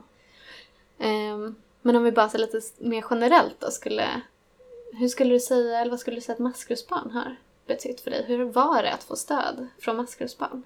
Ehm, 0.98 1.54
men 1.82 1.96
om 1.96 2.04
vi 2.04 2.12
bara 2.12 2.28
ser 2.28 2.38
lite 2.38 2.60
mer 2.78 3.04
generellt 3.10 3.54
då, 3.60 3.70
skulle, 3.70 4.04
hur 4.92 5.08
skulle 5.08 5.34
du 5.34 5.40
säga, 5.40 5.80
eller 5.80 5.90
vad 5.90 6.00
skulle 6.00 6.16
du 6.16 6.20
säga 6.20 6.34
att 6.34 6.38
maskrosbarn 6.38 7.10
har 7.10 7.36
betytt 7.66 8.00
för 8.00 8.10
dig? 8.10 8.24
Hur 8.28 8.44
var 8.44 8.82
det 8.82 8.92
att 8.92 9.02
få 9.02 9.16
stöd 9.16 9.66
från 9.78 9.96
maskrosbarn? 9.96 10.62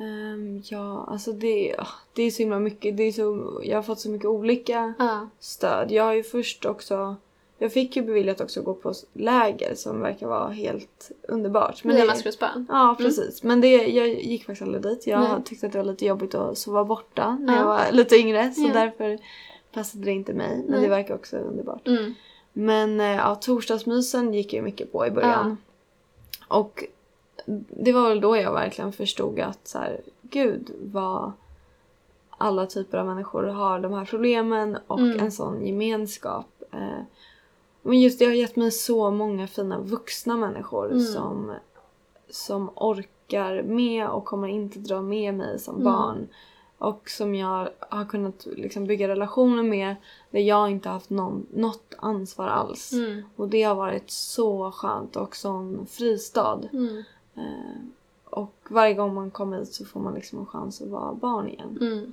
Ehm, 0.00 0.62
ja, 0.64 1.04
alltså 1.08 1.32
det, 1.32 1.74
ah, 1.78 1.86
det 2.12 2.22
är 2.22 2.30
så 2.30 2.38
himla 2.38 2.58
mycket. 2.58 2.96
Det 2.96 3.02
är 3.02 3.12
så, 3.12 3.60
jag 3.64 3.78
har 3.78 3.82
fått 3.82 4.00
så 4.00 4.10
mycket 4.10 4.26
olika 4.28 4.94
Ja. 4.98 5.28
stöd. 5.40 5.90
Jag 5.92 6.04
har 6.04 6.12
ju 6.12 6.22
först 6.22 6.64
också... 6.66 7.16
Jag 7.58 7.72
fick 7.72 7.96
ju 7.96 8.02
beviljat 8.02 8.40
också 8.40 8.60
att 8.60 8.66
gå 8.66 8.74
på 8.74 8.92
läger 9.12 9.74
som 9.74 10.00
verkar 10.00 10.26
vara 10.26 10.48
helt 10.48 11.10
underbart. 11.28 11.84
Via 11.84 11.94
det, 12.00 12.04
maskrosbarn? 12.06 12.66
Ja, 12.68 12.94
precis. 12.98 13.42
Men 13.42 13.60
det, 13.60 13.68
jag 13.86 14.08
gick 14.08 14.44
faktiskt 14.46 14.62
aldrig 14.62 14.82
dit. 14.82 15.06
Jag 15.06 15.20
Nej. 15.20 15.30
tyckte 15.44 15.66
att 15.66 15.72
det 15.72 15.78
var 15.78 15.84
lite 15.84 16.06
jobbigt 16.06 16.34
att 16.34 16.58
sova 16.58 16.84
borta 16.84 17.38
när 17.40 17.52
Ja. 17.54 17.58
jag 17.60 17.66
var 17.66 17.92
lite 17.92 18.16
yngre. 18.16 18.52
Så 18.52 18.62
Ja. 18.62 18.72
därför 18.72 19.18
passade 19.74 20.04
det 20.04 20.10
inte 20.12 20.32
mig. 20.34 20.56
Men 20.56 20.66
Nej. 20.70 20.80
det 20.80 20.88
verkar 20.88 21.14
också 21.14 21.36
underbart. 21.36 21.88
Mm. 21.88 22.14
Men 22.52 23.00
eh, 23.00 23.06
ja, 23.16 23.34
torsdagsmysen 23.34 24.34
gick 24.34 24.46
jag 24.52 24.58
ju 24.58 24.62
mycket 24.62 24.92
på 24.92 25.06
i 25.06 25.10
början. 25.10 25.56
Och 26.48 26.84
det 27.68 27.92
var 27.92 28.08
väl 28.08 28.20
då 28.20 28.36
jag 28.36 28.52
verkligen 28.52 28.92
förstod 28.92 29.40
att 29.40 29.68
så 29.68 29.78
här, 29.78 30.00
gud 30.22 30.70
vad 30.82 31.32
alla 32.30 32.66
typer 32.66 32.98
av 32.98 33.06
människor 33.06 33.42
har 33.42 33.80
de 33.80 33.92
här 33.92 34.04
problemen 34.04 34.78
och 34.86 34.98
Mm. 35.00 35.20
en 35.20 35.32
sån 35.32 35.66
gemenskap. 35.66 36.46
Eh, 36.72 37.02
men 37.82 38.00
just 38.00 38.18
det 38.18 38.24
har 38.24 38.32
gett 38.32 38.56
mig 38.56 38.70
så 38.70 39.10
många 39.10 39.46
fina 39.46 39.78
vuxna 39.80 40.36
människor 40.36 40.86
Mm. 40.90 41.00
som, 41.04 41.52
som 42.30 42.70
orkar 42.76 43.62
med 43.62 44.08
och 44.08 44.24
kommer 44.24 44.48
inte 44.48 44.78
dra 44.78 45.02
med 45.02 45.34
mig 45.34 45.58
som 45.58 45.74
Mm. 45.74 45.84
barn. 45.84 46.28
Och 46.84 47.10
som 47.10 47.34
jag 47.34 47.68
har 47.78 48.04
kunnat 48.04 48.46
liksom 48.56 48.84
bygga 48.86 49.08
relationer 49.08 49.62
med 49.62 49.94
där 50.30 50.40
jag 50.40 50.70
inte 50.70 50.88
haft 50.88 51.10
någon, 51.10 51.46
något 51.54 51.94
ansvar 51.98 52.46
alls. 52.48 52.92
Mm. 52.92 53.22
Och 53.36 53.48
det 53.48 53.62
har 53.62 53.74
varit 53.74 54.10
så 54.10 54.70
skönt 54.70 55.16
och 55.16 55.36
sån 55.36 55.86
fristad. 55.86 56.60
Mm. 56.72 57.02
Eh, 57.34 57.80
och 58.24 58.54
varje 58.68 58.94
gång 58.94 59.14
man 59.14 59.30
kommer 59.30 59.58
hit 59.58 59.74
så 59.74 59.84
får 59.84 60.00
man 60.00 60.14
liksom 60.14 60.38
en 60.38 60.46
chans 60.46 60.82
att 60.82 60.88
vara 60.88 61.14
barn 61.14 61.48
igen. 61.48 61.78
Mm. 61.80 62.12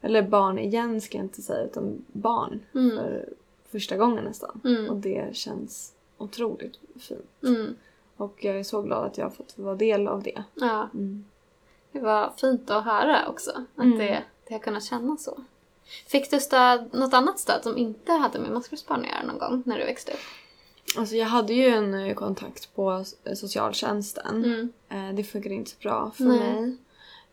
Eller 0.00 0.22
barn 0.22 0.58
igen 0.58 1.00
ska 1.00 1.18
jag 1.18 1.24
inte 1.24 1.42
säga 1.42 1.64
utan 1.64 2.04
barn 2.12 2.60
Mm. 2.74 2.96
för 2.96 3.28
första 3.70 3.96
gången 3.96 4.24
nästan. 4.24 4.60
Och 4.64 4.70
Mm. 4.70 5.00
det 5.00 5.36
känns 5.36 5.92
otroligt 6.18 6.78
fint. 7.00 7.42
Mm. 7.42 7.74
Och 8.16 8.44
jag 8.44 8.56
är 8.58 8.62
så 8.62 8.82
glad 8.82 9.06
att 9.06 9.18
jag 9.18 9.24
har 9.24 9.30
fått 9.30 9.58
vara 9.58 9.74
del 9.74 10.08
av 10.08 10.22
det. 10.22 10.44
Ja. 10.54 10.88
Mm. 10.94 11.24
Det 11.92 12.00
var 12.00 12.32
fint 12.36 12.70
att 12.70 12.84
höra 12.84 13.28
också. 13.28 13.50
Att 13.76 13.84
Mm. 13.84 13.98
det, 13.98 14.22
det 14.48 14.54
har 14.54 14.60
kunnat 14.60 14.84
kännas 14.84 15.24
så. 15.24 15.38
Fick 16.06 16.30
du 16.30 16.40
stöd, 16.40 16.88
något 16.92 17.14
annat 17.14 17.38
stöd 17.38 17.62
som 17.62 17.78
inte 17.78 18.12
hade 18.12 18.38
med 18.38 18.50
maskrosbarn 18.50 19.00
att 19.00 19.06
göra 19.06 19.22
någon 19.26 19.38
gång 19.38 19.62
när 19.66 19.78
du 19.78 19.84
växte 19.84 20.12
upp? 20.12 20.18
Alltså 20.98 21.16
jag 21.16 21.26
hade 21.26 21.52
ju 21.54 21.66
en 21.68 21.94
eh, 21.94 22.14
kontakt 22.14 22.74
på 22.74 23.04
socialtjänsten. 23.34 24.44
Mm. 24.44 24.72
Eh, 24.88 25.14
det 25.16 25.24
funkade 25.24 25.54
inte 25.54 25.70
så 25.70 25.76
bra 25.80 26.10
för 26.16 26.24
Nej. 26.24 26.38
mig. 26.38 26.76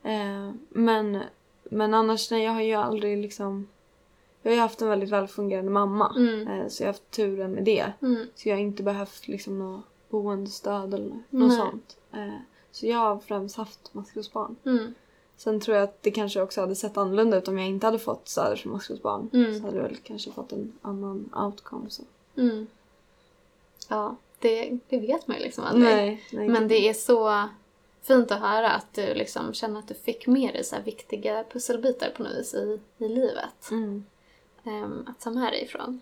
Eh, 0.04 0.52
men, 0.70 1.22
men 1.64 1.94
annars, 1.94 2.32
nej, 2.32 2.44
jag 2.44 2.52
har 2.52 2.62
ju 2.62 2.74
aldrig 2.74 3.18
liksom... 3.18 3.68
Jag 4.42 4.52
har 4.52 4.56
ju 4.56 4.62
haft 4.62 4.82
en 4.82 4.90
väldigt 4.90 5.10
välfungerande 5.10 5.72
mamma. 5.72 6.14
Mm. 6.18 6.70
Så 6.70 6.84
jag 6.84 6.88
har 6.88 6.94
haft 6.94 7.12
turen 7.12 7.52
med 7.52 7.64
det. 7.64 7.94
Mm. 8.02 8.28
Så 8.36 8.50
jag 8.50 8.56
har 8.56 8.62
inte 8.62 8.84
behövt 8.84 9.28
liksom 9.28 9.60
något 9.60 9.84
boendestöd 10.10 10.94
eller 10.94 11.10
något 11.30 11.50
Nej. 11.50 11.58
sånt. 11.58 11.98
Så 12.80 12.88
jag 12.88 12.98
har 12.98 13.20
främst 13.20 13.56
haft 13.56 13.94
maskrosbarn. 13.94 14.56
Mm. 14.66 14.94
Sen 15.38 15.60
tror 15.60 15.78
jag 15.78 15.84
att 15.84 16.04
det 16.04 16.12
kanske 16.12 16.42
också 16.42 16.62
hade 16.62 16.76
sett 16.76 16.98
annorlunda 16.98 17.38
ut 17.38 17.48
om 17.48 17.60
jag 17.60 17.68
inte 17.68 17.88
hade 17.88 18.00
fått 18.00 18.28
stöd 18.28 18.60
från 18.60 18.74
maskrosbarn. 18.74 19.30
Mm. 19.34 19.60
Så 19.60 19.66
hade 19.66 19.78
jag 19.78 19.84
väl 19.84 19.98
kanske 20.04 20.32
fått 20.32 20.52
en 20.52 20.74
annan 20.82 21.30
outcome. 21.36 21.90
Så. 21.90 22.04
Mm. 22.38 22.68
Ja, 23.88 24.16
det, 24.40 24.80
det 24.90 25.00
vet 25.00 25.28
man 25.28 25.38
ju 25.38 25.44
liksom 25.44 25.64
aldrig. 25.64 25.96
Nej, 25.96 26.24
nej. 26.32 26.50
Men 26.50 26.68
det 26.68 26.90
är 26.90 26.94
så 26.94 27.50
fint 28.02 28.32
att 28.32 28.40
höra 28.40 28.72
att 28.72 28.94
du 28.94 29.14
liksom 29.14 29.54
känner 29.54 29.80
att 29.80 29.88
du 29.88 29.94
fick 29.94 30.28
med 30.28 30.54
dig 30.54 30.64
så 30.64 30.76
viktiga 30.86 31.44
pusselbitar 31.44 32.10
på 32.10 32.24
något 32.24 32.38
vis 32.38 32.54
i, 32.54 32.80
i 32.98 33.08
livet. 33.08 33.72
Mm. 33.72 34.04
ehm, 34.64 35.06
att 35.08 35.20
ta 35.20 35.32
med 35.32 35.54
dig 35.54 35.64
ifrån. 35.64 36.02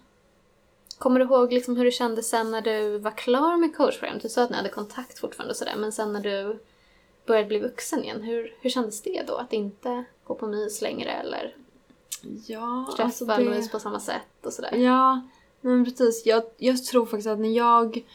Kommer 0.97 1.19
du 1.19 1.25
ihåg 1.25 1.53
liksom 1.53 1.77
hur 1.77 1.85
du 1.85 1.91
kände 1.91 2.23
sen 2.23 2.51
när 2.51 2.61
du 2.61 2.97
var 2.97 3.11
klar 3.11 3.57
med 3.57 3.75
coachprogrammet? 3.75 4.23
Du 4.23 4.29
sa 4.29 4.43
att 4.43 4.49
ni 4.49 4.55
hade 4.55 4.69
kontakt 4.69 5.19
fortfarande 5.19 5.51
och 5.51 5.57
sådär, 5.57 5.75
men 5.77 5.91
sen 5.91 6.13
när 6.13 6.21
du 6.21 6.59
började 7.25 7.47
bli 7.47 7.59
vuxen 7.59 8.03
igen, 8.03 8.21
hur, 8.21 8.55
hur 8.61 8.69
kändes 8.69 9.01
det 9.01 9.23
då? 9.27 9.35
Att 9.35 9.53
inte 9.53 10.03
gå 10.23 10.35
på 10.35 10.47
mys 10.47 10.81
längre 10.81 11.11
eller 11.11 11.55
Ja, 12.45 12.85
träffa 12.89 13.03
alltså 13.03 13.25
det... 13.25 13.43
Louise 13.43 13.69
på 13.69 13.79
samma 13.79 13.99
sätt 13.99 14.45
och 14.45 14.53
sådär? 14.53 14.75
Ja, 14.75 15.21
men 15.61 15.85
precis. 15.85 16.25
Jag, 16.25 16.43
jag 16.57 16.83
tror 16.83 17.05
faktiskt 17.05 17.27
att 17.27 17.39
när 17.39 17.57
jag, 17.57 18.05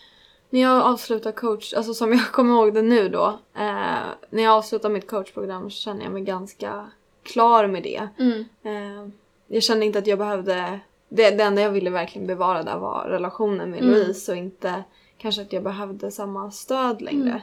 när 0.51 0.61
jag 0.61 0.83
avslutar 0.83 1.33
coach, 1.33 1.75
alltså 1.75 1.95
som 1.95 2.13
jag 2.13 2.27
kommer 2.33 2.55
ihåg 2.55 2.75
det 2.75 2.83
nu 2.83 3.09
då, 3.09 3.27
eh, 3.55 4.07
när 4.31 4.43
jag 4.43 4.53
avslutar 4.53 4.91
mitt 4.91 5.07
coachprogram 5.07 5.71
så 5.71 5.77
känner 5.77 6.05
jag 6.05 6.13
mig 6.13 6.23
ganska 6.23 6.91
klar 7.23 7.67
med 7.67 7.83
det. 7.83 8.09
Mm. 8.19 8.45
Eh, 8.63 9.13
jag 9.47 9.63
kände 9.63 9.87
inte 9.87 9.99
att 9.99 10.07
jag 10.07 10.19
behövde, 10.19 10.81
det, 11.15 11.31
det 11.31 11.43
enda 11.43 11.63
jag 11.63 11.71
ville 11.71 11.91
verkligen 11.91 12.27
bevara 12.27 12.63
där 12.63 12.79
var 12.79 13.05
relationen 13.09 13.71
med 13.71 13.81
Mm. 13.81 13.91
Louise 13.95 14.33
och 14.33 14.39
inte 14.39 14.85
kanske 15.19 15.43
att 15.43 15.53
jag 15.53 15.63
behövde 15.63 16.11
samma 16.11 16.51
stöd 16.51 17.03
längre. 17.03 17.43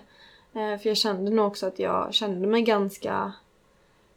Eh, 0.54 0.78
för 0.82 0.88
jag 0.90 0.98
kände 0.98 1.32
nog 1.32 1.48
också 1.48 1.66
att 1.68 1.80
jag 1.80 2.14
kände 2.14 2.48
mig 2.48 2.62
ganska 2.62 3.32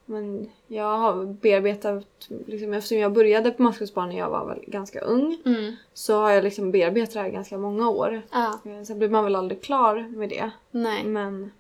men 0.05 0.51
jag 0.67 0.99
har 0.99 1.25
bearbetat, 1.25 2.05
liksom, 2.47 2.75
eftersom 2.75 2.99
jag 2.99 3.13
började 3.13 3.51
på 3.51 3.63
maskrosbarn 3.63 4.09
när 4.09 4.19
jag 4.19 4.31
var 4.31 4.45
väl 4.47 4.65
ganska 4.67 5.01
ung 5.01 5.39
Mm. 5.45 5.77
så 5.95 6.15
har 6.21 6.31
jag 6.31 6.45
liksom 6.45 6.71
bearbetat 6.71 7.15
det 7.15 7.21
här 7.21 7.29
ganska 7.29 7.59
många 7.59 7.89
år. 7.91 8.23
Ja, 8.33 8.61
Eh, 8.65 8.83
Sen 8.83 8.99
blir 8.99 9.09
man 9.09 9.25
väl 9.25 9.37
aldrig 9.37 9.63
klar 9.63 10.09
med 10.17 10.29
det. 10.29 10.51
nej. 10.71 11.05
Men 11.05 11.53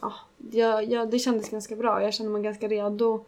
ja, 0.00 0.12
jag, 0.50 0.84
jag, 0.84 1.10
det 1.10 1.18
kändes 1.18 1.50
ganska 1.50 1.76
bra. 1.76 2.02
Jag 2.02 2.14
kände 2.14 2.32
mig 2.32 2.42
ganska 2.42 2.68
redo 2.68 3.24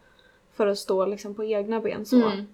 för 0.53 0.67
att 0.67 0.77
stå 0.79 1.05
liksom 1.05 1.35
på 1.35 1.43
egna 1.43 1.79
ben. 1.79 2.05
Så. 2.05 2.15
Mm. 2.15 2.45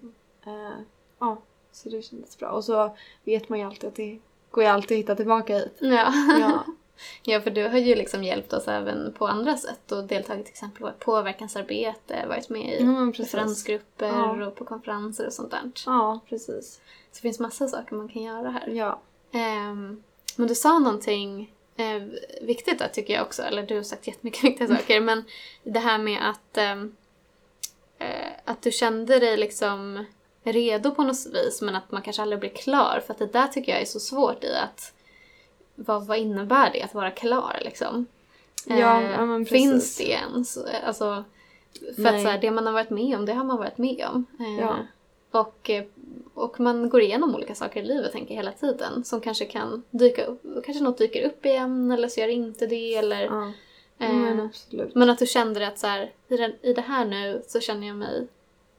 Eh, 0.46 0.78
ja, 1.18 1.36
så 1.72 1.88
det 1.88 2.02
kändes 2.02 2.38
bra. 2.38 2.48
Och 2.48 2.64
så 2.64 2.96
vet 3.24 3.48
man 3.48 3.58
ju 3.58 3.64
alltid 3.64 3.88
att 3.88 3.94
det 3.96 4.18
går 4.50 4.64
ju 4.64 4.70
alltid 4.70 4.96
att 4.96 4.98
hitta 5.02 5.14
tillbaka 5.14 5.54
hit. 5.58 5.76
Ja. 5.78 6.12
Ja, 6.40 6.64
ja, 7.22 7.40
för 7.40 7.50
du 7.50 7.68
har 7.68 7.78
ju 7.78 7.94
liksom 7.94 8.24
hjälpt 8.24 8.52
oss 8.52 8.68
även 8.68 9.12
på 9.12 9.26
andra 9.26 9.56
sätt 9.56 9.92
och 9.92 10.04
deltagit 10.04 10.44
till 10.46 10.52
exempel 10.52 10.88
i 10.88 11.04
påverkansarbete, 11.04 12.26
varit 12.28 12.48
med 12.48 12.80
i 12.80 12.84
precis. 13.12 13.18
referensgrupper 13.34 14.06
Ja. 14.08 14.46
och 14.46 14.54
på 14.56 14.64
konferenser 14.64 15.26
och 15.26 15.32
sånt 15.32 15.50
där. 15.50 15.70
Så 15.74 15.90
Ja, 15.90 16.20
precis. 16.28 16.80
det 17.14 17.18
finns 17.20 17.40
massa 17.40 17.68
saker 17.68 17.94
man 17.96 18.08
kan 18.08 18.22
göra 18.22 18.50
här. 18.50 18.68
Ja. 18.68 19.00
Ehm, 19.32 20.02
men 20.36 20.48
du 20.48 20.54
sa 20.54 20.78
någonting 20.78 21.54
eh, 21.76 22.02
viktigt 22.42 22.78
där 22.78 22.88
tycker 22.88 23.14
jag 23.14 23.22
också, 23.22 23.42
eller 23.42 23.62
du 23.62 23.76
har 23.76 23.82
sagt 23.82 24.06
jättemycket 24.06 24.44
viktiga 24.50 24.68
saker, 24.68 25.00
men 25.00 25.24
det 25.62 25.78
här 25.78 25.98
med 25.98 26.30
att, 26.30 26.56
eh, 26.56 26.84
att 28.44 28.62
du 28.62 28.70
kände 28.70 29.18
dig 29.18 29.36
liksom 29.36 30.04
redo 30.52 30.90
på 30.90 31.02
något 31.02 31.26
vis 31.32 31.62
men 31.62 31.76
att 31.76 31.92
man 31.92 32.02
kanske 32.02 32.22
aldrig 32.22 32.40
blir 32.40 32.50
klar 32.50 33.02
för 33.06 33.12
att 33.12 33.18
det 33.18 33.32
där 33.32 33.46
tycker 33.46 33.72
jag 33.72 33.80
är 33.80 33.84
så 33.86 34.00
svårt 34.00 34.44
i 34.44 34.54
att 34.54 34.92
vad, 35.74 36.06
vad 36.06 36.18
innebär 36.18 36.70
det 36.72 36.82
att 36.82 36.94
vara 36.94 37.10
klar 37.10 37.58
liksom? 37.64 38.06
Ja, 38.66 39.02
Eh, 39.02 39.10
ja, 39.10 39.44
finns 39.44 39.96
det 39.96 40.04
ens? 40.10 40.58
Alltså, 40.86 41.24
för 41.96 42.02
Nej. 42.02 42.14
att 42.16 42.22
så 42.22 42.28
här, 42.28 42.38
det 42.38 42.50
man 42.50 42.66
har 42.66 42.72
varit 42.72 42.90
med 42.90 43.18
om, 43.18 43.26
det 43.26 43.32
har 43.32 43.44
man 43.44 43.56
varit 43.58 43.78
med 43.78 44.06
om. 44.14 44.26
Eh, 44.40 44.58
Ja. 44.60 44.76
och, 45.30 45.70
eh, 45.70 45.84
och 46.34 46.60
man 46.60 46.88
går 46.88 47.00
igenom 47.02 47.34
olika 47.34 47.54
saker 47.54 47.80
i 47.82 47.84
livet 47.84 48.12
tänker 48.12 48.34
jag 48.34 48.36
hela 48.36 48.52
tiden 48.52 49.04
som 49.04 49.20
kanske 49.20 49.44
kan 49.44 49.82
dyka 49.90 50.24
upp, 50.24 50.42
kanske 50.64 50.84
något 50.84 50.98
dyker 50.98 51.26
upp 51.26 51.46
igen 51.46 51.90
eller 51.90 52.08
så 52.08 52.20
gör 52.20 52.26
det 52.26 52.32
inte 52.32 52.66
det 52.66 52.94
eller 52.96 53.22
Ja, 53.24 53.52
eh, 53.98 54.12
men 54.14 54.40
absolut. 54.40 54.94
men 54.94 55.10
att 55.10 55.18
du 55.18 55.26
kände 55.26 55.68
att 55.68 55.78
så 55.78 55.86
här, 55.86 56.12
i, 56.28 56.36
den, 56.36 56.52
i 56.62 56.72
det 56.72 56.80
här 56.80 57.04
nu 57.04 57.42
så 57.46 57.60
känner 57.60 57.86
jag 57.86 57.96
mig 57.96 58.26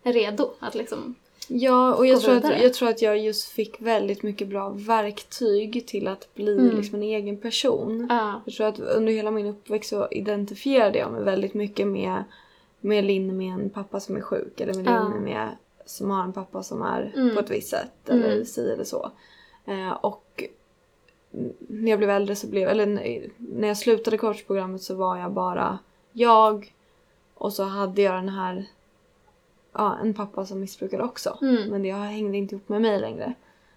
redo 0.03 0.51
att 0.59 0.76
liksom 0.76 1.15
Ja, 1.52 1.95
och 1.95 2.08
jag 2.08 2.22
tror, 2.22 2.36
att, 2.38 2.62
jag 2.62 2.74
tror 2.74 2.89
att 2.89 3.02
jag 3.02 3.18
just 3.20 3.47
fick 3.50 3.82
väldigt 3.82 4.24
mycket 4.24 4.47
bra 4.47 4.70
verktyg 4.70 5.88
till 5.88 6.08
att 6.08 6.34
bli 6.36 6.58
Mm. 6.60 6.76
liksom 6.78 6.95
en 6.95 7.04
egen 7.04 7.38
person. 7.38 8.08
Ja. 8.10 8.41
Jag 8.45 8.56
tror 8.56 8.68
att 8.68 8.80
under 8.80 9.14
hela 9.14 9.32
min 9.32 9.45
uppväxt 9.45 9.89
så 9.89 10.08
identifierade 10.12 11.00
jag 11.00 11.12
mig 11.12 11.24
väldigt 11.24 11.54
mycket 11.54 11.88
med, 11.88 12.24
med 12.80 13.04
Linn 13.04 13.38
med 13.38 13.54
en 13.54 13.70
pappa 13.70 14.00
som 14.00 14.16
är 14.16 14.22
sjuk 14.22 14.62
eller 14.62 14.74
med 14.74 14.86
Ja. 14.88 15.04
Linn 15.14 15.24
med 15.24 15.50
som 15.86 16.10
har 16.10 16.24
en 16.24 16.34
pappa 16.34 16.64
som 16.64 16.82
är 16.82 17.12
Mm. 17.16 17.34
på 17.34 17.39
ett 17.39 17.50
visst 17.52 17.70
sätt 17.70 18.10
eller 18.10 18.32
Mm. 18.34 18.45
si 18.45 18.72
eller 18.72 18.84
så. 18.84 19.12
Eh, 19.66 19.91
och 19.91 20.43
när 21.68 21.89
jag 21.89 22.00
blev 22.00 22.10
äldre 22.10 22.36
så 22.36 22.47
blev, 22.47 22.70
eller 22.70 22.86
när 23.38 23.68
jag 23.68 23.78
slutade 23.78 24.18
coachprogrammet 24.18 24.82
så 24.82 24.95
var 24.95 25.18
jag 25.18 25.32
bara 25.32 25.80
jag 26.12 26.74
och 27.34 27.54
så 27.54 27.64
hade 27.64 28.02
jag 28.02 28.14
den 28.16 28.30
här, 28.30 28.66
ja 29.74 29.97
en 30.01 30.13
pappa 30.13 30.45
som 30.45 30.59
missbrukade 30.59 31.03
också. 31.03 31.38
Mm. 31.41 31.70
Men 31.70 31.84
det 31.84 31.91
hängde 31.91 32.38
inte 32.38 32.55
ihop 32.55 32.70
med 32.70 32.82
mig 32.82 32.99
längre. 32.99 33.34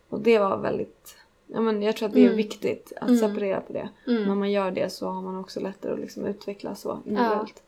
Och 0.08 0.20
det 0.20 0.38
var 0.38 0.56
väldigt, 0.56 1.16
ja 1.46 1.60
men 1.60 1.82
jag 1.82 1.96
tror 1.96 2.08
att 2.08 2.14
det 2.14 2.20
är 2.20 2.24
Mm. 2.24 2.36
viktigt 2.36 2.92
att 3.00 3.08
Mm. 3.08 3.18
separera 3.20 3.60
på 3.60 3.72
det. 3.72 3.88
Mm. 4.06 4.24
När 4.24 4.34
man 4.34 4.50
gör 4.50 4.70
det 4.70 4.90
så 4.92 5.06
har 5.08 5.22
man 5.22 5.40
också 5.40 5.60
lättare 5.60 5.92
att 5.92 6.00
liksom 6.00 6.26
utvecklas 6.26 6.80
så 6.80 6.98
individuellt. 7.06 7.62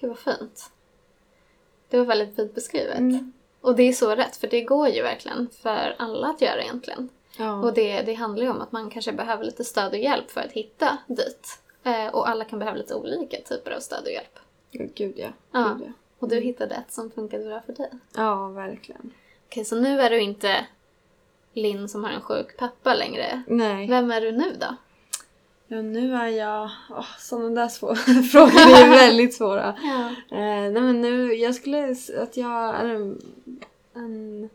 Gud 0.00 0.08
vad 0.10 0.18
fint. 0.18 0.70
Det 1.88 1.98
var 1.98 2.04
väldigt 2.04 2.36
fint 2.36 2.54
beskrivet. 2.54 2.98
Mm. 2.98 3.32
Och 3.60 3.76
det 3.76 3.82
är 3.82 3.92
så 3.92 4.14
rätt, 4.14 4.36
för 4.36 4.48
det 4.48 4.60
går 4.62 4.88
ju 4.88 5.02
verkligen 5.02 5.48
för 5.62 5.94
alla 5.98 6.26
att 6.28 6.40
göra 6.40 6.62
egentligen. 6.62 7.08
Ja. 7.38 7.62
Och 7.62 7.74
det, 7.74 8.02
det 8.02 8.14
handlar 8.14 8.44
ju 8.44 8.50
om 8.50 8.60
att 8.60 8.72
man 8.72 8.90
kanske 8.90 9.12
behöver 9.12 9.44
lite 9.44 9.64
stöd 9.64 9.92
och 9.92 9.98
hjälp 9.98 10.30
för 10.30 10.40
att 10.40 10.52
hitta 10.52 10.98
dit. 11.06 11.58
Eh, 11.84 12.06
och 12.06 12.28
alla 12.28 12.44
kan 12.44 12.58
behöva 12.58 12.76
lite 12.78 12.94
olika 12.94 13.36
typer 13.36 13.70
av 13.70 13.80
stöd 13.80 14.02
och 14.04 14.10
hjälp. 14.10 14.38
Ja, 14.70 14.84
Gud 14.94 15.14
ja. 15.16 15.28
Ja. 15.52 15.74
Gud, 15.78 15.86
ja. 15.88 15.92
Och 16.18 16.28
du 16.28 16.40
hittade 16.40 16.74
ett 16.74 16.92
som 16.92 17.10
funkade 17.10 17.44
bra 17.44 17.60
för 17.66 17.72
dig. 17.72 17.90
ja, 18.16 18.48
verkligen. 18.48 19.10
Okej, 19.46 19.64
så 19.64 19.76
nu 19.80 20.00
är 20.00 20.10
du 20.10 20.20
inte 20.20 20.66
Linn 21.52 21.88
som 21.88 22.04
har 22.04 22.10
en 22.10 22.20
sjuk 22.20 22.56
pappa 22.56 22.94
längre. 22.94 23.42
Nej. 23.46 23.88
Vem 23.88 24.10
är 24.10 24.20
du 24.20 24.32
nu 24.32 24.56
då? 24.60 24.76
Ja, 25.66 25.82
nu 25.82 26.14
är 26.14 26.26
jag... 26.28 26.70
Oh, 26.90 27.06
sådana 27.18 27.48
där 27.60 27.68
svåra 27.68 27.94
frågor 28.32 28.60
är 28.60 28.90
väldigt 29.08 29.34
svåra. 29.34 29.74
Ja. 29.82 30.08
Eh, 30.36 30.70
nej 30.72 30.80
men 30.80 31.00
nu, 31.00 31.34
jag 31.34 31.54
skulle 31.54 31.94
att 32.22 32.36
jag 32.36 32.74
är 32.76 32.84
en... 32.84 33.22
en 33.94 34.48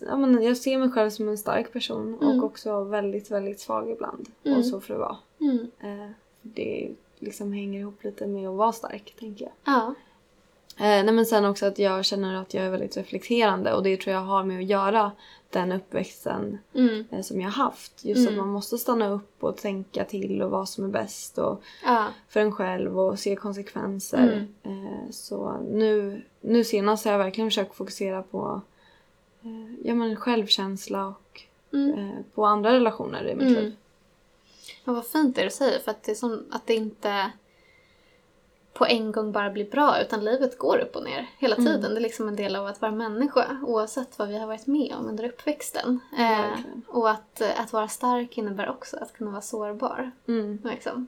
ja, 0.00 0.16
men 0.16 0.42
jag 0.42 0.56
ser 0.56 0.78
mig 0.78 0.90
själv 0.90 1.10
som 1.10 1.28
en 1.28 1.38
stark 1.38 1.72
person 1.72 2.18
Mm. 2.22 2.38
och 2.38 2.44
också 2.44 2.84
väldigt, 2.84 3.30
väldigt 3.30 3.60
svag 3.60 3.90
ibland. 3.90 4.28
Mm. 4.44 4.58
Och 4.58 4.64
så 4.64 4.80
får 4.80 4.94
det 4.94 5.00
vara. 5.00 5.16
Mm. 5.40 5.70
Eh, 5.80 6.10
det 6.42 6.90
liksom 7.18 7.52
hänger 7.52 7.80
ihop 7.80 8.04
lite 8.04 8.26
med 8.26 8.48
att 8.48 8.56
vara 8.56 8.72
stark, 8.72 9.14
tänker 9.18 9.44
jag. 9.44 9.52
Ja. 9.74 9.94
Eh, 10.82 11.04
nej 11.04 11.12
men 11.12 11.26
sen 11.26 11.44
också 11.44 11.66
att 11.66 11.78
jag 11.78 12.04
känner 12.04 12.34
att 12.34 12.54
jag 12.54 12.64
är 12.64 12.70
väldigt 12.70 12.96
reflekterande 12.96 13.74
och 13.74 13.82
det 13.82 13.96
tror 14.00 14.14
jag 14.14 14.20
har 14.22 14.44
med 14.44 14.58
att 14.58 14.64
göra 14.64 15.12
den 15.50 15.72
uppväxten 15.72 16.58
Mm. 16.74 17.04
eh, 17.10 17.20
som 17.22 17.40
jag 17.40 17.50
har 17.50 17.64
haft. 17.64 18.04
Just 18.04 18.20
Mm. 18.28 18.32
att 18.32 18.38
man 18.46 18.48
måste 18.52 18.78
stanna 18.78 19.08
upp 19.08 19.44
och 19.44 19.56
tänka 19.56 20.04
till 20.04 20.42
och 20.42 20.50
vad 20.50 20.68
som 20.68 20.84
är 20.84 20.88
bäst 20.88 21.38
och 21.38 21.62
Ja. 21.84 22.06
för 22.28 22.40
en 22.40 22.52
själv 22.52 22.98
och 23.00 23.18
se 23.18 23.36
konsekvenser. 23.36 24.46
Mm. 24.64 24.86
Eh, 24.86 25.10
så 25.10 25.56
nu, 25.70 26.22
nu 26.40 26.64
senast 26.64 27.04
har 27.04 27.12
jag 27.12 27.18
verkligen 27.18 27.50
försökt 27.50 27.74
fokusera 27.74 28.22
på 28.22 28.60
ja, 29.84 29.94
men 29.94 30.16
självkänsla 30.16 31.06
och 31.06 31.42
Mm. 31.72 32.10
på 32.34 32.44
andra 32.46 32.72
relationer 32.72 33.28
i 33.28 33.34
mitt 33.34 33.48
Mm. 33.48 33.62
liv. 33.64 33.76
Men 34.84 34.94
vad 34.94 35.06
fint 35.06 35.36
det 35.36 35.44
du 35.44 35.50
säger, 35.50 35.78
för 35.78 35.90
att 35.90 36.02
det 36.02 36.10
är 36.12 36.16
som 36.16 36.44
att 36.50 36.66
det 36.66 36.74
inte 36.74 37.30
på 38.72 38.86
en 38.86 39.12
gång 39.12 39.32
bara 39.32 39.50
blir 39.50 39.70
bra, 39.70 40.00
utan 40.00 40.24
livet 40.24 40.58
går 40.58 40.78
upp 40.78 40.96
och 40.96 41.04
ner 41.04 41.26
hela 41.38 41.56
Mm. 41.56 41.66
tiden. 41.66 41.90
Det 41.94 41.98
är 41.98 42.02
liksom 42.02 42.28
en 42.28 42.36
del 42.36 42.56
av 42.56 42.66
att 42.66 42.80
vara 42.80 42.92
människa, 42.92 43.58
oavsett 43.66 44.18
vad 44.18 44.28
vi 44.28 44.38
har 44.38 44.46
varit 44.46 44.66
med 44.66 44.94
om 44.98 45.06
under 45.06 45.24
uppväxten. 45.24 46.00
Eh, 46.18 46.58
och 46.86 47.10
att, 47.10 47.40
eh, 47.40 47.60
att 47.60 47.72
vara 47.72 47.88
stark 47.88 48.38
innebär 48.38 48.68
också 48.70 48.96
att 48.96 49.12
kunna 49.12 49.30
vara 49.30 49.42
sårbar. 49.42 50.10
Mm. 50.28 50.58
Liksom. 50.64 51.06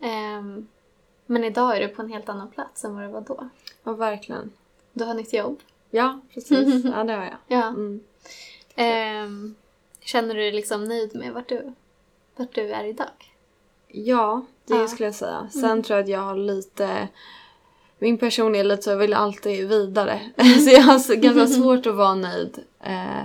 Ehm, 0.00 0.68
men 1.26 1.44
idag 1.44 1.76
är 1.76 1.80
du 1.80 1.88
på 1.88 2.02
en 2.02 2.08
helt 2.12 2.28
annan 2.28 2.50
plats 2.50 2.84
än 2.84 2.94
vad 2.94 3.04
du 3.04 3.08
var 3.08 3.20
då. 3.20 3.48
Ja, 3.82 3.92
verkligen. 3.92 4.52
Du 4.92 5.04
har 5.04 5.14
nytt 5.14 5.32
jobb. 5.32 5.60
Ja, 5.90 6.20
precis. 6.34 6.84
Ja, 6.84 7.04
det 7.04 7.12
har 7.12 7.24
jag. 7.24 7.36
Ja. 7.46 7.66
Mm. 7.68 8.00
Ehm, 8.74 9.54
känner 10.00 10.34
du 10.34 10.40
dig 10.40 10.52
liksom 10.52 10.84
nöjd 10.84 11.14
med 11.16 11.32
vart 11.32 11.48
du, 11.48 11.72
vart 12.36 12.54
du 12.54 12.72
är 12.72 12.84
idag? 12.84 13.34
Ja, 13.88 14.42
det 14.70 14.80
Ja. 14.80 14.88
skulle 14.88 15.06
jag 15.06 15.14
säga. 15.14 15.48
Sen 15.52 15.64
Mm. 15.64 15.82
tror 15.82 15.96
jag 15.98 16.04
att 16.04 16.10
jag 16.10 16.20
har 16.20 16.36
lite... 16.36 17.08
Min 17.98 18.18
person 18.18 18.54
är 18.54 18.64
lite 18.64 18.82
så, 18.82 18.90
jag 18.90 18.96
vill 18.96 19.14
alltid 19.14 19.68
vidare. 19.68 20.20
Mm. 20.36 20.58
så 20.60 20.70
jag 20.70 20.82
har 20.82 21.14
ganska 21.16 21.46
svårt 21.62 21.86
att 21.86 21.94
vara 21.94 22.14
nöjd 22.14 22.58
eh, 22.80 23.24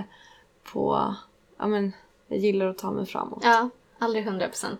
på... 0.72 1.14
Ja 1.58 1.66
men, 1.66 1.92
jag 2.28 2.38
gillar 2.38 2.66
att 2.66 2.78
ta 2.78 2.90
mig 2.90 3.06
framåt. 3.06 3.40
Ja, 3.42 3.68
aldrig 3.98 4.26
100% 4.28 4.30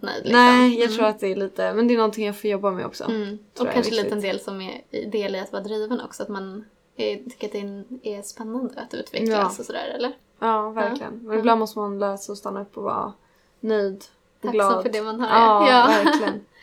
nöjd 0.00 0.24
liksom. 0.24 0.32
Nej, 0.32 0.74
jag 0.74 0.84
Mm. 0.84 0.96
tror 0.96 1.06
att 1.06 1.20
det 1.20 1.26
är 1.32 1.36
lite... 1.36 1.74
Men 1.74 1.88
det 1.88 1.94
är 1.94 1.98
någonting 1.98 2.26
jag 2.26 2.40
får 2.40 2.50
jobba 2.50 2.70
med 2.70 2.86
också. 2.86 3.04
Mm. 3.04 3.38
Och 3.60 3.66
kanske 3.72 3.94
lite 3.94 4.14
en 4.14 4.20
del 4.20 4.40
som 4.40 4.60
är 4.60 4.82
del 5.10 5.34
i 5.36 5.40
att 5.40 5.52
vara 5.52 5.62
driven 5.62 6.00
också. 6.00 6.22
Att 6.22 6.28
man 6.28 6.64
är, 6.96 7.16
tycker 7.16 7.46
att 7.46 7.52
det 7.52 7.60
är, 7.60 8.18
är 8.18 8.22
spännande 8.22 8.80
att 8.80 8.94
utvecklas 8.94 9.28
Ja. 9.30 9.46
och 9.46 9.66
sådär, 9.66 9.94
eller? 9.98 10.12
Ja, 10.38 10.70
verkligen. 10.70 11.12
Men 11.22 11.32
Ja. 11.32 11.38
ibland 11.38 11.58
måste 11.60 11.78
man 11.78 11.98
lära 11.98 12.16
sig 12.16 12.32
att 12.32 12.38
stanna 12.38 12.60
upp 12.62 12.76
och 12.76 12.82
vara 12.82 13.12
nöjd 13.60 13.96
och 13.96 14.42
Tacksam 14.42 14.52
glad. 14.52 14.82
för 14.82 14.90
det 14.92 15.02
man 15.02 15.20
har. 15.20 15.28
Ja, 15.70 15.86
verkligen. 16.04 16.40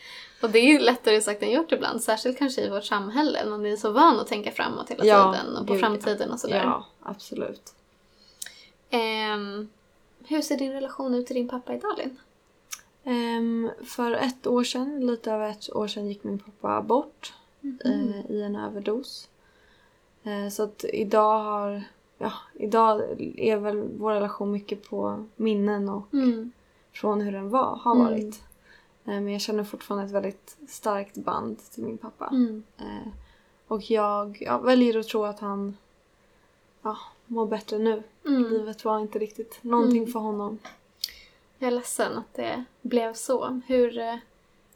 och 0.43 0.49
det 0.49 0.59
är 0.59 0.67
ju 0.73 0.79
lättare 0.79 1.21
sagt 1.21 1.43
än 1.43 1.51
gjort 1.51 1.71
ibland. 1.71 2.01
Särskilt 2.03 2.37
kanske 2.37 2.61
i 2.61 2.69
vårt 2.69 2.83
samhälle. 2.85 3.45
Man 3.45 3.65
är 3.65 3.75
så 3.75 3.91
van 3.91 4.19
att 4.19 4.27
tänka 4.27 4.51
framåt 4.51 4.89
hela 4.89 5.05
Ja, 5.05 5.33
tiden. 5.33 5.57
Och 5.57 5.67
på 5.67 5.75
framtiden 5.75 6.31
och 6.31 6.39
sådär. 6.39 6.63
Ja, 6.63 6.85
absolut. 7.03 7.73
Ehm, 8.89 9.69
hur 10.27 10.41
ser 10.41 10.57
din 10.57 10.71
relation 10.71 11.13
ut 11.15 11.27
till 11.27 11.35
din 11.35 11.49
pappa 11.49 11.73
idag, 11.73 11.91
Linn? 11.97 12.17
Ehm, 13.03 13.69
för 13.85 14.11
ett 14.11 14.47
år 14.47 14.63
sedan, 14.63 15.07
lite 15.07 15.31
över 15.31 15.49
ett 15.49 15.75
år 15.75 15.87
sedan, 15.87 16.07
gick 16.07 16.23
min 16.23 16.39
pappa 16.39 16.81
bort 16.81 17.33
eh, 17.85 18.31
i 18.31 18.41
en 18.41 18.55
överdos. 18.55 19.29
Eh, 20.23 20.49
så 20.51 20.63
att 20.63 20.85
idag 20.93 21.39
har... 21.39 21.83
Ja, 22.17 22.31
idag 22.53 23.01
är 23.37 23.57
väl 23.57 23.83
vår 23.97 24.11
relation 24.11 24.51
mycket 24.51 24.89
på 24.89 25.25
minnen 25.35 25.89
och 25.89 26.13
Mm. 26.13 26.51
från 26.93 27.21
hur 27.21 27.31
den 27.31 27.49
var, 27.49 27.75
har 27.75 27.95
Mm. 27.95 28.05
varit. 28.05 28.35
Eh, 28.35 28.41
men 29.03 29.29
jag 29.29 29.41
känner 29.41 29.63
fortfarande 29.63 30.05
ett 30.05 30.11
väldigt 30.11 30.57
starkt 30.67 31.15
band 31.15 31.57
till 31.71 31.83
min 31.83 31.97
pappa. 31.97 32.27
Mm. 32.31 32.63
Eh, 32.77 33.11
och 33.67 33.91
jag 33.91 34.37
ja, 34.41 34.57
väljer 34.57 34.99
att 34.99 35.07
tro 35.07 35.23
att 35.23 35.39
han 35.39 35.77
ja, 36.81 36.97
mår 37.25 37.45
bättre 37.45 37.77
nu. 37.77 38.03
Mm. 38.25 38.43
Livet 38.43 38.85
var 38.85 38.99
inte 38.99 39.19
riktigt 39.19 39.59
någonting 39.61 39.97
Mm. 40.01 40.11
för 40.11 40.19
honom. 40.19 40.59
Jag 41.59 41.67
är 41.67 41.71
ledsen 41.71 42.17
att 42.17 42.33
det 42.33 42.63
blev 42.81 43.13
så. 43.13 43.61
Hur, 43.67 43.97
eh, 43.97 44.15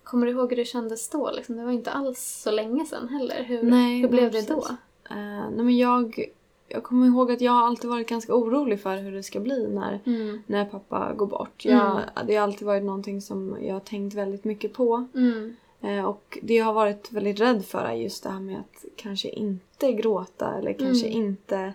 kommer 0.04 0.26
du 0.26 0.32
ihåg 0.32 0.50
hur 0.50 0.58
det 0.58 0.66
kändes 0.66 1.10
då? 1.10 1.32
Liksom, 1.32 1.58
det 1.58 1.64
var 1.64 1.72
inte 1.72 1.92
alls 1.92 2.42
så 2.44 2.52
länge 2.52 2.86
sedan 2.86 3.10
heller. 3.10 3.44
Hur, 3.44 3.64
Nej, 3.64 4.02
hur 4.02 4.10
blev 4.10 4.32
det 4.32 4.48
då? 4.48 4.68
Eh, 5.10 5.16
nej 5.50 5.66
men 5.66 5.78
jag, 5.78 6.26
jag 6.68 6.84
kommer 6.84 7.08
ihåg 7.08 7.32
att 7.32 7.42
jag 7.42 7.52
har 7.52 7.68
alltid 7.68 7.90
varit 7.90 8.10
ganska 8.10 8.36
orolig 8.36 8.82
för 8.82 8.98
hur 8.98 9.12
det 9.12 9.24
ska 9.24 9.40
bli 9.40 9.68
när, 9.68 10.00
Mm. 10.06 10.42
när 10.48 10.66
pappa 10.66 11.14
går 11.14 11.28
bort. 11.28 11.66
Jag, 11.66 11.92
Mm. 11.92 12.04
Det 12.28 12.36
har 12.36 12.44
alltid 12.44 12.68
varit 12.68 12.84
någonting 12.84 13.22
som 13.22 13.58
jag 13.62 13.74
har 13.76 13.80
tänkt 13.80 14.14
väldigt 14.16 14.44
mycket 14.44 14.74
på. 14.74 15.08
Mm. 15.16 15.56
Eh, 15.82 16.06
och 16.06 16.38
det 16.42 16.54
jag 16.56 16.66
har 16.66 16.74
varit 16.74 17.12
väldigt 17.12 17.40
rädd 17.40 17.66
för 17.66 17.80
är 17.86 17.94
just 17.94 18.24
det 18.24 18.30
här 18.30 18.40
med 18.40 18.60
att 18.60 18.86
kanske 18.96 19.30
inte 19.30 19.92
gråta 19.92 20.54
eller 20.58 20.74
kanske 20.74 21.08
Mm. 21.08 21.18
inte 21.20 21.74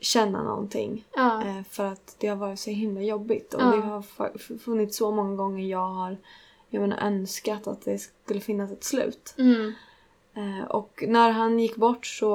känna 0.00 0.42
någonting. 0.42 1.04
Ja. 1.16 1.42
Eh, 1.46 1.62
för 1.70 1.84
att 1.86 2.16
det 2.18 2.26
har 2.28 2.36
varit 2.36 2.60
så 2.60 2.70
himla 2.70 3.00
jobbigt. 3.02 3.54
Och 3.54 3.62
Ja. 3.62 3.66
det 3.76 3.80
har 3.82 4.02
funnits 4.58 4.96
så 4.96 5.10
många 5.10 5.36
gånger 5.36 5.66
jag 5.66 5.88
har 5.88 6.16
jag 6.68 6.80
menar, 6.80 6.96
önskat 7.02 7.66
att 7.66 7.84
det 7.84 7.98
skulle 7.98 8.40
finnas 8.40 8.72
ett 8.72 8.84
slut. 8.84 9.34
Mm. 9.38 9.72
Eh, 10.36 10.64
och 10.64 11.04
när 11.08 11.30
han 11.30 11.58
gick 11.58 11.76
bort 11.76 12.06
så 12.06 12.34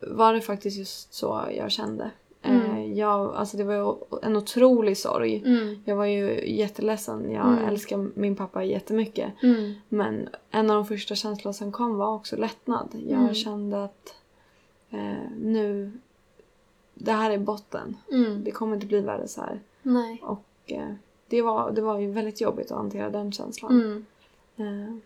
var 0.00 0.32
det 0.34 0.40
faktiskt 0.40 0.78
just 0.78 1.14
så 1.14 1.40
jag 1.56 1.70
kände. 1.70 2.10
Eh, 2.42 2.70
Mm. 2.70 2.94
jag, 2.94 3.34
alltså 3.34 3.56
det 3.56 3.64
var 3.64 3.98
en 4.22 4.36
otrolig 4.36 4.98
sorg. 4.98 5.42
Mm. 5.46 5.82
Jag 5.84 5.96
var 5.96 6.04
ju 6.04 6.50
jätteledsen. 6.56 7.30
Jag 7.32 7.46
Mm. 7.52 7.64
älskar 7.64 8.08
min 8.14 8.36
pappa 8.36 8.64
jättemycket. 8.64 9.32
Mm. 9.42 9.72
Men 9.88 10.28
en 10.50 10.70
av 10.70 10.76
de 10.76 10.86
första 10.86 11.14
känslorna 11.14 11.52
som 11.52 11.72
kom 11.72 11.96
var 11.96 12.14
också 12.14 12.36
lättnad. 12.36 12.88
Jag 13.08 13.20
Mm. 13.20 13.34
kände 13.34 13.84
att 13.84 14.14
eh, 14.90 15.30
nu... 15.40 15.92
Det 16.94 17.12
här 17.12 17.30
är 17.30 17.38
botten. 17.38 17.96
Mm. 18.12 18.44
Det 18.44 18.50
kommer 18.50 18.74
inte 18.74 18.86
bli 18.86 19.00
värre 19.00 19.28
så 19.28 19.40
här. 19.40 19.60
Nej. 19.82 20.22
Och 20.24 20.44
eh, 20.66 20.92
det 21.28 21.42
var, 21.42 21.70
det 21.70 21.80
var 21.80 21.98
ju 21.98 22.10
väldigt 22.10 22.40
jobbigt 22.40 22.70
att 22.70 22.76
hantera 22.78 23.10
den 23.10 23.32
känslan. 23.32 23.72
Mm. 23.72 24.06
Eh, 24.56 24.96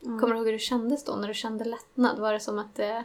ja. 0.00 0.18
Kommer 0.18 0.28
du 0.28 0.36
ihåg 0.36 0.46
hur 0.46 0.52
det 0.52 0.58
kändes 0.58 1.04
då 1.04 1.16
när 1.16 1.28
du 1.28 1.34
kände 1.34 1.64
lättnad? 1.64 2.18
Var 2.18 2.32
det 2.32 2.40
som 2.40 2.58
att 2.58 2.74
det, 2.74 3.04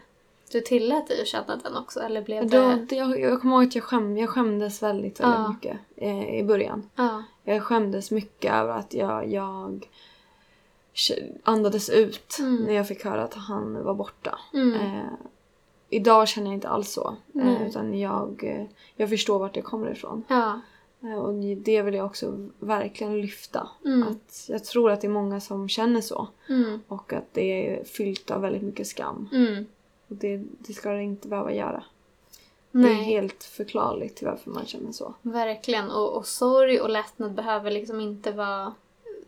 du 0.51 0.61
tillät 0.61 1.07
dig 1.07 1.21
att 1.21 1.27
känna 1.27 1.55
den 1.55 1.77
också 1.77 1.99
eller 1.99 2.21
blev 2.21 2.49
det... 2.49 2.95
jag, 2.95 3.19
jag 3.19 3.41
kommer 3.41 3.55
ihåg 3.55 3.63
att 3.67 3.75
jag, 3.75 3.83
skäm, 3.83 4.17
jag 4.17 4.29
skämdes 4.29 4.83
väldigt, 4.83 5.19
väldigt 5.19 5.39
Ja. 5.39 5.49
mycket 5.53 5.77
eh, 5.95 6.39
i 6.39 6.43
början. 6.43 6.89
Ja. 6.95 7.23
Jag 7.43 7.63
skämdes 7.63 8.11
mycket 8.11 8.53
över 8.53 8.73
att 8.77 8.93
jag, 8.93 9.27
jag 9.31 9.87
andades 11.43 11.89
ut 11.89 12.37
Mm. 12.39 12.55
när 12.63 12.73
jag 12.73 12.87
fick 12.87 13.05
höra 13.05 13.23
att 13.23 13.33
han 13.33 13.83
var 13.83 13.93
borta. 13.93 14.39
Mm. 14.53 14.73
Eh, 14.73 15.05
idag 15.89 16.27
känner 16.27 16.47
jag 16.47 16.53
inte 16.53 16.69
alls 16.69 16.91
så. 16.93 17.15
Eh, 17.35 17.67
utan 17.67 17.99
jag, 17.99 18.43
eh, 18.43 18.65
jag 18.95 19.09
förstår 19.09 19.39
vart 19.39 19.53
det 19.53 19.61
kommer 19.61 19.91
ifrån. 19.91 20.23
Ja. 20.27 20.59
Eh, 21.05 21.17
och 21.17 21.33
det 21.57 21.81
vill 21.81 21.93
jag 21.93 22.05
också 22.05 22.49
verkligen 22.59 23.21
lyfta. 23.21 23.69
Mm. 23.85 24.07
Att 24.07 24.45
jag 24.47 24.63
tror 24.63 24.91
att 24.91 25.01
det 25.01 25.07
är 25.07 25.11
många 25.11 25.39
som 25.39 25.69
känner 25.69 26.01
så. 26.01 26.27
Mm. 26.49 26.81
Och 26.87 27.13
att 27.13 27.33
det 27.33 27.67
är 27.67 27.83
fyllt 27.83 28.31
av 28.31 28.41
väldigt 28.41 28.61
mycket 28.63 28.87
skam. 28.87 29.29
Mm. 29.33 29.65
Och 30.07 30.15
det, 30.15 30.37
det 30.59 30.73
ska 30.73 30.91
det 30.91 31.03
inte 31.03 31.27
behöva 31.27 31.53
göra. 31.53 31.83
Det 32.71 32.79
är 32.79 32.83
Nej, 32.83 33.03
helt 33.03 33.43
förklarligt 33.43 34.15
till 34.15 34.27
varför 34.27 34.51
man 34.51 34.65
känner 34.65 34.91
så. 34.91 35.13
verkligen. 35.21 35.91
Och, 35.91 36.17
och 36.17 36.27
sorg 36.27 36.81
och 36.81 36.89
lättnad 36.89 37.33
behöver 37.33 37.71
liksom 37.71 37.99
inte 37.99 38.31
vara 38.31 38.73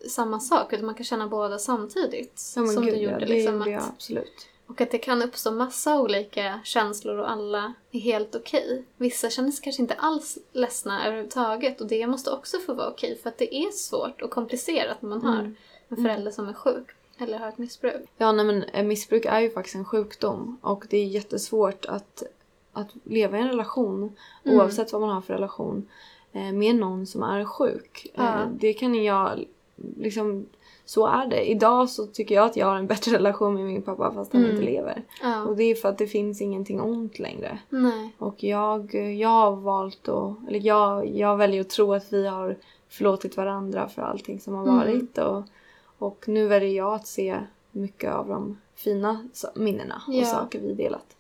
samma 0.10 0.40
sak 0.40 0.74
utan 0.74 0.86
man 0.86 0.96
kan 0.96 1.04
känna 1.04 1.28
båda 1.28 1.60
samtidigt. 1.60 2.54
Ja, 2.56 2.66
som 2.68 2.86
gud, 2.86 2.94
du 2.94 3.00
gjorde. 3.00 3.14
ja, 3.14 3.20
det 3.20 3.26
liksom, 3.26 3.58
gjorde 3.58 3.72
jag 3.72 3.84
absolut. 3.96 4.48
Och 4.68 4.82
att 4.82 4.92
det 4.92 4.98
kan 4.98 5.22
uppstå 5.22 5.52
massa 5.52 6.02
olika 6.02 6.60
känslor 6.64 7.18
och 7.18 7.30
alla 7.32 7.74
är 7.92 8.00
helt 8.00 8.36
okej. 8.36 8.84
Vissa 8.98 9.30
känner 9.30 9.52
sig 9.52 9.64
kanske 9.64 9.82
inte 9.82 9.94
alls 9.94 10.38
ledsna 10.54 11.06
överhuvudtaget 11.08 11.82
och 11.82 11.88
det 11.88 12.08
måste 12.08 12.32
också 12.32 12.58
få 12.60 12.74
vara 12.74 12.90
okej 12.90 13.18
för 13.24 13.30
att 13.30 13.38
det 13.38 13.56
är 13.56 13.72
svårt 13.72 14.22
och 14.22 14.30
komplicerat 14.32 15.02
när 15.02 15.10
man 15.10 15.22
har 15.26 15.40
Mm. 15.40 15.56
en 15.90 15.98
förälder 15.98 16.32
som 16.32 16.48
är 16.50 16.54
sjuk 16.54 16.88
eller 17.18 17.40
har 17.40 17.48
ett 17.50 17.58
missbruk. 17.58 18.02
Ja, 18.18 18.32
nej, 18.32 18.46
men 18.46 18.64
eh, 18.64 18.84
missbruk 18.86 19.26
är 19.26 19.40
ju 19.40 19.50
faktiskt 19.50 19.76
en 19.76 19.86
sjukdom 19.86 20.58
och 20.62 20.86
det 20.90 20.98
är 20.98 21.06
jättesvårt 21.06 21.86
att, 21.86 22.24
att 22.74 22.88
leva 23.04 23.38
i 23.38 23.42
en 23.42 23.48
relation, 23.48 24.16
Mm. 24.44 24.58
oavsett 24.60 24.92
vad 24.94 25.02
man 25.02 25.10
har 25.10 25.22
för 25.22 25.34
relation, 25.34 25.88
eh, 26.34 26.52
med 26.54 26.76
någon 26.76 27.08
som 27.08 27.24
är 27.24 27.46
sjuk. 27.46 28.08
Ja. 28.14 28.42
Eh, 28.42 28.48
Det 28.52 28.74
kan 28.74 29.04
jag, 29.04 29.46
liksom, 29.98 30.46
så 30.90 31.08
är 31.08 31.26
det. 31.28 31.50
Idag 31.52 31.90
så 31.90 32.06
tycker 32.08 32.36
jag 32.36 32.46
att 32.46 32.56
jag 32.56 32.68
har 32.68 32.76
en 32.76 32.88
bättre 32.88 33.12
relation 33.14 33.54
med 33.54 33.66
min 33.66 33.82
pappa 33.82 34.12
fast 34.14 34.34
han 34.34 34.42
Mm. 34.42 34.56
inte 34.56 34.66
lever. 34.72 35.04
Ja. 35.24 35.44
Och 35.44 35.56
det 35.58 35.64
är 35.64 35.76
för 35.76 35.90
att 35.90 35.98
det 35.98 36.08
finns 36.08 36.42
ingenting 36.42 36.82
ont 36.82 37.20
längre. 37.20 37.60
Nej. 37.70 38.16
Och 38.18 38.44
jag, 38.44 38.94
jag 39.20 39.30
har 39.30 39.56
valt 39.56 40.08
att, 40.08 40.36
eller 40.48 40.66
jag, 40.66 41.08
jag 41.16 41.38
väljer 41.38 41.62
att 41.62 41.70
tro 41.70 41.94
att 41.94 42.14
vi 42.14 42.28
har 42.28 42.58
förlåtit 42.90 43.38
varandra 43.38 43.88
för 43.90 44.02
allting 44.02 44.40
som 44.40 44.54
har 44.54 44.64
Mm. 44.64 44.76
varit. 44.78 45.18
Och, 45.18 45.44
och 45.98 46.24
nu 46.28 46.48
väljer 46.48 46.70
jag 46.78 46.94
att 46.94 47.08
se 47.08 47.38
mycket 47.72 48.14
av 48.14 48.28
de 48.28 48.58
fina 48.76 49.28
minnena 49.56 50.02
och 50.08 50.14
Ja. 50.14 50.26
saker 50.26 50.60
vi 50.60 50.74
delat. 50.74 51.16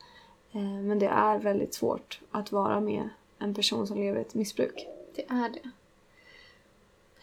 Eh, 0.51 0.61
Men 0.61 0.99
det 0.99 1.07
är 1.07 1.39
väldigt 1.39 1.74
svårt 1.74 2.20
att 2.32 2.51
vara 2.51 2.80
med 2.80 3.09
en 3.39 3.53
person 3.53 3.88
som 3.88 3.97
lever 3.97 4.18
i 4.18 4.22
ett 4.22 4.34
missbruk. 4.36 4.88
Det 5.15 5.22
är 5.30 5.49
det. 5.49 5.70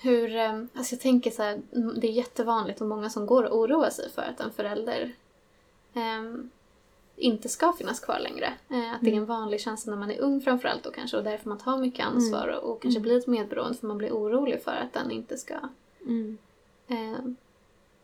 Hur, 0.05 0.36
eh, 0.36 0.62
alltså 0.74 0.94
jag 0.94 1.00
tänker 1.00 1.30
så 1.30 1.42
här, 1.42 1.61
det 2.00 2.07
är 2.09 2.12
jättevanligt 2.12 2.80
och 2.80 2.86
många 2.86 3.11
som 3.11 3.26
går 3.26 3.42
och 3.44 3.59
oroar 3.59 3.90
sig 3.90 4.11
för 4.11 4.22
att 4.22 4.40
en 4.40 4.50
förälder 4.52 5.12
ehm, 5.94 6.50
inte 7.16 7.48
ska 7.48 7.72
finnas 7.72 8.00
kvar 8.00 8.18
längre. 8.18 8.46
Eh, 8.70 8.94
att 8.94 9.00
det 9.00 9.11
är 9.11 9.16
en 9.16 9.24
vanlig 9.24 9.61
känsla 9.61 9.90
när 9.90 10.00
man 10.00 10.11
är 10.11 10.20
ung 10.20 10.40
framförallt 10.40 10.82
då 10.82 10.90
kanske 10.90 11.16
och 11.16 11.24
därför 11.24 11.48
man 11.48 11.59
tar 11.59 11.78
mycket 11.78 12.07
ansvar 12.07 12.48
och, 12.48 12.70
och 12.70 12.82
kanske 12.82 13.00
blir 13.00 13.18
ett 13.18 13.26
medberoende 13.26 13.78
för 13.78 13.86
man 13.86 13.98
blir 13.98 14.11
orolig 14.12 14.62
för 14.62 14.72
att 14.72 14.92
den 14.92 15.11
inte 15.11 15.36
ska 15.38 15.55
Mm. 16.07 16.38
eh, 16.88 17.18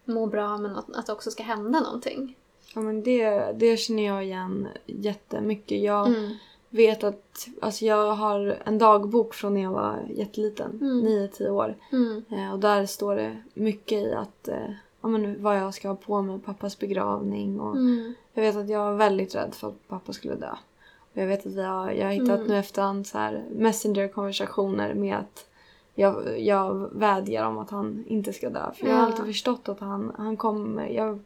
må 0.04 0.26
bra 0.26 0.58
men 0.58 0.76
att, 0.76 0.96
att 0.96 1.06
det 1.06 1.12
också 1.12 1.30
ska 1.30 1.42
hända 1.42 1.80
någonting. 1.80 2.36
Ja, 2.74 2.80
men 2.80 3.02
det, 3.02 3.52
det 3.56 3.76
känner 3.76 4.06
jag 4.06 4.24
igen 4.24 4.68
jättemycket. 4.86 5.82
Jag 5.82 6.06
Mm. 6.08 6.34
Vet 6.70 7.04
att 7.04 7.48
alltså 7.60 7.84
jag 7.84 8.12
har 8.12 8.58
en 8.64 8.78
dagbok 8.78 9.34
från 9.34 9.54
när 9.54 9.62
jag 9.62 9.70
var 9.70 9.98
jätteliten, 10.14 10.70
Mm. 10.80 11.06
9-10 11.06 11.48
år. 11.50 11.74
Mm. 11.92 12.24
Eh, 12.30 12.52
och 12.52 12.58
där 12.58 12.86
står 12.86 13.16
det 13.16 13.42
mycket 13.54 13.98
i 13.98 14.12
att 14.14 14.48
eh, 14.48 14.70
ja, 15.00 15.08
men 15.08 15.42
vad 15.42 15.56
jag 15.58 15.74
ska 15.74 15.88
ha 15.88 15.96
på 15.96 16.22
mig 16.22 16.38
pappas 16.38 16.78
begravning. 16.78 17.60
Och 17.60 17.76
Mm. 17.76 18.14
Jag 18.34 18.42
vet 18.42 18.56
att 18.56 18.68
jag 18.68 18.78
var 18.84 18.94
väldigt 18.94 19.34
rädd 19.34 19.54
för 19.54 19.68
att 19.68 19.88
pappa 19.88 20.12
skulle 20.12 20.34
dö. 20.34 20.50
Och 20.98 21.18
jag 21.22 21.26
vet 21.26 21.46
att 21.46 21.54
har, 21.56 21.90
jag 21.90 22.06
har 22.06 22.12
hittat 22.12 22.38
Mm. 22.38 22.46
nu 22.48 22.56
efterhand 22.56 23.06
så 23.06 23.18
här 23.18 23.44
messenger-konversationer 23.56 24.94
med 24.94 25.16
att 25.16 25.46
jag, 25.94 26.40
jag 26.40 26.88
vädjar 26.92 27.44
om 27.46 27.58
att 27.58 27.70
han 27.70 28.04
inte 28.06 28.32
ska 28.32 28.50
dö. 28.50 28.72
För 28.74 28.86
jag 28.86 28.96
har 28.96 29.02
alltid 29.02 29.24
förstått 29.24 29.68
att 29.68 29.80
han, 29.80 30.12
han 30.18 30.36
kommer... 30.36 30.86
Jag, 30.86 31.18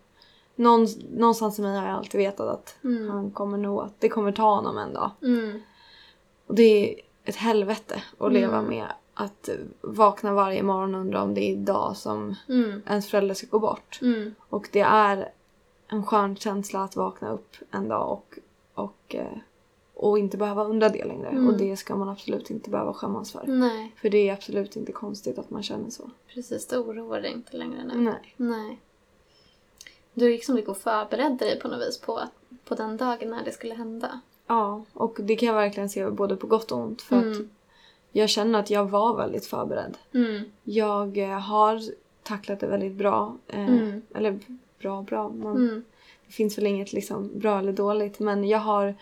någon, 0.54 0.86
någonstans 1.10 1.58
i 1.58 1.62
mig 1.62 1.76
har 1.78 1.86
jag 1.86 1.96
alltid 1.96 2.18
vetat 2.20 2.48
att 2.48 2.76
Mm. 2.84 3.10
han 3.10 3.30
kommer 3.30 3.58
nog... 3.58 3.80
Att 3.82 4.00
det 4.00 4.08
kommer 4.08 4.32
ta 4.32 4.54
honom 4.54 4.78
en 4.78 4.92
dag. 4.94 5.10
Mm. 5.22 5.60
Och 6.46 6.54
det 6.54 6.62
är 6.94 7.00
ett 7.24 7.36
helvete 7.36 8.02
att 8.18 8.32
leva 8.32 8.56
Mm. 8.58 8.70
med. 8.70 8.86
Att 9.14 9.48
vakna 9.80 10.32
varje 10.32 10.62
morgon 10.62 10.94
och 10.94 11.00
undra 11.00 11.22
om 11.22 11.34
det 11.34 11.40
är 11.44 11.52
idag 11.52 11.96
som 11.96 12.34
Mm. 12.48 12.82
ens 12.86 13.08
förälder 13.10 13.34
ska 13.34 13.46
gå 13.46 13.58
bort. 13.58 13.98
Mm. 14.02 14.34
Och 14.48 14.68
det 14.72 14.80
är 14.80 15.28
en 15.88 16.06
skön 16.06 16.36
känsla 16.36 16.84
att 16.84 16.96
vakna 16.96 17.30
upp 17.32 17.56
en 17.70 17.88
dag 17.88 18.12
och, 18.12 18.38
och, 18.74 19.14
eh, 19.14 19.38
och 19.94 20.18
inte 20.18 20.36
behöva 20.36 20.64
undra 20.64 20.88
det 20.88 21.04
längre. 21.04 21.28
Mm. 21.28 21.48
Och 21.48 21.56
det 21.58 21.76
ska 21.76 21.96
man 21.96 22.08
absolut 22.08 22.50
inte 22.50 22.70
behöva 22.70 22.92
skämmas 22.94 23.32
för. 23.32 23.44
Nej, 23.46 23.92
För 24.00 24.08
det 24.10 24.28
är 24.28 24.32
absolut 24.32 24.76
inte 24.76 24.92
konstigt 24.92 25.38
att 25.38 25.50
man 25.50 25.62
känner 25.62 25.90
så. 25.90 26.10
precis. 26.34 26.66
Det 26.66 26.78
oroar 26.78 27.20
dig 27.20 27.32
inte 27.32 27.56
längre 27.56 27.84
nu. 27.84 27.94
Nej. 28.00 28.34
Nej. 28.36 28.80
Du 30.14 30.30
gick 30.32 30.44
som 30.44 30.56
gick 30.56 30.68
och 30.68 30.76
förberedde 30.78 31.44
dig 31.44 31.60
på 31.60 31.68
något 31.68 31.88
vis 31.88 31.98
på, 32.00 32.20
på 32.64 32.74
den 32.74 32.96
dagen 32.96 33.30
när 33.30 33.44
det 33.44 33.52
skulle 33.52 33.74
hända. 33.74 34.20
Ja, 34.46 34.84
och 34.92 35.16
det 35.20 35.36
kan 35.36 35.46
jag 35.46 35.54
verkligen 35.54 35.88
se 35.88 36.10
både 36.10 36.36
på 36.36 36.46
gott 36.46 36.72
och 36.72 36.78
ont. 36.78 37.02
För 37.02 37.16
att 37.16 37.22
Mm. 37.22 37.50
jag 38.12 38.28
känner 38.28 38.58
att 38.58 38.70
jag 38.70 38.90
var 38.90 39.16
väldigt 39.16 39.46
förberedd. 39.46 39.96
Mm. 40.14 40.42
Jag 40.64 41.18
eh, 41.18 41.28
har 41.40 41.80
tacklat 42.22 42.60
det 42.60 42.66
väldigt 42.66 42.92
bra. 42.92 43.36
Eh, 43.48 43.68
Mm. 43.68 44.02
Eller 44.14 44.38
bra, 44.78 45.02
bra. 45.02 45.28
Man, 45.28 45.56
Mm. 45.56 45.84
Det 46.26 46.32
finns 46.32 46.58
väl 46.58 46.66
inget 46.66 46.92
liksom 46.92 47.30
bra 47.38 47.58
eller 47.58 47.72
dåligt. 47.72 48.18
Men 48.18 48.44
jag 48.48 48.58
har... 48.58 48.94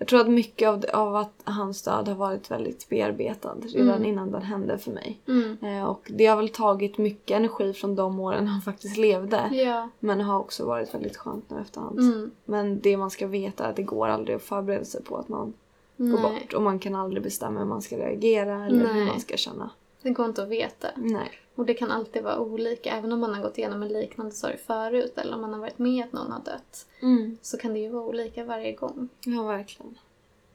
Jag 0.00 0.08
tror 0.08 0.20
att 0.20 0.28
mycket 0.28 0.68
av, 0.68 0.84
av 0.92 1.16
att 1.16 1.42
hans 1.44 1.82
död 1.82 2.08
har 2.08 2.14
varit 2.14 2.50
väldigt 2.50 2.88
bearbetad 2.88 3.56
redan 3.66 3.88
Mm. 3.96 4.04
innan 4.08 4.30
den 4.30 4.42
hände 4.42 4.78
för 4.78 4.90
mig. 4.90 5.20
Mm. 5.28 5.56
Eh, 5.62 5.84
och 5.84 6.10
det 6.14 6.26
har 6.26 6.36
väl 6.36 6.48
tagit 6.48 6.98
mycket 6.98 7.36
energi 7.36 7.72
från 7.72 7.94
de 7.94 8.20
åren 8.20 8.46
han 8.48 8.62
faktiskt 8.62 8.96
levde. 8.96 9.48
Ja. 9.52 9.88
Men 9.98 10.20
har 10.20 10.38
också 10.38 10.66
varit 10.66 10.94
väldigt 10.94 11.16
skönt 11.16 11.50
nu 11.50 11.60
efterhand. 11.60 11.98
Mm. 11.98 12.30
Men 12.44 12.80
det 12.80 12.96
man 12.96 13.10
ska 13.10 13.26
veta 13.26 13.64
är 13.64 13.70
att 13.70 13.76
det 13.76 13.82
går 13.82 14.08
aldrig 14.08 14.36
att 14.36 14.42
förbereda 14.42 14.84
sig 14.84 15.02
på 15.04 15.16
att 15.16 15.28
man 15.28 15.52
går 15.96 16.06
Nej. 16.06 16.22
bort. 16.22 16.52
Och 16.52 16.62
man 16.62 16.78
kan 16.78 16.94
aldrig 16.94 17.22
bestämma 17.22 17.60
hur 17.60 17.66
man 17.66 17.82
ska 17.82 17.96
reagera 17.96 18.66
eller 18.66 18.86
hur 18.86 18.94
Nej. 18.94 19.06
man 19.06 19.20
ska 19.20 19.36
känna. 19.36 19.70
Det 20.02 20.10
går 20.10 20.26
inte 20.26 20.42
att 20.42 20.48
veta. 20.48 20.88
Nej. 20.96 21.30
Och 21.54 21.66
det 21.66 21.74
kan 21.74 21.90
alltid 21.90 22.22
vara 22.22 22.38
olika. 22.38 22.96
Även 22.96 23.12
om 23.12 23.20
man 23.20 23.34
har 23.34 23.42
gått 23.42 23.58
igenom 23.58 23.82
en 23.82 23.88
liknande 23.88 24.32
sorg 24.32 24.56
förut 24.56 25.18
eller 25.18 25.34
om 25.34 25.40
man 25.40 25.52
har 25.52 25.60
varit 25.60 25.78
med 25.78 26.04
att 26.04 26.12
någon 26.12 26.32
har 26.32 26.40
dött. 26.40 26.86
Mm. 27.00 27.38
Så 27.42 27.58
kan 27.58 27.72
det 27.72 27.78
ju 27.78 27.88
vara 27.88 28.04
olika 28.04 28.44
varje 28.44 28.72
gång. 28.72 29.08
Ja, 29.24 29.42
verkligen. 29.42 29.98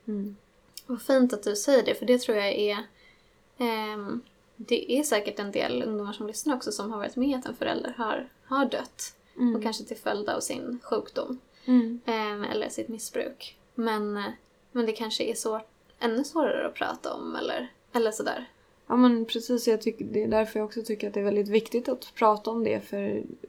Mm. 0.07 0.35
Vad 0.85 1.01
fint 1.01 1.33
att 1.33 1.43
du 1.43 1.55
säger 1.55 1.85
det, 1.85 1.95
för 1.95 2.05
det 2.05 2.21
tror 2.21 2.37
jag 2.37 2.53
är... 2.53 2.77
ehm, 3.57 4.21
det 4.55 4.99
är 4.99 5.03
säkert 5.03 5.39
en 5.39 5.51
del 5.51 5.83
ungdomar 5.83 6.13
som 6.13 6.27
lyssnar 6.27 6.55
också 6.55 6.71
som 6.71 6.91
har 6.91 6.97
varit 6.97 7.15
med 7.15 7.39
att 7.39 7.45
en 7.45 7.55
förälder 7.55 7.93
har, 7.97 8.29
har 8.45 8.65
dött. 8.65 9.15
Mm. 9.37 9.55
Och 9.55 9.63
kanske 9.63 9.83
till 9.83 9.97
följd 9.97 10.29
av 10.29 10.39
sin 10.39 10.79
sjukdom. 10.83 11.39
Mm. 11.65 12.01
ehm, 12.05 12.43
eller 12.43 12.69
sitt 12.69 12.87
missbruk. 12.87 13.57
Men, 13.75 14.17
eh, 14.17 14.23
men 14.71 14.85
det 14.85 14.91
kanske 14.91 15.23
är 15.23 15.35
svårt, 15.35 15.67
ännu 15.99 16.23
svårare 16.23 16.67
att 16.67 16.73
prata 16.73 17.13
om 17.13 17.35
eller, 17.35 17.71
eller 17.93 18.11
sådär. 18.11 18.49
Ja 18.87 18.95
men 18.95 19.25
precis, 19.25 19.67
jag 19.67 19.81
tycker, 19.81 20.05
det 20.05 20.23
är 20.23 20.27
därför 20.27 20.59
jag 20.59 20.65
också 20.65 20.81
tycker 20.83 21.07
att 21.07 21.13
det 21.13 21.19
är 21.19 21.23
väldigt 21.23 21.47
viktigt 21.47 21.89
att 21.89 22.13
prata 22.15 22.51
om 22.51 22.63
det 22.63 22.79
för 22.79 22.97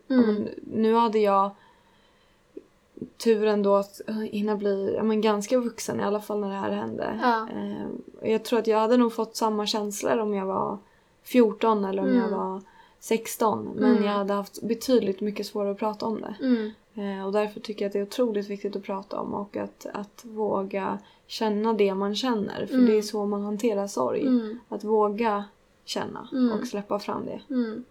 ja, 0.06 0.14
Mm. 0.14 0.34
men, 0.34 0.48
nu 0.72 0.94
hade 0.94 1.18
jag 1.18 1.50
turen 3.24 3.62
då 3.62 3.74
att 3.76 4.00
eh, 4.08 4.14
hinna 4.16 4.56
bli 4.56 4.94
ja, 4.96 5.02
men, 5.02 5.20
ganska 5.20 5.58
vuxen 5.58 6.00
i 6.00 6.02
alla 6.02 6.20
fall 6.20 6.40
när 6.40 6.48
det 6.48 6.54
här 6.54 6.70
hände. 6.70 7.18
Ja. 7.22 7.48
Eh, 7.54 8.30
jag 8.32 8.44
tror 8.44 8.58
att 8.58 8.66
jag 8.66 8.78
hade 8.78 8.96
nog 8.96 9.12
fått 9.12 9.36
samma 9.36 9.66
känslor 9.66 10.18
om 10.18 10.34
jag 10.34 10.46
var 10.46 10.78
14 11.22 11.84
eller 11.84 12.02
om 12.02 12.08
jag 12.14 12.26
Mm. 12.26 12.38
var 12.38 12.62
16 13.00 13.68
men 13.74 13.90
Mm. 13.90 14.04
jag 14.04 14.12
hade 14.12 14.34
haft 14.34 14.62
betydligt 14.62 15.20
mycket 15.20 15.46
svårare 15.46 15.70
att 15.70 15.78
prata 15.78 16.06
om 16.06 16.20
det. 16.20 16.34
Mm. 16.40 16.70
Eh, 16.94 17.26
och 17.26 17.32
därför 17.32 17.60
tycker 17.60 17.84
jag 17.84 17.88
att 17.88 17.92
det 17.92 17.98
är 17.98 18.02
otroligt 18.02 18.50
viktigt 18.50 18.76
att 18.76 18.82
prata 18.82 19.20
om 19.20 19.34
och 19.34 19.56
att, 19.56 19.86
att 19.92 20.24
våga 20.24 20.98
känna 21.26 21.72
det 21.72 21.94
man 21.94 22.14
känner 22.14 22.66
för 22.66 22.74
Mm. 22.74 22.86
det 22.86 22.98
är 22.98 23.02
så 23.02 23.26
man 23.26 23.42
hanterar 23.42 23.86
sorg. 23.86 24.20
Mm. 24.26 24.58
Att 24.68 24.84
våga 24.84 25.44
känna 25.84 26.28
Mm. 26.32 26.52
och 26.60 26.66
släppa 26.66 26.98
fram 26.98 27.26
det. 27.26 27.40
Mm. 27.54 27.84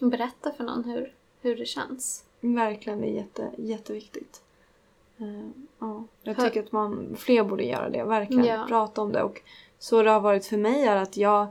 Berätta 0.00 0.52
för 0.52 0.64
någon 0.64 0.84
hur, 0.84 1.12
hur 1.40 1.56
det 1.56 1.66
känns. 1.66 2.24
Verkligen, 2.40 3.00
det 3.00 3.06
är 3.08 3.14
jätte, 3.14 3.50
jätteviktigt. 3.56 4.42
Eh, 5.18 5.48
ja, 5.78 6.04
jag 6.22 6.34
Hör- 6.34 6.44
tycker 6.48 6.62
att 6.62 6.72
man, 6.72 7.16
fler 7.18 7.44
borde 7.44 7.64
göra 7.64 7.90
det, 7.90 8.04
verkligen. 8.04 8.44
Ja. 8.46 8.64
Prata 8.68 9.02
om 9.02 9.12
det. 9.12 9.22
Och 9.22 9.42
så 9.78 10.02
det 10.02 10.10
har 10.10 10.20
varit 10.20 10.46
för 10.46 10.56
mig 10.56 10.84
är 10.84 10.96
att 10.96 11.16
jag, 11.16 11.46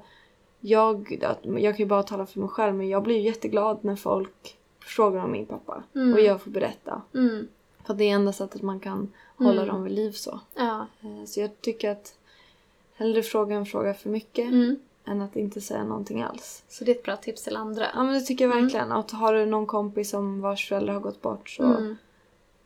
jag, 0.60 1.18
jag 1.44 1.76
kan 1.78 1.84
ju 1.84 1.86
bara 1.86 2.04
tala 2.04 2.26
för 2.26 2.40
mig 2.40 2.50
själv 2.50 2.76
men 2.76 2.90
jag 2.90 3.04
blir 3.04 3.16
ju 3.16 3.22
jätteglad 3.22 3.78
när 3.82 3.96
folk 3.96 4.58
frågar 4.80 5.24
om 5.24 5.32
min 5.32 5.46
pappa. 5.46 5.84
Mm. 5.96 6.14
Och 6.14 6.20
jag 6.20 6.42
får 6.42 6.52
berätta. 6.52 7.02
Mm. 7.82 7.86
För 7.86 7.94
det 7.94 8.04
är 8.10 8.16
enda 8.16 8.34
sättet 8.34 8.62
man 8.62 8.80
kan 8.80 9.12
hålla 9.38 9.62
Mm. 9.62 9.68
dem 9.76 9.84
vid 9.84 9.94
liv 9.94 10.12
så. 10.12 10.40
Ja. 10.56 10.88
Eh, 11.02 11.26
Så 11.26 11.40
jag 11.40 11.62
tycker 11.62 11.92
att 11.92 12.16
hellre 12.96 13.24
fråga 13.24 13.56
en 13.56 13.66
fråga 13.66 13.94
för 13.94 14.10
mycket 14.10 14.46
Mm. 14.48 14.80
än 15.06 15.22
att 15.22 15.36
inte 15.36 15.62
säga 15.62 15.84
någonting 15.84 16.22
alls. 16.22 16.64
Så 16.70 16.84
det 16.84 16.92
är 16.92 16.96
ett 16.96 17.04
bra 17.04 17.16
tips 17.18 17.44
till 17.44 17.56
andra. 17.56 17.88
Ja 17.94 18.04
men 18.04 18.14
det 18.14 18.22
tycker 18.22 18.48
jag 18.50 18.62
verkligen. 18.62 18.92
Och 18.92 19.12
har 19.12 19.34
du 19.34 19.46
någon 19.46 19.66
kompis 19.68 20.10
som 20.10 20.42
vars 20.42 20.68
föräldrar 20.70 20.94
har 20.94 21.02
gått 21.02 21.22
bort 21.22 21.50
så 21.50 21.64
Mm. 21.64 21.98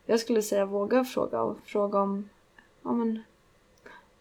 jag 0.05 0.19
skulle 0.19 0.41
säga 0.41 0.65
våga 0.65 1.05
fråga 1.05 1.41
och 1.41 1.57
fråga 1.65 1.99
om 1.99 2.29
ja, 2.83 2.91
men, 2.91 3.23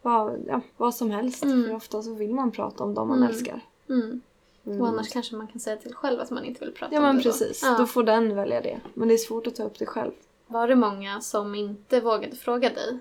vad, 0.02 0.38
ja, 0.48 0.60
vad 0.76 0.94
som 0.94 1.10
helst. 1.10 1.44
Mm. 1.44 1.64
För 1.66 1.74
ofta 1.74 2.02
så 2.02 2.14
vill 2.14 2.34
man 2.34 2.50
prata 2.50 2.84
om 2.84 2.94
dem 2.94 3.08
man 3.08 3.16
Mm. 3.18 3.28
älskar. 3.30 3.60
Mm. 3.88 4.20
Mm. 4.66 4.80
Och 4.80 4.88
annars 4.88 5.08
kanske 5.12 5.36
man 5.36 5.46
kan 5.46 5.60
säga 5.60 5.76
till 5.76 5.94
själv 5.94 6.20
att 6.20 6.30
man 6.30 6.44
inte 6.44 6.64
vill 6.64 6.74
prata 6.74 6.94
Ja 6.94 6.98
om 7.00 7.04
men 7.06 7.16
det 7.16 7.22
precis, 7.22 7.60
Då. 7.60 7.66
Ja. 7.66 7.76
då 7.78 7.86
får 7.86 8.02
den 8.02 8.34
välja 8.36 8.60
det. 8.60 8.80
Men 8.94 9.08
det 9.08 9.14
är 9.14 9.18
svårt 9.18 9.46
att 9.46 9.56
ta 9.56 9.62
upp 9.64 9.78
det 9.78 9.86
själv. 9.86 10.12
Var 10.54 10.68
det 10.68 10.74
många 10.76 11.20
som 11.20 11.54
inte 11.54 12.00
vågade 12.00 12.36
fråga 12.36 12.68
dig? 12.70 12.98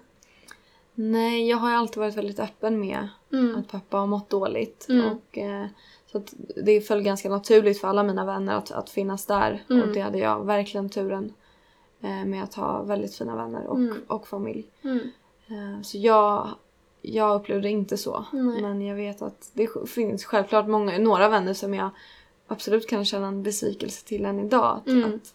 Nej, 0.96 1.50
jag 1.50 1.58
har 1.58 1.72
alltid 1.72 1.98
varit 1.98 2.18
väldigt 2.18 2.40
öppen 2.40 2.80
med 2.80 3.08
Mm. 3.34 3.56
att 3.56 3.68
pappa 3.68 3.98
har 3.98 4.08
mått 4.08 4.30
dåligt. 4.30 4.86
Mm. 4.90 5.06
Och, 5.12 5.38
eh, 5.38 5.66
så 6.12 6.24
det 6.64 6.82
föll 6.82 7.02
ganska 7.02 7.30
naturligt 7.30 7.82
för 7.82 7.88
alla 7.88 8.04
mina 8.04 8.26
vänner 8.26 8.56
att, 8.58 8.72
att 8.72 8.90
finnas 8.90 9.26
där. 9.26 9.64
Mm. 9.70 9.82
Och 9.82 9.94
det 9.94 10.00
hade 10.02 10.18
jag 10.18 10.46
verkligen 10.46 10.90
turen 10.90 11.34
eh, 12.02 12.26
med 12.26 12.44
att 12.44 12.54
ha 12.54 12.84
väldigt 12.84 13.16
fina 13.16 13.36
vänner 13.36 13.68
och, 13.68 13.78
Mm. 13.78 13.98
och 14.08 14.28
familj. 14.28 14.68
Mm. 14.84 15.00
Eh, 15.48 15.82
så 15.82 15.98
jag, 15.98 16.50
jag 17.02 17.36
upplevde 17.42 17.70
inte 17.70 17.98
så. 17.98 18.26
Nej. 18.32 18.62
Men 18.62 18.82
jag 18.82 18.96
vet 18.96 19.22
att 19.22 19.50
det 19.54 19.68
finns 19.90 20.26
självklart 20.26 20.68
många, 20.68 20.98
några 20.98 21.30
vänner 21.30 21.54
som 21.54 21.74
jag 21.74 21.90
absolut 22.48 22.90
kan 22.90 23.06
känna 23.06 23.28
en 23.28 23.44
besvikelse 23.44 24.06
till 24.06 24.26
än 24.26 24.40
idag. 24.40 24.78
Att, 24.78 24.88
Mm. 24.88 25.16
att 25.16 25.34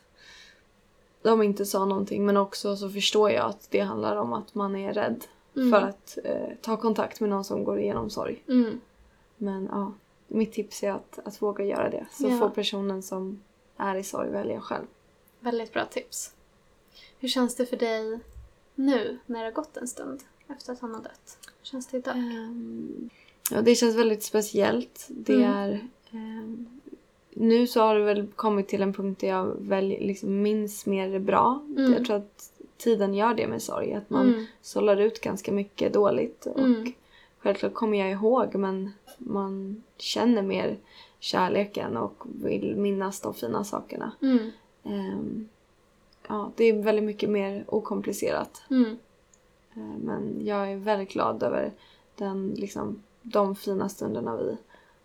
de 1.22 1.42
inte 1.42 1.66
sa 1.66 1.84
någonting 1.84 2.26
men 2.26 2.36
också 2.36 2.76
så 2.76 2.90
förstår 2.90 3.30
jag 3.30 3.46
att 3.46 3.66
det 3.70 3.80
handlar 3.80 4.16
om 4.16 4.32
att 4.32 4.54
man 4.54 4.76
är 4.76 4.92
rädd 4.92 5.24
Mm. 5.56 5.70
för 5.70 5.80
att 5.88 6.18
eh, 6.24 6.48
ta 6.62 6.76
kontakt 6.76 7.20
med 7.20 7.30
någon 7.30 7.44
som 7.44 7.64
går 7.64 7.80
igenom 7.80 8.10
sorg. 8.10 8.42
Mm. 8.48 8.80
Men 9.36 9.68
ja, 9.72 9.92
mitt 10.28 10.52
tips 10.52 10.82
är 10.82 10.90
att, 10.90 11.18
att 11.24 11.42
våga 11.42 11.64
göra 11.64 11.90
det. 11.90 12.06
Så 12.12 12.28
Ja. 12.28 12.38
får 12.38 12.48
personen 12.50 13.02
som 13.02 13.42
är 13.76 13.94
i 13.94 14.04
sorg 14.04 14.30
välja 14.30 14.60
själv. 14.60 14.84
Väldigt 15.40 15.72
bra 15.72 15.84
tips. 15.84 16.34
Hur 17.18 17.28
känns 17.28 17.54
det 17.56 17.66
för 17.66 17.76
dig 17.76 18.18
nu 18.74 19.18
när 19.26 19.38
det 19.38 19.44
har 19.44 19.52
gått 19.52 19.76
en 19.76 19.88
stund 19.88 20.20
efter 20.48 20.72
att 20.72 20.80
han 20.80 20.94
har 20.94 21.02
dött? 21.02 21.38
Hur 21.60 21.66
känns 21.66 21.86
det 21.86 21.96
idag? 21.96 22.16
Ehm, 22.16 23.10
ja, 23.50 23.60
det 23.62 23.74
känns 23.74 23.96
väldigt 23.96 24.22
speciellt. 24.22 25.06
Det 25.08 25.34
Mm. 25.34 25.50
är... 25.56 25.88
ehm, 26.10 26.80
nu 27.30 27.66
så 27.66 27.80
har 27.80 27.94
det 27.94 28.04
väl 28.04 28.26
kommit 28.36 28.68
till 28.68 28.82
en 28.82 28.92
punkt 28.92 29.20
där 29.20 29.28
jag 29.28 29.56
väl 29.58 29.88
liksom 29.88 30.42
minns 30.42 30.86
mer 30.86 31.18
bra. 31.18 31.62
Mm. 31.76 31.92
Jag 31.92 32.04
tror 32.04 32.16
att 32.16 32.52
tiden 32.76 33.14
gör 33.14 33.34
det 33.34 33.46
med 33.46 33.62
sorg. 33.62 33.92
Att 33.94 34.10
man 34.10 34.28
Mm. 34.28 34.46
sållar 34.62 34.96
ut 34.96 35.20
ganska 35.20 35.52
mycket 35.52 35.92
dåligt. 35.92 36.46
Och 36.46 36.58
Mm. 36.58 36.92
självklart 37.38 37.74
kommer 37.74 37.98
jag 37.98 38.10
ihåg 38.10 38.54
men 38.54 38.90
man 39.18 39.82
känner 39.96 40.42
mer 40.42 40.76
kärleken 41.18 41.96
och 41.96 42.24
vill 42.44 42.76
minnas 42.76 43.20
de 43.20 43.34
fina 43.34 43.64
sakerna. 43.64 44.12
Mm. 44.22 44.50
Ehm, 44.84 45.48
ja, 46.28 46.50
det 46.56 46.64
är 46.64 46.82
väldigt 46.82 47.04
mycket 47.04 47.30
mer 47.30 47.64
okomplicerat. 47.68 48.62
Mm. 48.70 48.96
Eh, 49.76 49.98
Men 50.04 50.46
jag 50.46 50.72
är 50.72 50.76
väldigt 50.76 51.12
glad 51.12 51.42
över 51.42 51.72
den, 52.16 52.54
liksom, 52.56 53.02
de 53.22 53.56
fina 53.56 53.88
stunderna 53.88 54.36
vi 54.36 54.56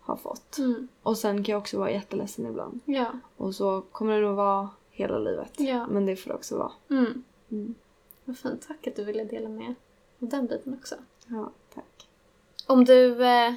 har 0.04 0.16
fått. 0.16 0.58
Mm. 0.58 0.88
Och 1.02 1.18
sen 1.18 1.44
kan 1.44 1.52
jag 1.52 1.60
också 1.60 1.78
vara 1.78 1.90
jätteledsen 1.90 2.46
ibland. 2.46 2.80
Ja. 2.84 3.06
Och 3.36 3.54
så 3.54 3.80
kommer 3.92 4.20
det 4.20 4.26
nog 4.26 4.36
vara 4.36 4.70
hela 4.90 5.18
livet. 5.18 5.52
Ja. 5.60 5.86
Men 5.86 6.06
det 6.06 6.16
får 6.16 6.30
det 6.30 6.36
också 6.36 6.58
vara. 6.58 6.72
Mm. 6.90 7.24
Mm. 7.50 7.74
Vad 8.24 8.38
fint. 8.38 8.68
Tack 8.68 8.86
att 8.86 8.96
du 8.96 9.04
ville 9.04 9.24
dela 9.24 9.48
med 9.48 9.74
av 10.20 10.28
den 10.28 10.46
biten 10.46 10.74
också. 10.80 10.94
Ja, 11.26 11.50
tack. 11.74 12.08
Om 12.66 12.84
du 12.84 13.24
eh, 13.24 13.54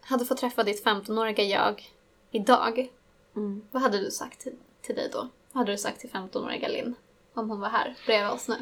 hade 0.00 0.24
fått 0.24 0.38
träffa 0.38 0.62
ditt 0.64 0.84
15-åriga 0.84 1.44
jag 1.44 1.92
idag, 2.30 2.92
Mm. 3.36 3.62
vad 3.70 3.82
hade 3.82 4.00
du 4.00 4.10
sagt 4.10 4.40
till, 4.40 4.54
till 4.82 4.94
dig 4.94 5.08
då? 5.12 5.18
Vad 5.52 5.60
hade 5.60 5.72
du 5.72 5.78
sagt 5.78 6.00
till 6.00 6.10
15-åriga 6.10 6.68
Linn? 6.68 6.94
Om 7.34 7.50
hon 7.50 7.60
var 7.60 7.68
här 7.68 7.96
bredvid 8.06 8.30
oss 8.32 8.48
nu? 8.48 8.54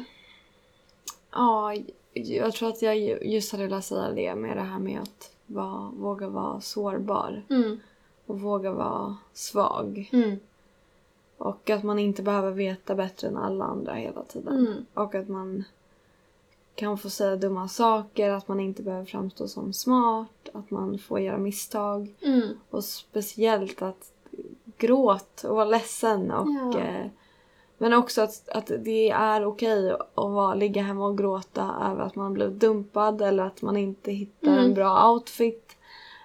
Ja, 1.31 1.75
jag 2.13 2.53
tror 2.53 2.69
att 2.69 2.81
jag 2.81 2.97
just 3.25 3.51
hade 3.51 3.63
velat 3.63 3.85
säga 3.85 4.11
det 4.11 4.35
med 4.35 4.57
det 4.57 4.63
här 4.63 4.79
med 4.79 5.01
att 5.01 5.34
vara, 5.47 5.91
våga 5.97 6.27
vara 6.27 6.61
sårbar. 6.61 7.43
Mm. 7.49 7.79
Och 8.25 8.39
våga 8.39 8.71
vara 8.71 9.17
svag. 9.33 10.09
Mm. 10.13 10.39
Och 11.37 11.69
att 11.69 11.83
man 11.83 11.99
inte 11.99 12.21
behöver 12.21 12.51
veta 12.51 12.95
bättre 12.95 13.27
än 13.27 13.37
alla 13.37 13.65
andra 13.65 13.93
hela 13.93 14.23
tiden. 14.23 14.57
Mm. 14.67 14.85
Och 14.93 15.15
att 15.15 15.29
man 15.29 15.63
kan 16.75 16.97
få 16.97 17.09
säga 17.09 17.35
dumma 17.35 17.67
saker, 17.67 18.29
att 18.29 18.47
man 18.47 18.59
inte 18.59 18.83
behöver 18.83 19.05
framstå 19.05 19.47
som 19.47 19.73
smart, 19.73 20.49
att 20.53 20.71
man 20.71 20.99
får 20.99 21.19
göra 21.19 21.37
misstag. 21.37 22.15
Mm. 22.21 22.47
Och 22.69 22.83
speciellt 22.83 23.81
att 23.81 24.11
gråt 24.77 25.43
och 25.43 25.55
vara 25.55 25.65
ledsen. 25.65 26.31
Och, 26.31 26.47
Ja. 26.49 26.79
eh, 26.79 27.07
men 27.77 27.93
också 27.93 28.21
att, 28.21 28.49
att 28.49 28.71
det 28.79 29.09
är 29.09 29.45
okej 29.45 29.91
att 29.91 30.05
vara, 30.15 30.53
ligga 30.53 30.81
hemma 30.81 31.05
och 31.07 31.17
gråta 31.17 31.75
över 31.91 32.03
att 32.03 32.15
man 32.15 32.33
blev 32.33 32.57
dumpad 32.57 33.21
eller 33.21 33.43
att 33.43 33.61
man 33.61 33.77
inte 33.77 34.11
hittar 34.11 34.47
Mm. 34.47 34.65
en 34.65 34.73
bra 34.73 35.11
outfit. 35.11 35.77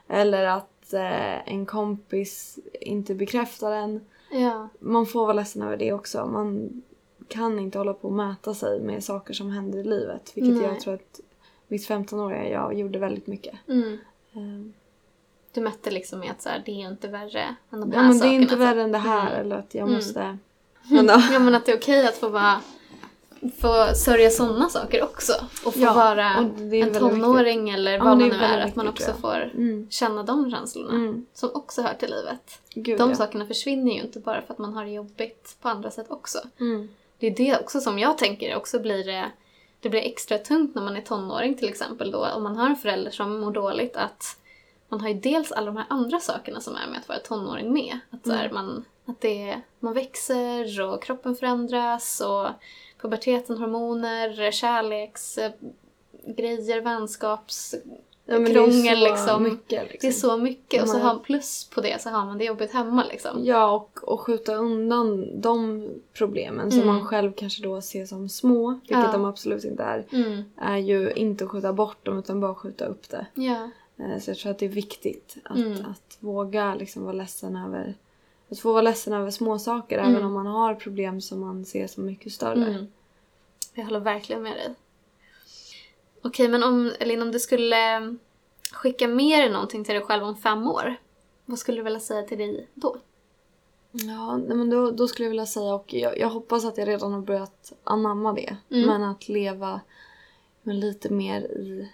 Eller 0.09 0.45
att 0.47 0.93
eh, 0.93 1.49
en 1.53 1.67
kompis 1.67 2.59
inte 2.81 3.15
bekräftar 3.15 3.73
en 3.73 4.01
Ja. 4.33 4.69
man 4.81 5.07
får 5.07 5.21
vara 5.23 5.33
ledsen 5.33 5.63
över 5.63 5.77
det 5.77 5.93
också. 5.93 6.27
Man 6.27 6.83
kan 7.29 7.59
inte 7.59 7.79
hålla 7.79 7.93
på 7.95 8.09
och 8.09 8.15
mäta 8.15 8.55
sig 8.55 8.81
med 8.81 9.05
saker 9.05 9.35
som 9.35 9.51
händer 9.51 9.79
i 9.79 9.85
livet. 9.85 10.33
Vilket 10.35 10.55
Nej. 10.55 10.65
jag 10.65 10.81
tror 10.81 10.95
att 10.95 11.21
mitt 11.69 11.89
15-åriga 11.89 12.49
jag 12.49 12.75
gjorde 12.79 12.99
väldigt 12.99 13.27
mycket. 13.27 13.55
Mm. 13.69 13.99
Ehm, 14.33 14.73
Du 15.53 15.61
mätte 15.61 15.91
liksom 15.91 16.19
med 16.21 16.31
att 16.31 16.43
så 16.43 16.49
här, 16.49 16.63
det 16.67 16.73
är 16.83 16.89
inte 16.91 17.09
värre 17.09 17.55
än 17.71 17.81
de 17.81 17.93
här 17.93 17.99
Ja 17.99 18.03
men 18.03 18.09
det 18.13 18.19
sakerna. 18.19 18.35
är 18.35 18.41
inte 18.43 18.57
värre 18.57 18.83
än 18.83 18.93
det 18.93 18.99
här 18.99 19.27
Mm. 19.31 19.41
eller 19.41 19.57
att 19.57 19.75
jag 19.75 19.83
Mm. 19.83 19.95
måste... 19.95 20.39
Men 20.89 21.07
då, 21.07 21.13
Ja 21.33 21.39
men 21.39 21.55
att 21.55 21.67
det 21.67 21.73
är 21.73 21.77
okej 21.77 22.07
att 22.07 22.17
få 22.17 22.29
vara 22.29 22.61
få 23.61 23.95
sörja 23.95 24.31
sådana 24.31 24.69
saker 24.69 25.03
också. 25.03 25.33
Och 25.65 25.75
få 25.75 25.81
Ja, 25.81 25.93
vara 25.95 26.37
och 26.39 26.75
en 26.75 26.95
tonåring 26.95 27.71
eller 27.71 27.93
Ja, 27.93 28.05
vad 28.05 28.19
men 28.19 28.29
man 28.29 28.39
nu 28.39 28.45
är 28.45 28.59
Att 28.61 28.77
man 28.77 28.87
viktigt, 28.87 29.09
också 29.09 29.21
får 29.21 29.51
mm, 29.55 29.87
känna 29.91 30.23
de 30.23 30.51
känslorna. 30.51 30.91
mm, 30.95 31.27
Som 31.35 31.51
också 31.55 31.83
hör 31.83 31.95
till 31.95 32.11
livet. 32.11 32.61
gud 32.75 32.99
De 32.99 33.11
ja. 33.11 33.17
sakerna 33.17 33.47
försvinner 33.47 33.93
ju 33.93 34.01
inte 34.01 34.21
bara 34.21 34.43
för 34.43 34.53
att 34.53 34.59
man 34.59 34.75
har 34.75 34.85
det 34.85 34.91
jobbigt 34.91 35.57
på 35.63 35.69
andra 35.69 35.91
sätt 35.91 36.07
också. 36.11 36.39
Mm, 36.61 36.89
Det 37.19 37.27
är 37.27 37.31
det 37.37 37.61
också 37.61 37.81
som 37.81 37.99
jag 37.99 38.19
tänker 38.19 38.57
också 38.57 38.79
blir 38.81 39.05
det, 39.05 39.31
det 39.81 39.89
blir 39.89 40.01
extra 40.01 40.39
tungt 40.39 40.75
när 40.75 40.83
man 40.83 40.97
är 40.97 41.01
tonåring 41.03 41.55
till 41.55 41.69
exempel 41.69 42.11
då. 42.11 42.27
Om 42.27 42.43
man 42.43 42.57
har 42.57 42.67
en 42.67 42.77
förälder 42.77 43.11
som 43.11 43.41
mår 43.41 43.51
dåligt 43.53 43.97
att 43.97 44.37
man 44.89 45.01
har 45.01 45.09
ju 45.09 45.15
dels 45.15 45.53
alla 45.53 45.67
de 45.67 45.77
här 45.77 45.87
andra 45.89 46.21
sakerna 46.21 46.61
som 46.61 46.77
är 46.77 46.87
med 46.91 46.99
att 46.99 47.09
vara 47.09 47.19
tonåring 47.19 47.73
med. 47.73 47.99
Att, 48.11 48.27
så 48.27 48.33
här, 48.33 48.45
Mm. 48.45 48.55
man, 48.55 48.85
att 49.07 49.21
det, 49.21 49.61
man 49.81 49.95
växer 49.95 50.81
och 50.83 51.03
kroppen 51.03 51.37
förändras 51.37 52.21
och 52.21 52.47
puberteten, 53.01 53.57
hormoner, 53.59 54.51
kärleksgrejer, 54.53 55.53
grejer, 56.27 56.81
vänskaps... 56.81 57.75
ja 58.27 58.37
krångel, 58.47 59.01
det 59.01 59.07
är 59.09 59.17
så 59.17 59.39
liksom. 59.39 59.43
mycket 59.43 59.83
liksom. 59.83 59.99
Det 60.01 60.07
är 60.07 60.13
så 60.13 60.37
mycket 60.37 60.83
och 60.83 60.89
så 60.89 60.97
Man- 60.99 61.07
har 61.07 61.19
plus 61.19 61.71
på 61.75 61.81
det 61.81 62.03
så 62.03 62.09
har 62.11 62.25
man 62.27 62.39
det 62.39 62.45
jobbigt 62.45 62.73
hemma 62.73 63.05
liksom. 63.05 63.45
Ja, 63.45 63.71
och, 63.71 63.99
och 64.03 64.21
skjuta 64.21 64.55
undan 64.55 65.41
de 65.41 65.89
problemen 66.13 66.71
som 66.71 66.81
Mm. 66.81 66.95
man 66.95 67.07
själv 67.07 67.33
kanske 67.33 67.63
då 67.63 67.81
ser 67.81 68.07
som 68.07 68.29
små, 68.29 68.71
vilket 68.71 68.99
Ja. 68.99 69.13
de 69.13 69.25
absolut 69.25 69.65
inte 69.65 69.83
är, 69.83 70.07
Mm. 70.13 70.43
är 70.57 70.77
ju 70.77 71.13
inte 71.13 71.45
att 71.45 71.51
skjuta 71.51 71.73
bort 71.73 72.07
dem 72.07 72.19
utan 72.19 72.41
bara 72.41 72.55
skjuta 72.55 72.85
upp 72.87 73.09
det. 73.09 73.27
Ja. 73.35 73.71
Eh, 74.05 74.19
Så 74.21 74.31
jag 74.31 74.39
tror 74.39 74.51
att 74.53 74.59
det 74.59 74.65
är 74.67 74.71
viktigt 74.71 75.37
att, 75.45 75.57
Mm. 75.57 75.73
att 75.91 76.17
våga 76.21 76.75
liksom 76.75 77.03
vara 77.03 77.13
ledsen 77.13 77.57
över 77.57 77.95
att 78.51 78.59
få 78.61 78.73
vara 78.73 78.83
ledsen 78.83 79.13
över 79.13 79.31
små 79.31 79.59
saker 79.59 79.99
Mm. 79.99 80.11
även 80.11 80.27
om 80.27 80.33
man 80.33 80.47
har 80.47 80.75
problem 80.75 81.21
som 81.21 81.41
man 81.41 81.65
ser 81.65 81.87
som 81.87 82.05
mycket 82.07 82.33
större. 82.33 82.67
Mm. 82.71 82.87
Jag 83.75 83.85
håller 83.85 84.01
verkligen 84.01 84.43
med 84.43 84.53
dig. 84.53 84.75
Okej, 86.23 86.49
men 86.49 86.63
om, 86.63 86.93
Elin, 87.01 87.23
om 87.23 87.33
du 87.33 87.39
skulle 87.39 87.77
skicka 88.73 89.09
med 89.09 89.39
dig 89.39 89.51
någonting 89.51 89.85
till 89.85 89.95
dig 89.95 90.03
själv 90.05 90.25
om 90.25 90.37
fem 90.37 90.67
år, 90.69 90.97
vad 91.45 91.59
skulle 91.59 91.79
du 91.79 91.83
vilja 91.83 92.01
säga 92.01 92.23
till 92.23 92.39
dig 92.39 92.69
då? 92.75 92.97
Ja, 93.93 94.37
nej, 94.37 94.57
men 94.57 94.71
då, 94.71 94.91
då 94.91 95.09
skulle 95.09 95.25
jag 95.27 95.31
vilja 95.31 95.47
säga, 95.47 95.75
och 95.75 95.95
jag, 95.95 96.19
jag 96.19 96.29
hoppas 96.29 96.65
att 96.65 96.79
jag 96.79 96.89
redan 96.89 97.13
har 97.13 97.21
börjat 97.21 97.73
anamma 97.85 98.33
det, 98.33 98.57
Mm. 98.71 98.87
men 98.89 99.03
att 99.03 99.29
leva 99.29 99.81
men 100.63 100.81
lite 100.81 101.13
mer 101.13 101.41
i, 101.41 101.89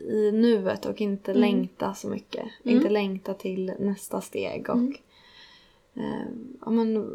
i 0.00 0.32
nuet 0.32 0.86
och 0.86 1.00
inte 1.00 1.30
Mm. 1.30 1.40
längta 1.40 1.94
så 1.94 2.08
mycket. 2.08 2.42
Mm. 2.64 2.76
Inte 2.76 2.88
längta 2.88 3.34
till 3.34 3.72
nästa 3.78 4.20
steg 4.20 4.68
och 4.70 4.76
Mm. 4.76 4.94
Eh, 5.96 6.26
ja, 6.64 6.70
men, 6.70 7.10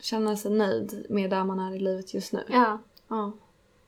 känna 0.00 0.36
sig 0.36 0.50
nöjd 0.50 1.06
med 1.08 1.30
där 1.30 1.44
man 1.44 1.58
är 1.60 1.74
i 1.74 1.78
livet 1.78 2.14
just 2.14 2.32
nu. 2.32 2.44
Ja, 2.48 2.78
Ja. 3.08 3.32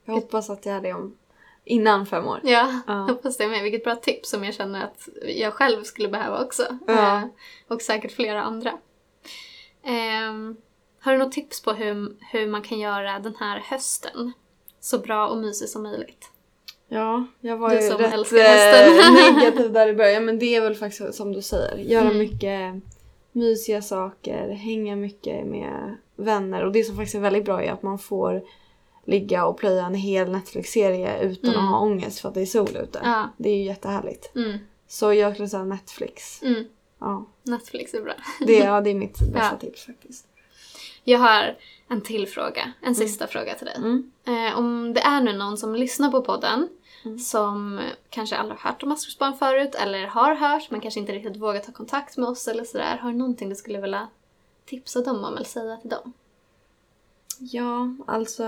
Jag 0.04 0.14
hoppas 0.14 0.50
att 0.50 0.66
jag 0.66 0.76
är 0.76 0.80
det 0.80 0.92
om 0.92 1.16
innan 1.64 2.06
fem 2.06 2.26
år. 2.26 2.40
Ja, 2.44 2.80
Ja. 2.86 2.92
hoppas 2.92 3.36
det 3.36 3.48
med. 3.48 3.62
Vilket 3.62 3.84
bra 3.84 3.96
tips 3.96 4.30
som 4.30 4.44
jag 4.44 4.54
känner 4.54 4.84
att 4.84 5.08
jag 5.36 5.52
själv 5.52 5.82
skulle 5.82 6.08
behöva 6.08 6.44
också. 6.44 6.78
Ja. 6.86 7.16
Eh, 7.18 7.22
och 7.68 7.82
säkert 7.82 8.12
flera 8.12 8.42
andra. 8.42 8.72
Ehm, 9.82 10.56
har 11.00 11.12
du 11.12 11.18
något 11.18 11.32
tips 11.32 11.62
på 11.62 11.72
hur, 11.72 12.16
hur 12.32 12.46
man 12.46 12.62
kan 12.62 12.78
göra 12.78 13.18
den 13.18 13.34
här 13.40 13.58
hösten 13.70 14.32
så 14.80 14.98
bra 14.98 15.28
och 15.28 15.36
mysig 15.38 15.68
som 15.68 15.82
möjligt? 15.82 16.30
Ja, 16.88 17.26
jag 17.40 17.56
var 17.56 17.70
Du 17.70 17.74
ju 17.76 17.90
rätt 17.90 18.32
eh, 18.32 19.34
negativ 19.36 19.72
där 19.72 19.88
i 19.88 19.94
början 19.94 20.24
men 20.24 20.38
det 20.38 20.54
är 20.56 20.60
väl 20.60 20.74
faktiskt 20.74 21.14
som 21.14 21.32
du 21.32 21.42
säger. 21.42 21.76
Göra 21.76 22.04
Mm. 22.04 22.18
mycket 22.18 22.74
mysiga 23.36 23.82
saker, 23.82 24.48
hänga 24.50 24.96
mycket 24.96 25.46
med 25.46 25.96
vänner 26.16 26.64
och 26.64 26.72
det 26.72 26.84
som 26.84 26.96
faktiskt 26.96 27.14
är 27.14 27.20
väldigt 27.20 27.44
bra 27.44 27.62
är 27.62 27.72
att 27.72 27.82
man 27.82 27.98
får 27.98 28.42
ligga 29.04 29.46
och 29.46 29.58
plöja 29.58 29.86
en 29.86 29.94
hel 29.94 30.32
Netflix-serie 30.32 31.20
utan 31.22 31.50
Mm. 31.50 31.64
att 31.64 31.70
ha 31.70 31.78
ångest 31.80 32.20
för 32.20 32.28
att 32.28 32.34
det 32.34 32.40
är 32.42 32.46
sol 32.46 32.76
ute. 32.82 33.00
Ja. 33.04 33.30
Det 33.36 33.48
är 33.50 33.56
ju 33.56 33.62
jättehärligt. 33.64 34.36
Mm, 34.36 34.58
Så 34.88 35.12
jag 35.14 35.32
skulle 35.34 35.48
säga 35.48 35.64
Netflix. 35.64 36.42
mm. 36.42 36.64
Ja, 36.98 37.24
Netflix 37.42 37.94
är 37.94 38.02
bra. 38.02 38.14
det, 38.46 38.52
ja, 38.58 38.80
det 38.80 38.90
är 38.90 38.94
mitt 38.94 39.18
bästa 39.32 39.48
Ja. 39.52 39.58
tips 39.60 39.86
faktiskt. 39.86 40.26
Jag 41.04 41.18
har 41.18 41.56
en 41.88 42.00
till 42.00 42.28
fråga. 42.28 42.72
En 42.82 42.94
sista 42.94 43.26
fråga 43.26 43.54
till 43.54 43.66
dig. 43.66 43.76
Mm. 43.76 44.10
Eh, 44.26 44.58
om 44.58 44.94
det 44.94 45.00
är 45.00 45.20
nu 45.20 45.32
någon 45.32 45.58
som 45.58 45.74
lyssnar 45.74 46.10
på 46.10 46.22
podden 46.22 46.68
Mm. 47.06 47.18
som 47.18 47.80
kanske 48.10 48.36
aldrig 48.36 48.58
har 48.58 48.70
hört 48.70 48.82
om 48.82 48.88
maskrosbarn 48.88 49.34
förut 49.34 49.74
eller 49.74 50.06
har 50.06 50.34
hört 50.34 50.70
men 50.70 50.80
kanske 50.80 51.00
inte 51.00 51.12
riktigt 51.12 51.36
vågat 51.36 51.64
ta 51.64 51.72
kontakt 51.72 52.16
med 52.16 52.28
oss 52.28 52.48
eller 52.48 52.64
sådär. 52.64 52.96
Har 52.96 53.10
du 53.12 53.18
någonting 53.18 53.48
du 53.48 53.54
skulle 53.54 53.80
vilja 53.80 54.08
tipsa 54.64 55.00
dem 55.02 55.24
om 55.24 55.34
eller 55.36 55.44
säga 55.46 55.76
till 55.76 55.90
dem? 55.90 56.12
Ja, 57.38 57.94
alltså 58.06 58.44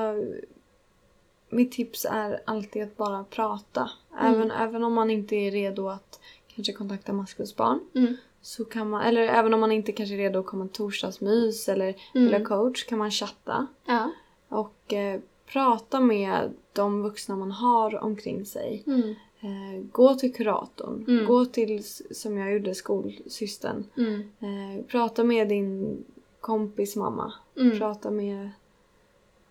mitt 1.48 1.72
tips 1.72 2.06
är 2.10 2.40
alltid 2.46 2.82
att 2.82 2.96
bara 2.96 3.24
prata. 3.24 3.90
Mm. 4.20 4.34
Även, 4.34 4.50
även 4.50 4.84
om 4.84 4.92
man 4.94 5.10
inte 5.10 5.36
är 5.36 5.50
redo 5.50 5.88
att 5.88 6.20
kanske 6.54 6.72
kontakta 6.72 7.12
maskrosbarn. 7.12 7.80
Mm. 7.94 8.16
Så 8.42 8.64
kan 8.64 8.90
man, 8.90 9.02
eller 9.02 9.22
även 9.22 9.54
om 9.54 9.60
man 9.60 9.72
inte 9.72 9.92
kanske 9.92 10.14
är 10.14 10.18
redo 10.18 10.38
att 10.40 10.46
komma 10.46 10.68
torsdagsmys 10.72 11.68
eller 11.68 11.84
Mm. 11.86 11.98
vilja 12.12 12.44
coach 12.44 12.84
kan 12.86 12.98
man 12.98 13.10
chatta. 13.10 13.66
Ja. 13.84 14.10
Och 14.48 14.92
eh, 14.92 15.20
prata 15.52 16.00
med 16.00 16.54
de 16.72 17.02
vuxna 17.02 17.36
man 17.36 17.50
har 17.52 18.02
omkring 18.04 18.44
sig. 18.46 18.82
Mm. 18.86 19.14
Eh, 19.40 19.82
gå 19.92 20.14
till 20.14 20.34
kuratorn. 20.34 21.04
Mm. 21.08 21.26
Gå 21.26 21.44
till, 21.44 21.84
som 22.10 22.38
jag 22.38 22.52
gjorde, 22.52 22.74
skolsystern. 22.74 23.84
Mm. 23.96 24.20
Eh, 24.20 24.84
prata 24.84 25.24
med 25.24 25.48
din 25.48 26.04
kompis 26.40 26.96
mamma. 26.96 27.32
Mm. 27.56 27.78
Prata 27.78 28.10
med 28.10 28.50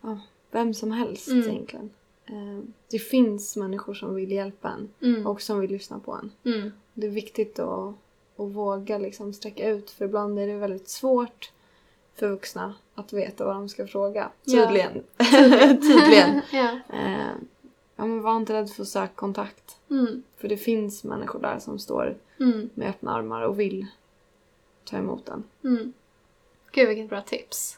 ja, 0.01 0.19
vem 0.51 0.73
som 0.73 0.91
helst 0.91 1.27
Mm. 1.27 1.49
egentligen. 1.49 1.89
Eh, 2.25 2.59
det 2.91 2.99
finns 2.99 3.55
människor 3.57 3.93
som 3.93 4.15
vill 4.15 4.31
hjälpa 4.31 4.69
en 4.69 4.89
Mm. 5.09 5.27
och 5.27 5.41
som 5.41 5.59
vill 5.59 5.71
lyssna 5.71 5.99
på 5.99 6.11
en. 6.13 6.31
Det 6.93 7.07
är 7.07 7.11
viktigt 7.11 7.59
att, 7.59 7.93
att 8.37 8.51
våga 8.51 8.97
liksom 8.97 9.33
sträcka 9.33 9.69
ut 9.69 9.89
för 9.89 10.05
ibland 10.05 10.39
är 10.39 10.47
det 10.47 10.55
väldigt 10.57 10.89
svårt 10.89 11.51
för 12.17 12.27
vuxna 12.29 12.73
att 12.95 13.13
veta 13.13 13.45
vad 13.45 13.55
de 13.55 13.69
ska 13.69 13.87
fråga. 13.87 14.29
Ja. 14.43 14.65
Tydligen. 14.65 15.03
Tydligen. 15.81 16.41
ja. 16.51 16.79
Eh, 16.93 17.31
ja, 17.95 18.05
men 18.05 18.21
var 18.21 18.37
inte 18.37 18.53
rädd 18.53 18.69
för 18.69 18.81
att 18.81 18.87
söka 18.89 19.13
kontakt. 19.15 19.77
Mm. 19.89 20.23
För 20.37 20.47
det 20.47 20.57
finns 20.57 21.03
människor 21.03 21.39
där 21.39 21.59
som 21.59 21.79
står 21.79 22.17
Mm. 22.39 22.69
med 22.73 22.89
öppna 22.89 23.15
armar 23.15 23.41
och 23.41 23.59
vill 23.59 23.85
ta 24.85 24.97
emot 24.97 25.29
en. 25.29 25.43
Mm. 25.63 25.93
Gud 26.71 26.87
vilket 26.87 27.09
bra 27.09 27.21
tips. 27.21 27.77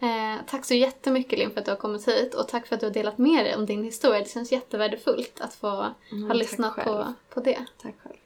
Eh, 0.00 0.36
tack 0.46 0.64
så 0.64 0.74
jättemycket 0.74 1.38
Linn 1.38 1.50
för 1.50 1.60
att 1.60 1.64
du 1.64 1.70
har 1.70 1.76
kommit 1.78 2.08
hit 2.08 2.34
och 2.34 2.48
tack 2.48 2.66
för 2.66 2.74
att 2.74 2.80
du 2.80 2.86
har 2.86 2.92
delat 2.94 3.18
med 3.18 3.44
dig 3.44 3.56
om 3.56 3.66
din 3.66 3.84
historia. 3.84 4.20
Det 4.20 4.28
känns 4.30 4.52
jättevärdefullt 4.52 5.40
att 5.40 5.54
få 5.54 5.94
Mm, 6.12 6.24
ha 6.26 6.34
lyssnat 6.34 6.76
på, 6.76 7.12
på 7.30 7.40
det. 7.40 7.64
Tack 7.82 7.94
själv. 8.02 8.16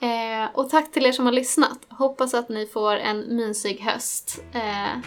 Eh, 0.00 0.48
och 0.54 0.70
tack 0.70 0.92
till 0.92 1.06
er 1.06 1.12
som 1.12 1.24
har 1.24 1.32
lyssnat. 1.32 1.78
Hoppas 1.88 2.34
att 2.34 2.48
ni 2.48 2.66
får 2.66 2.96
en 2.96 3.36
mysig 3.36 3.80
höst. 3.80 4.44
Eh, 4.52 4.98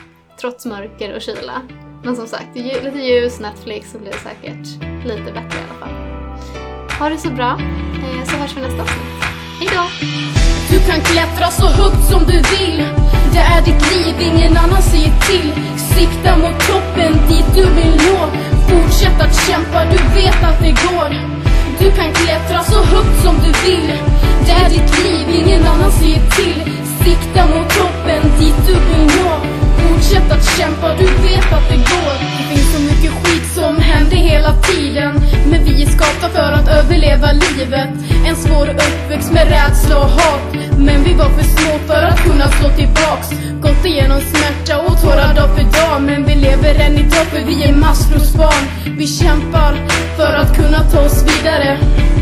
trots 0.42 0.66
mörker 0.66 1.16
och 1.16 1.22
kyla. 1.22 1.62
Men 2.04 2.16
som 2.16 2.28
sagt, 2.28 2.56
lite 2.56 3.00
ljus, 3.00 3.40
Netflix 3.40 3.92
så 3.92 4.00
blir 4.00 4.12
det 4.12 4.18
säkert 4.18 4.68
lite 5.06 5.32
bättre 5.32 5.60
i 5.60 5.64
alla 5.70 5.80
fall. 5.80 5.96
Ha 7.00 7.10
det 7.10 7.18
så 7.18 7.30
bra, 7.30 7.60
eh, 8.04 8.26
så 8.26 8.36
hörs 8.36 8.58
vi 8.58 8.62
nästa 8.62 8.82
avsnitt. 8.82 9.24
Hejdå! 9.60 9.84
Du 10.72 10.80
kan 10.80 11.02
klättra 11.02 11.48
så 11.52 11.68
högt 11.68 12.04
som 12.12 12.20
du 12.20 12.34
vill 12.34 12.78
Det 13.34 13.40
är 13.40 13.62
ditt 13.66 13.84
liv, 13.94 14.16
ingen 14.22 14.58
annan 14.58 14.82
säger 14.82 15.14
till 15.28 15.52
Sikta 15.78 16.38
mot 16.38 16.60
toppen, 16.68 17.14
dit 17.30 17.46
du 17.56 17.66
vill 17.76 17.96
nå 18.08 18.20
Fortsätt 18.70 19.22
att 19.22 19.36
kämpa, 19.48 19.86
du 19.86 20.22
vet 20.22 20.44
att 20.44 20.60
det 20.60 20.72
går 20.72 21.10
Du 21.80 21.92
kan 21.92 22.14
klättra 22.14 22.64
så 22.64 22.84
högt 22.84 23.24
som 23.24 23.36
du 23.36 23.52
vill 23.70 24.09
det 24.50 24.56
är 24.56 24.70
ditt 24.70 25.04
liv, 25.04 25.46
ingen 25.46 25.68
annan 25.68 25.92
ser 25.92 26.22
till. 26.38 26.62
Sikta 27.04 27.48
mot 27.48 27.70
toppen, 27.70 28.22
dit 28.40 28.56
du 28.68 28.74
vill 28.74 29.06
nå. 29.18 29.32
Fortsätt 29.78 30.32
att 30.32 30.58
kämpa, 30.58 30.96
du 30.98 31.06
vet 31.06 31.54
att 31.54 31.70
det 31.70 31.76
går. 31.76 32.14
Det 32.38 32.56
finns 32.56 32.74
så 32.76 32.82
mycket 32.82 33.12
skit 33.12 33.46
som 33.56 33.78
händer 33.78 34.18
hela 34.18 34.54
tiden. 34.54 35.22
Men 35.52 35.64
vi 35.64 35.84
är 35.84 35.88
skapta 35.88 36.30
för 36.30 36.52
att 36.52 36.68
överleva 36.68 37.32
livet. 37.32 37.90
En 38.28 38.36
svår 38.36 38.68
uppväxt 38.70 39.32
med 39.32 39.48
rädsla 39.48 39.98
och 39.98 40.10
hat. 40.10 40.42
Men 40.78 41.04
vi 41.04 41.14
var 41.14 41.30
för 41.30 41.44
små 41.44 41.80
för 41.88 42.04
att 42.04 42.24
kunna 42.24 42.48
slå 42.52 42.70
tillbaks. 42.70 43.28
Gått 43.62 43.86
igenom 43.86 44.22
smärta 44.22 44.80
och 44.82 45.02
tårar 45.02 45.34
dag 45.36 45.50
för 45.56 45.64
dag. 45.64 46.02
Men 46.02 46.26
vi 46.26 46.36
lever 46.36 46.76
än 46.76 46.94
idag 46.94 47.26
för 47.32 47.42
vi 47.48 47.64
är 47.64 47.74
maskrosbarn. 47.74 48.64
Vi 48.98 49.08
kämpar 49.08 49.74
för 50.18 50.34
att 50.42 50.56
kunna 50.56 50.80
ta 50.92 51.00
oss 51.00 51.24
vidare. 51.24 51.78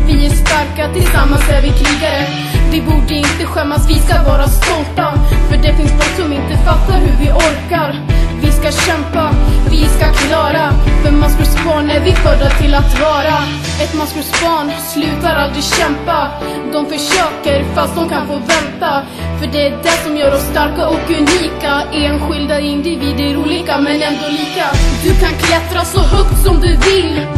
Vi 0.08 0.26
är 0.26 0.30
starka, 0.30 0.92
tillsammans 0.94 1.48
är 1.50 1.62
vi 1.62 1.68
krigare. 1.68 2.26
Vi 2.70 2.82
borde 2.82 3.14
inte 3.14 3.44
skämmas, 3.44 3.90
vi 3.90 3.98
ska 3.98 4.22
vara 4.22 4.48
stolta. 4.48 5.06
För 5.48 5.56
det 5.56 5.76
finns 5.76 5.90
folk 5.90 6.16
som 6.16 6.32
inte 6.32 6.56
fattar 6.66 6.98
hur 6.98 7.16
vi 7.24 7.30
orkar. 7.30 7.90
Vi 8.42 8.52
ska 8.52 8.70
kämpa, 8.70 9.30
vi 9.70 9.84
ska 9.84 10.06
klara. 10.12 10.72
För 11.02 11.12
maskrosbarn 11.12 11.90
är 11.90 12.00
vi 12.00 12.12
födda 12.12 12.50
till 12.50 12.74
att 12.74 13.00
vara. 13.00 13.36
Ett 13.82 13.94
maskrosbarn 13.94 14.70
slutar 14.92 15.34
aldrig 15.34 15.64
kämpa. 15.64 16.28
De 16.72 16.86
försöker 16.86 17.64
fast 17.74 17.94
de 17.94 18.08
kan 18.08 18.26
få 18.26 18.34
vänta. 18.34 19.02
För 19.38 19.46
det 19.52 19.66
är 19.66 19.70
det 19.82 19.98
som 20.04 20.16
gör 20.16 20.34
oss 20.34 20.46
starka 20.52 20.88
och 20.88 21.10
unika. 21.10 21.82
Enskilda 21.92 22.60
individer 22.60 23.36
olika 23.36 23.78
men 23.78 24.02
ändå 24.02 24.28
lika. 24.30 24.66
Du 25.04 25.10
kan 25.22 25.34
klättra 25.42 25.84
så 25.84 26.00
högt 26.00 26.38
som 26.44 26.60
du 26.60 26.68
vill. 26.68 27.37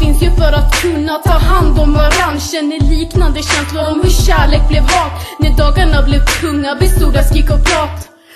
Finns 0.00 0.22
ju 0.22 0.30
för 0.30 0.52
att 0.52 0.82
kunna 0.82 1.18
ta 1.18 1.32
hand 1.32 1.78
om 1.78 1.92
varann. 1.92 2.40
Känner 2.40 2.80
liknande 2.90 3.42
känslor 3.42 3.90
om 3.92 4.00
hur 4.02 4.10
kärlek 4.10 4.68
blev 4.68 4.82
hat. 4.82 5.12
När 5.38 5.50
dagarna 5.50 6.02
blev 6.02 6.20
tunga 6.40 6.74
bestod 6.74 7.16
av 7.16 7.22
skrik 7.22 7.50
och 7.50 7.64
prat 7.64 8.09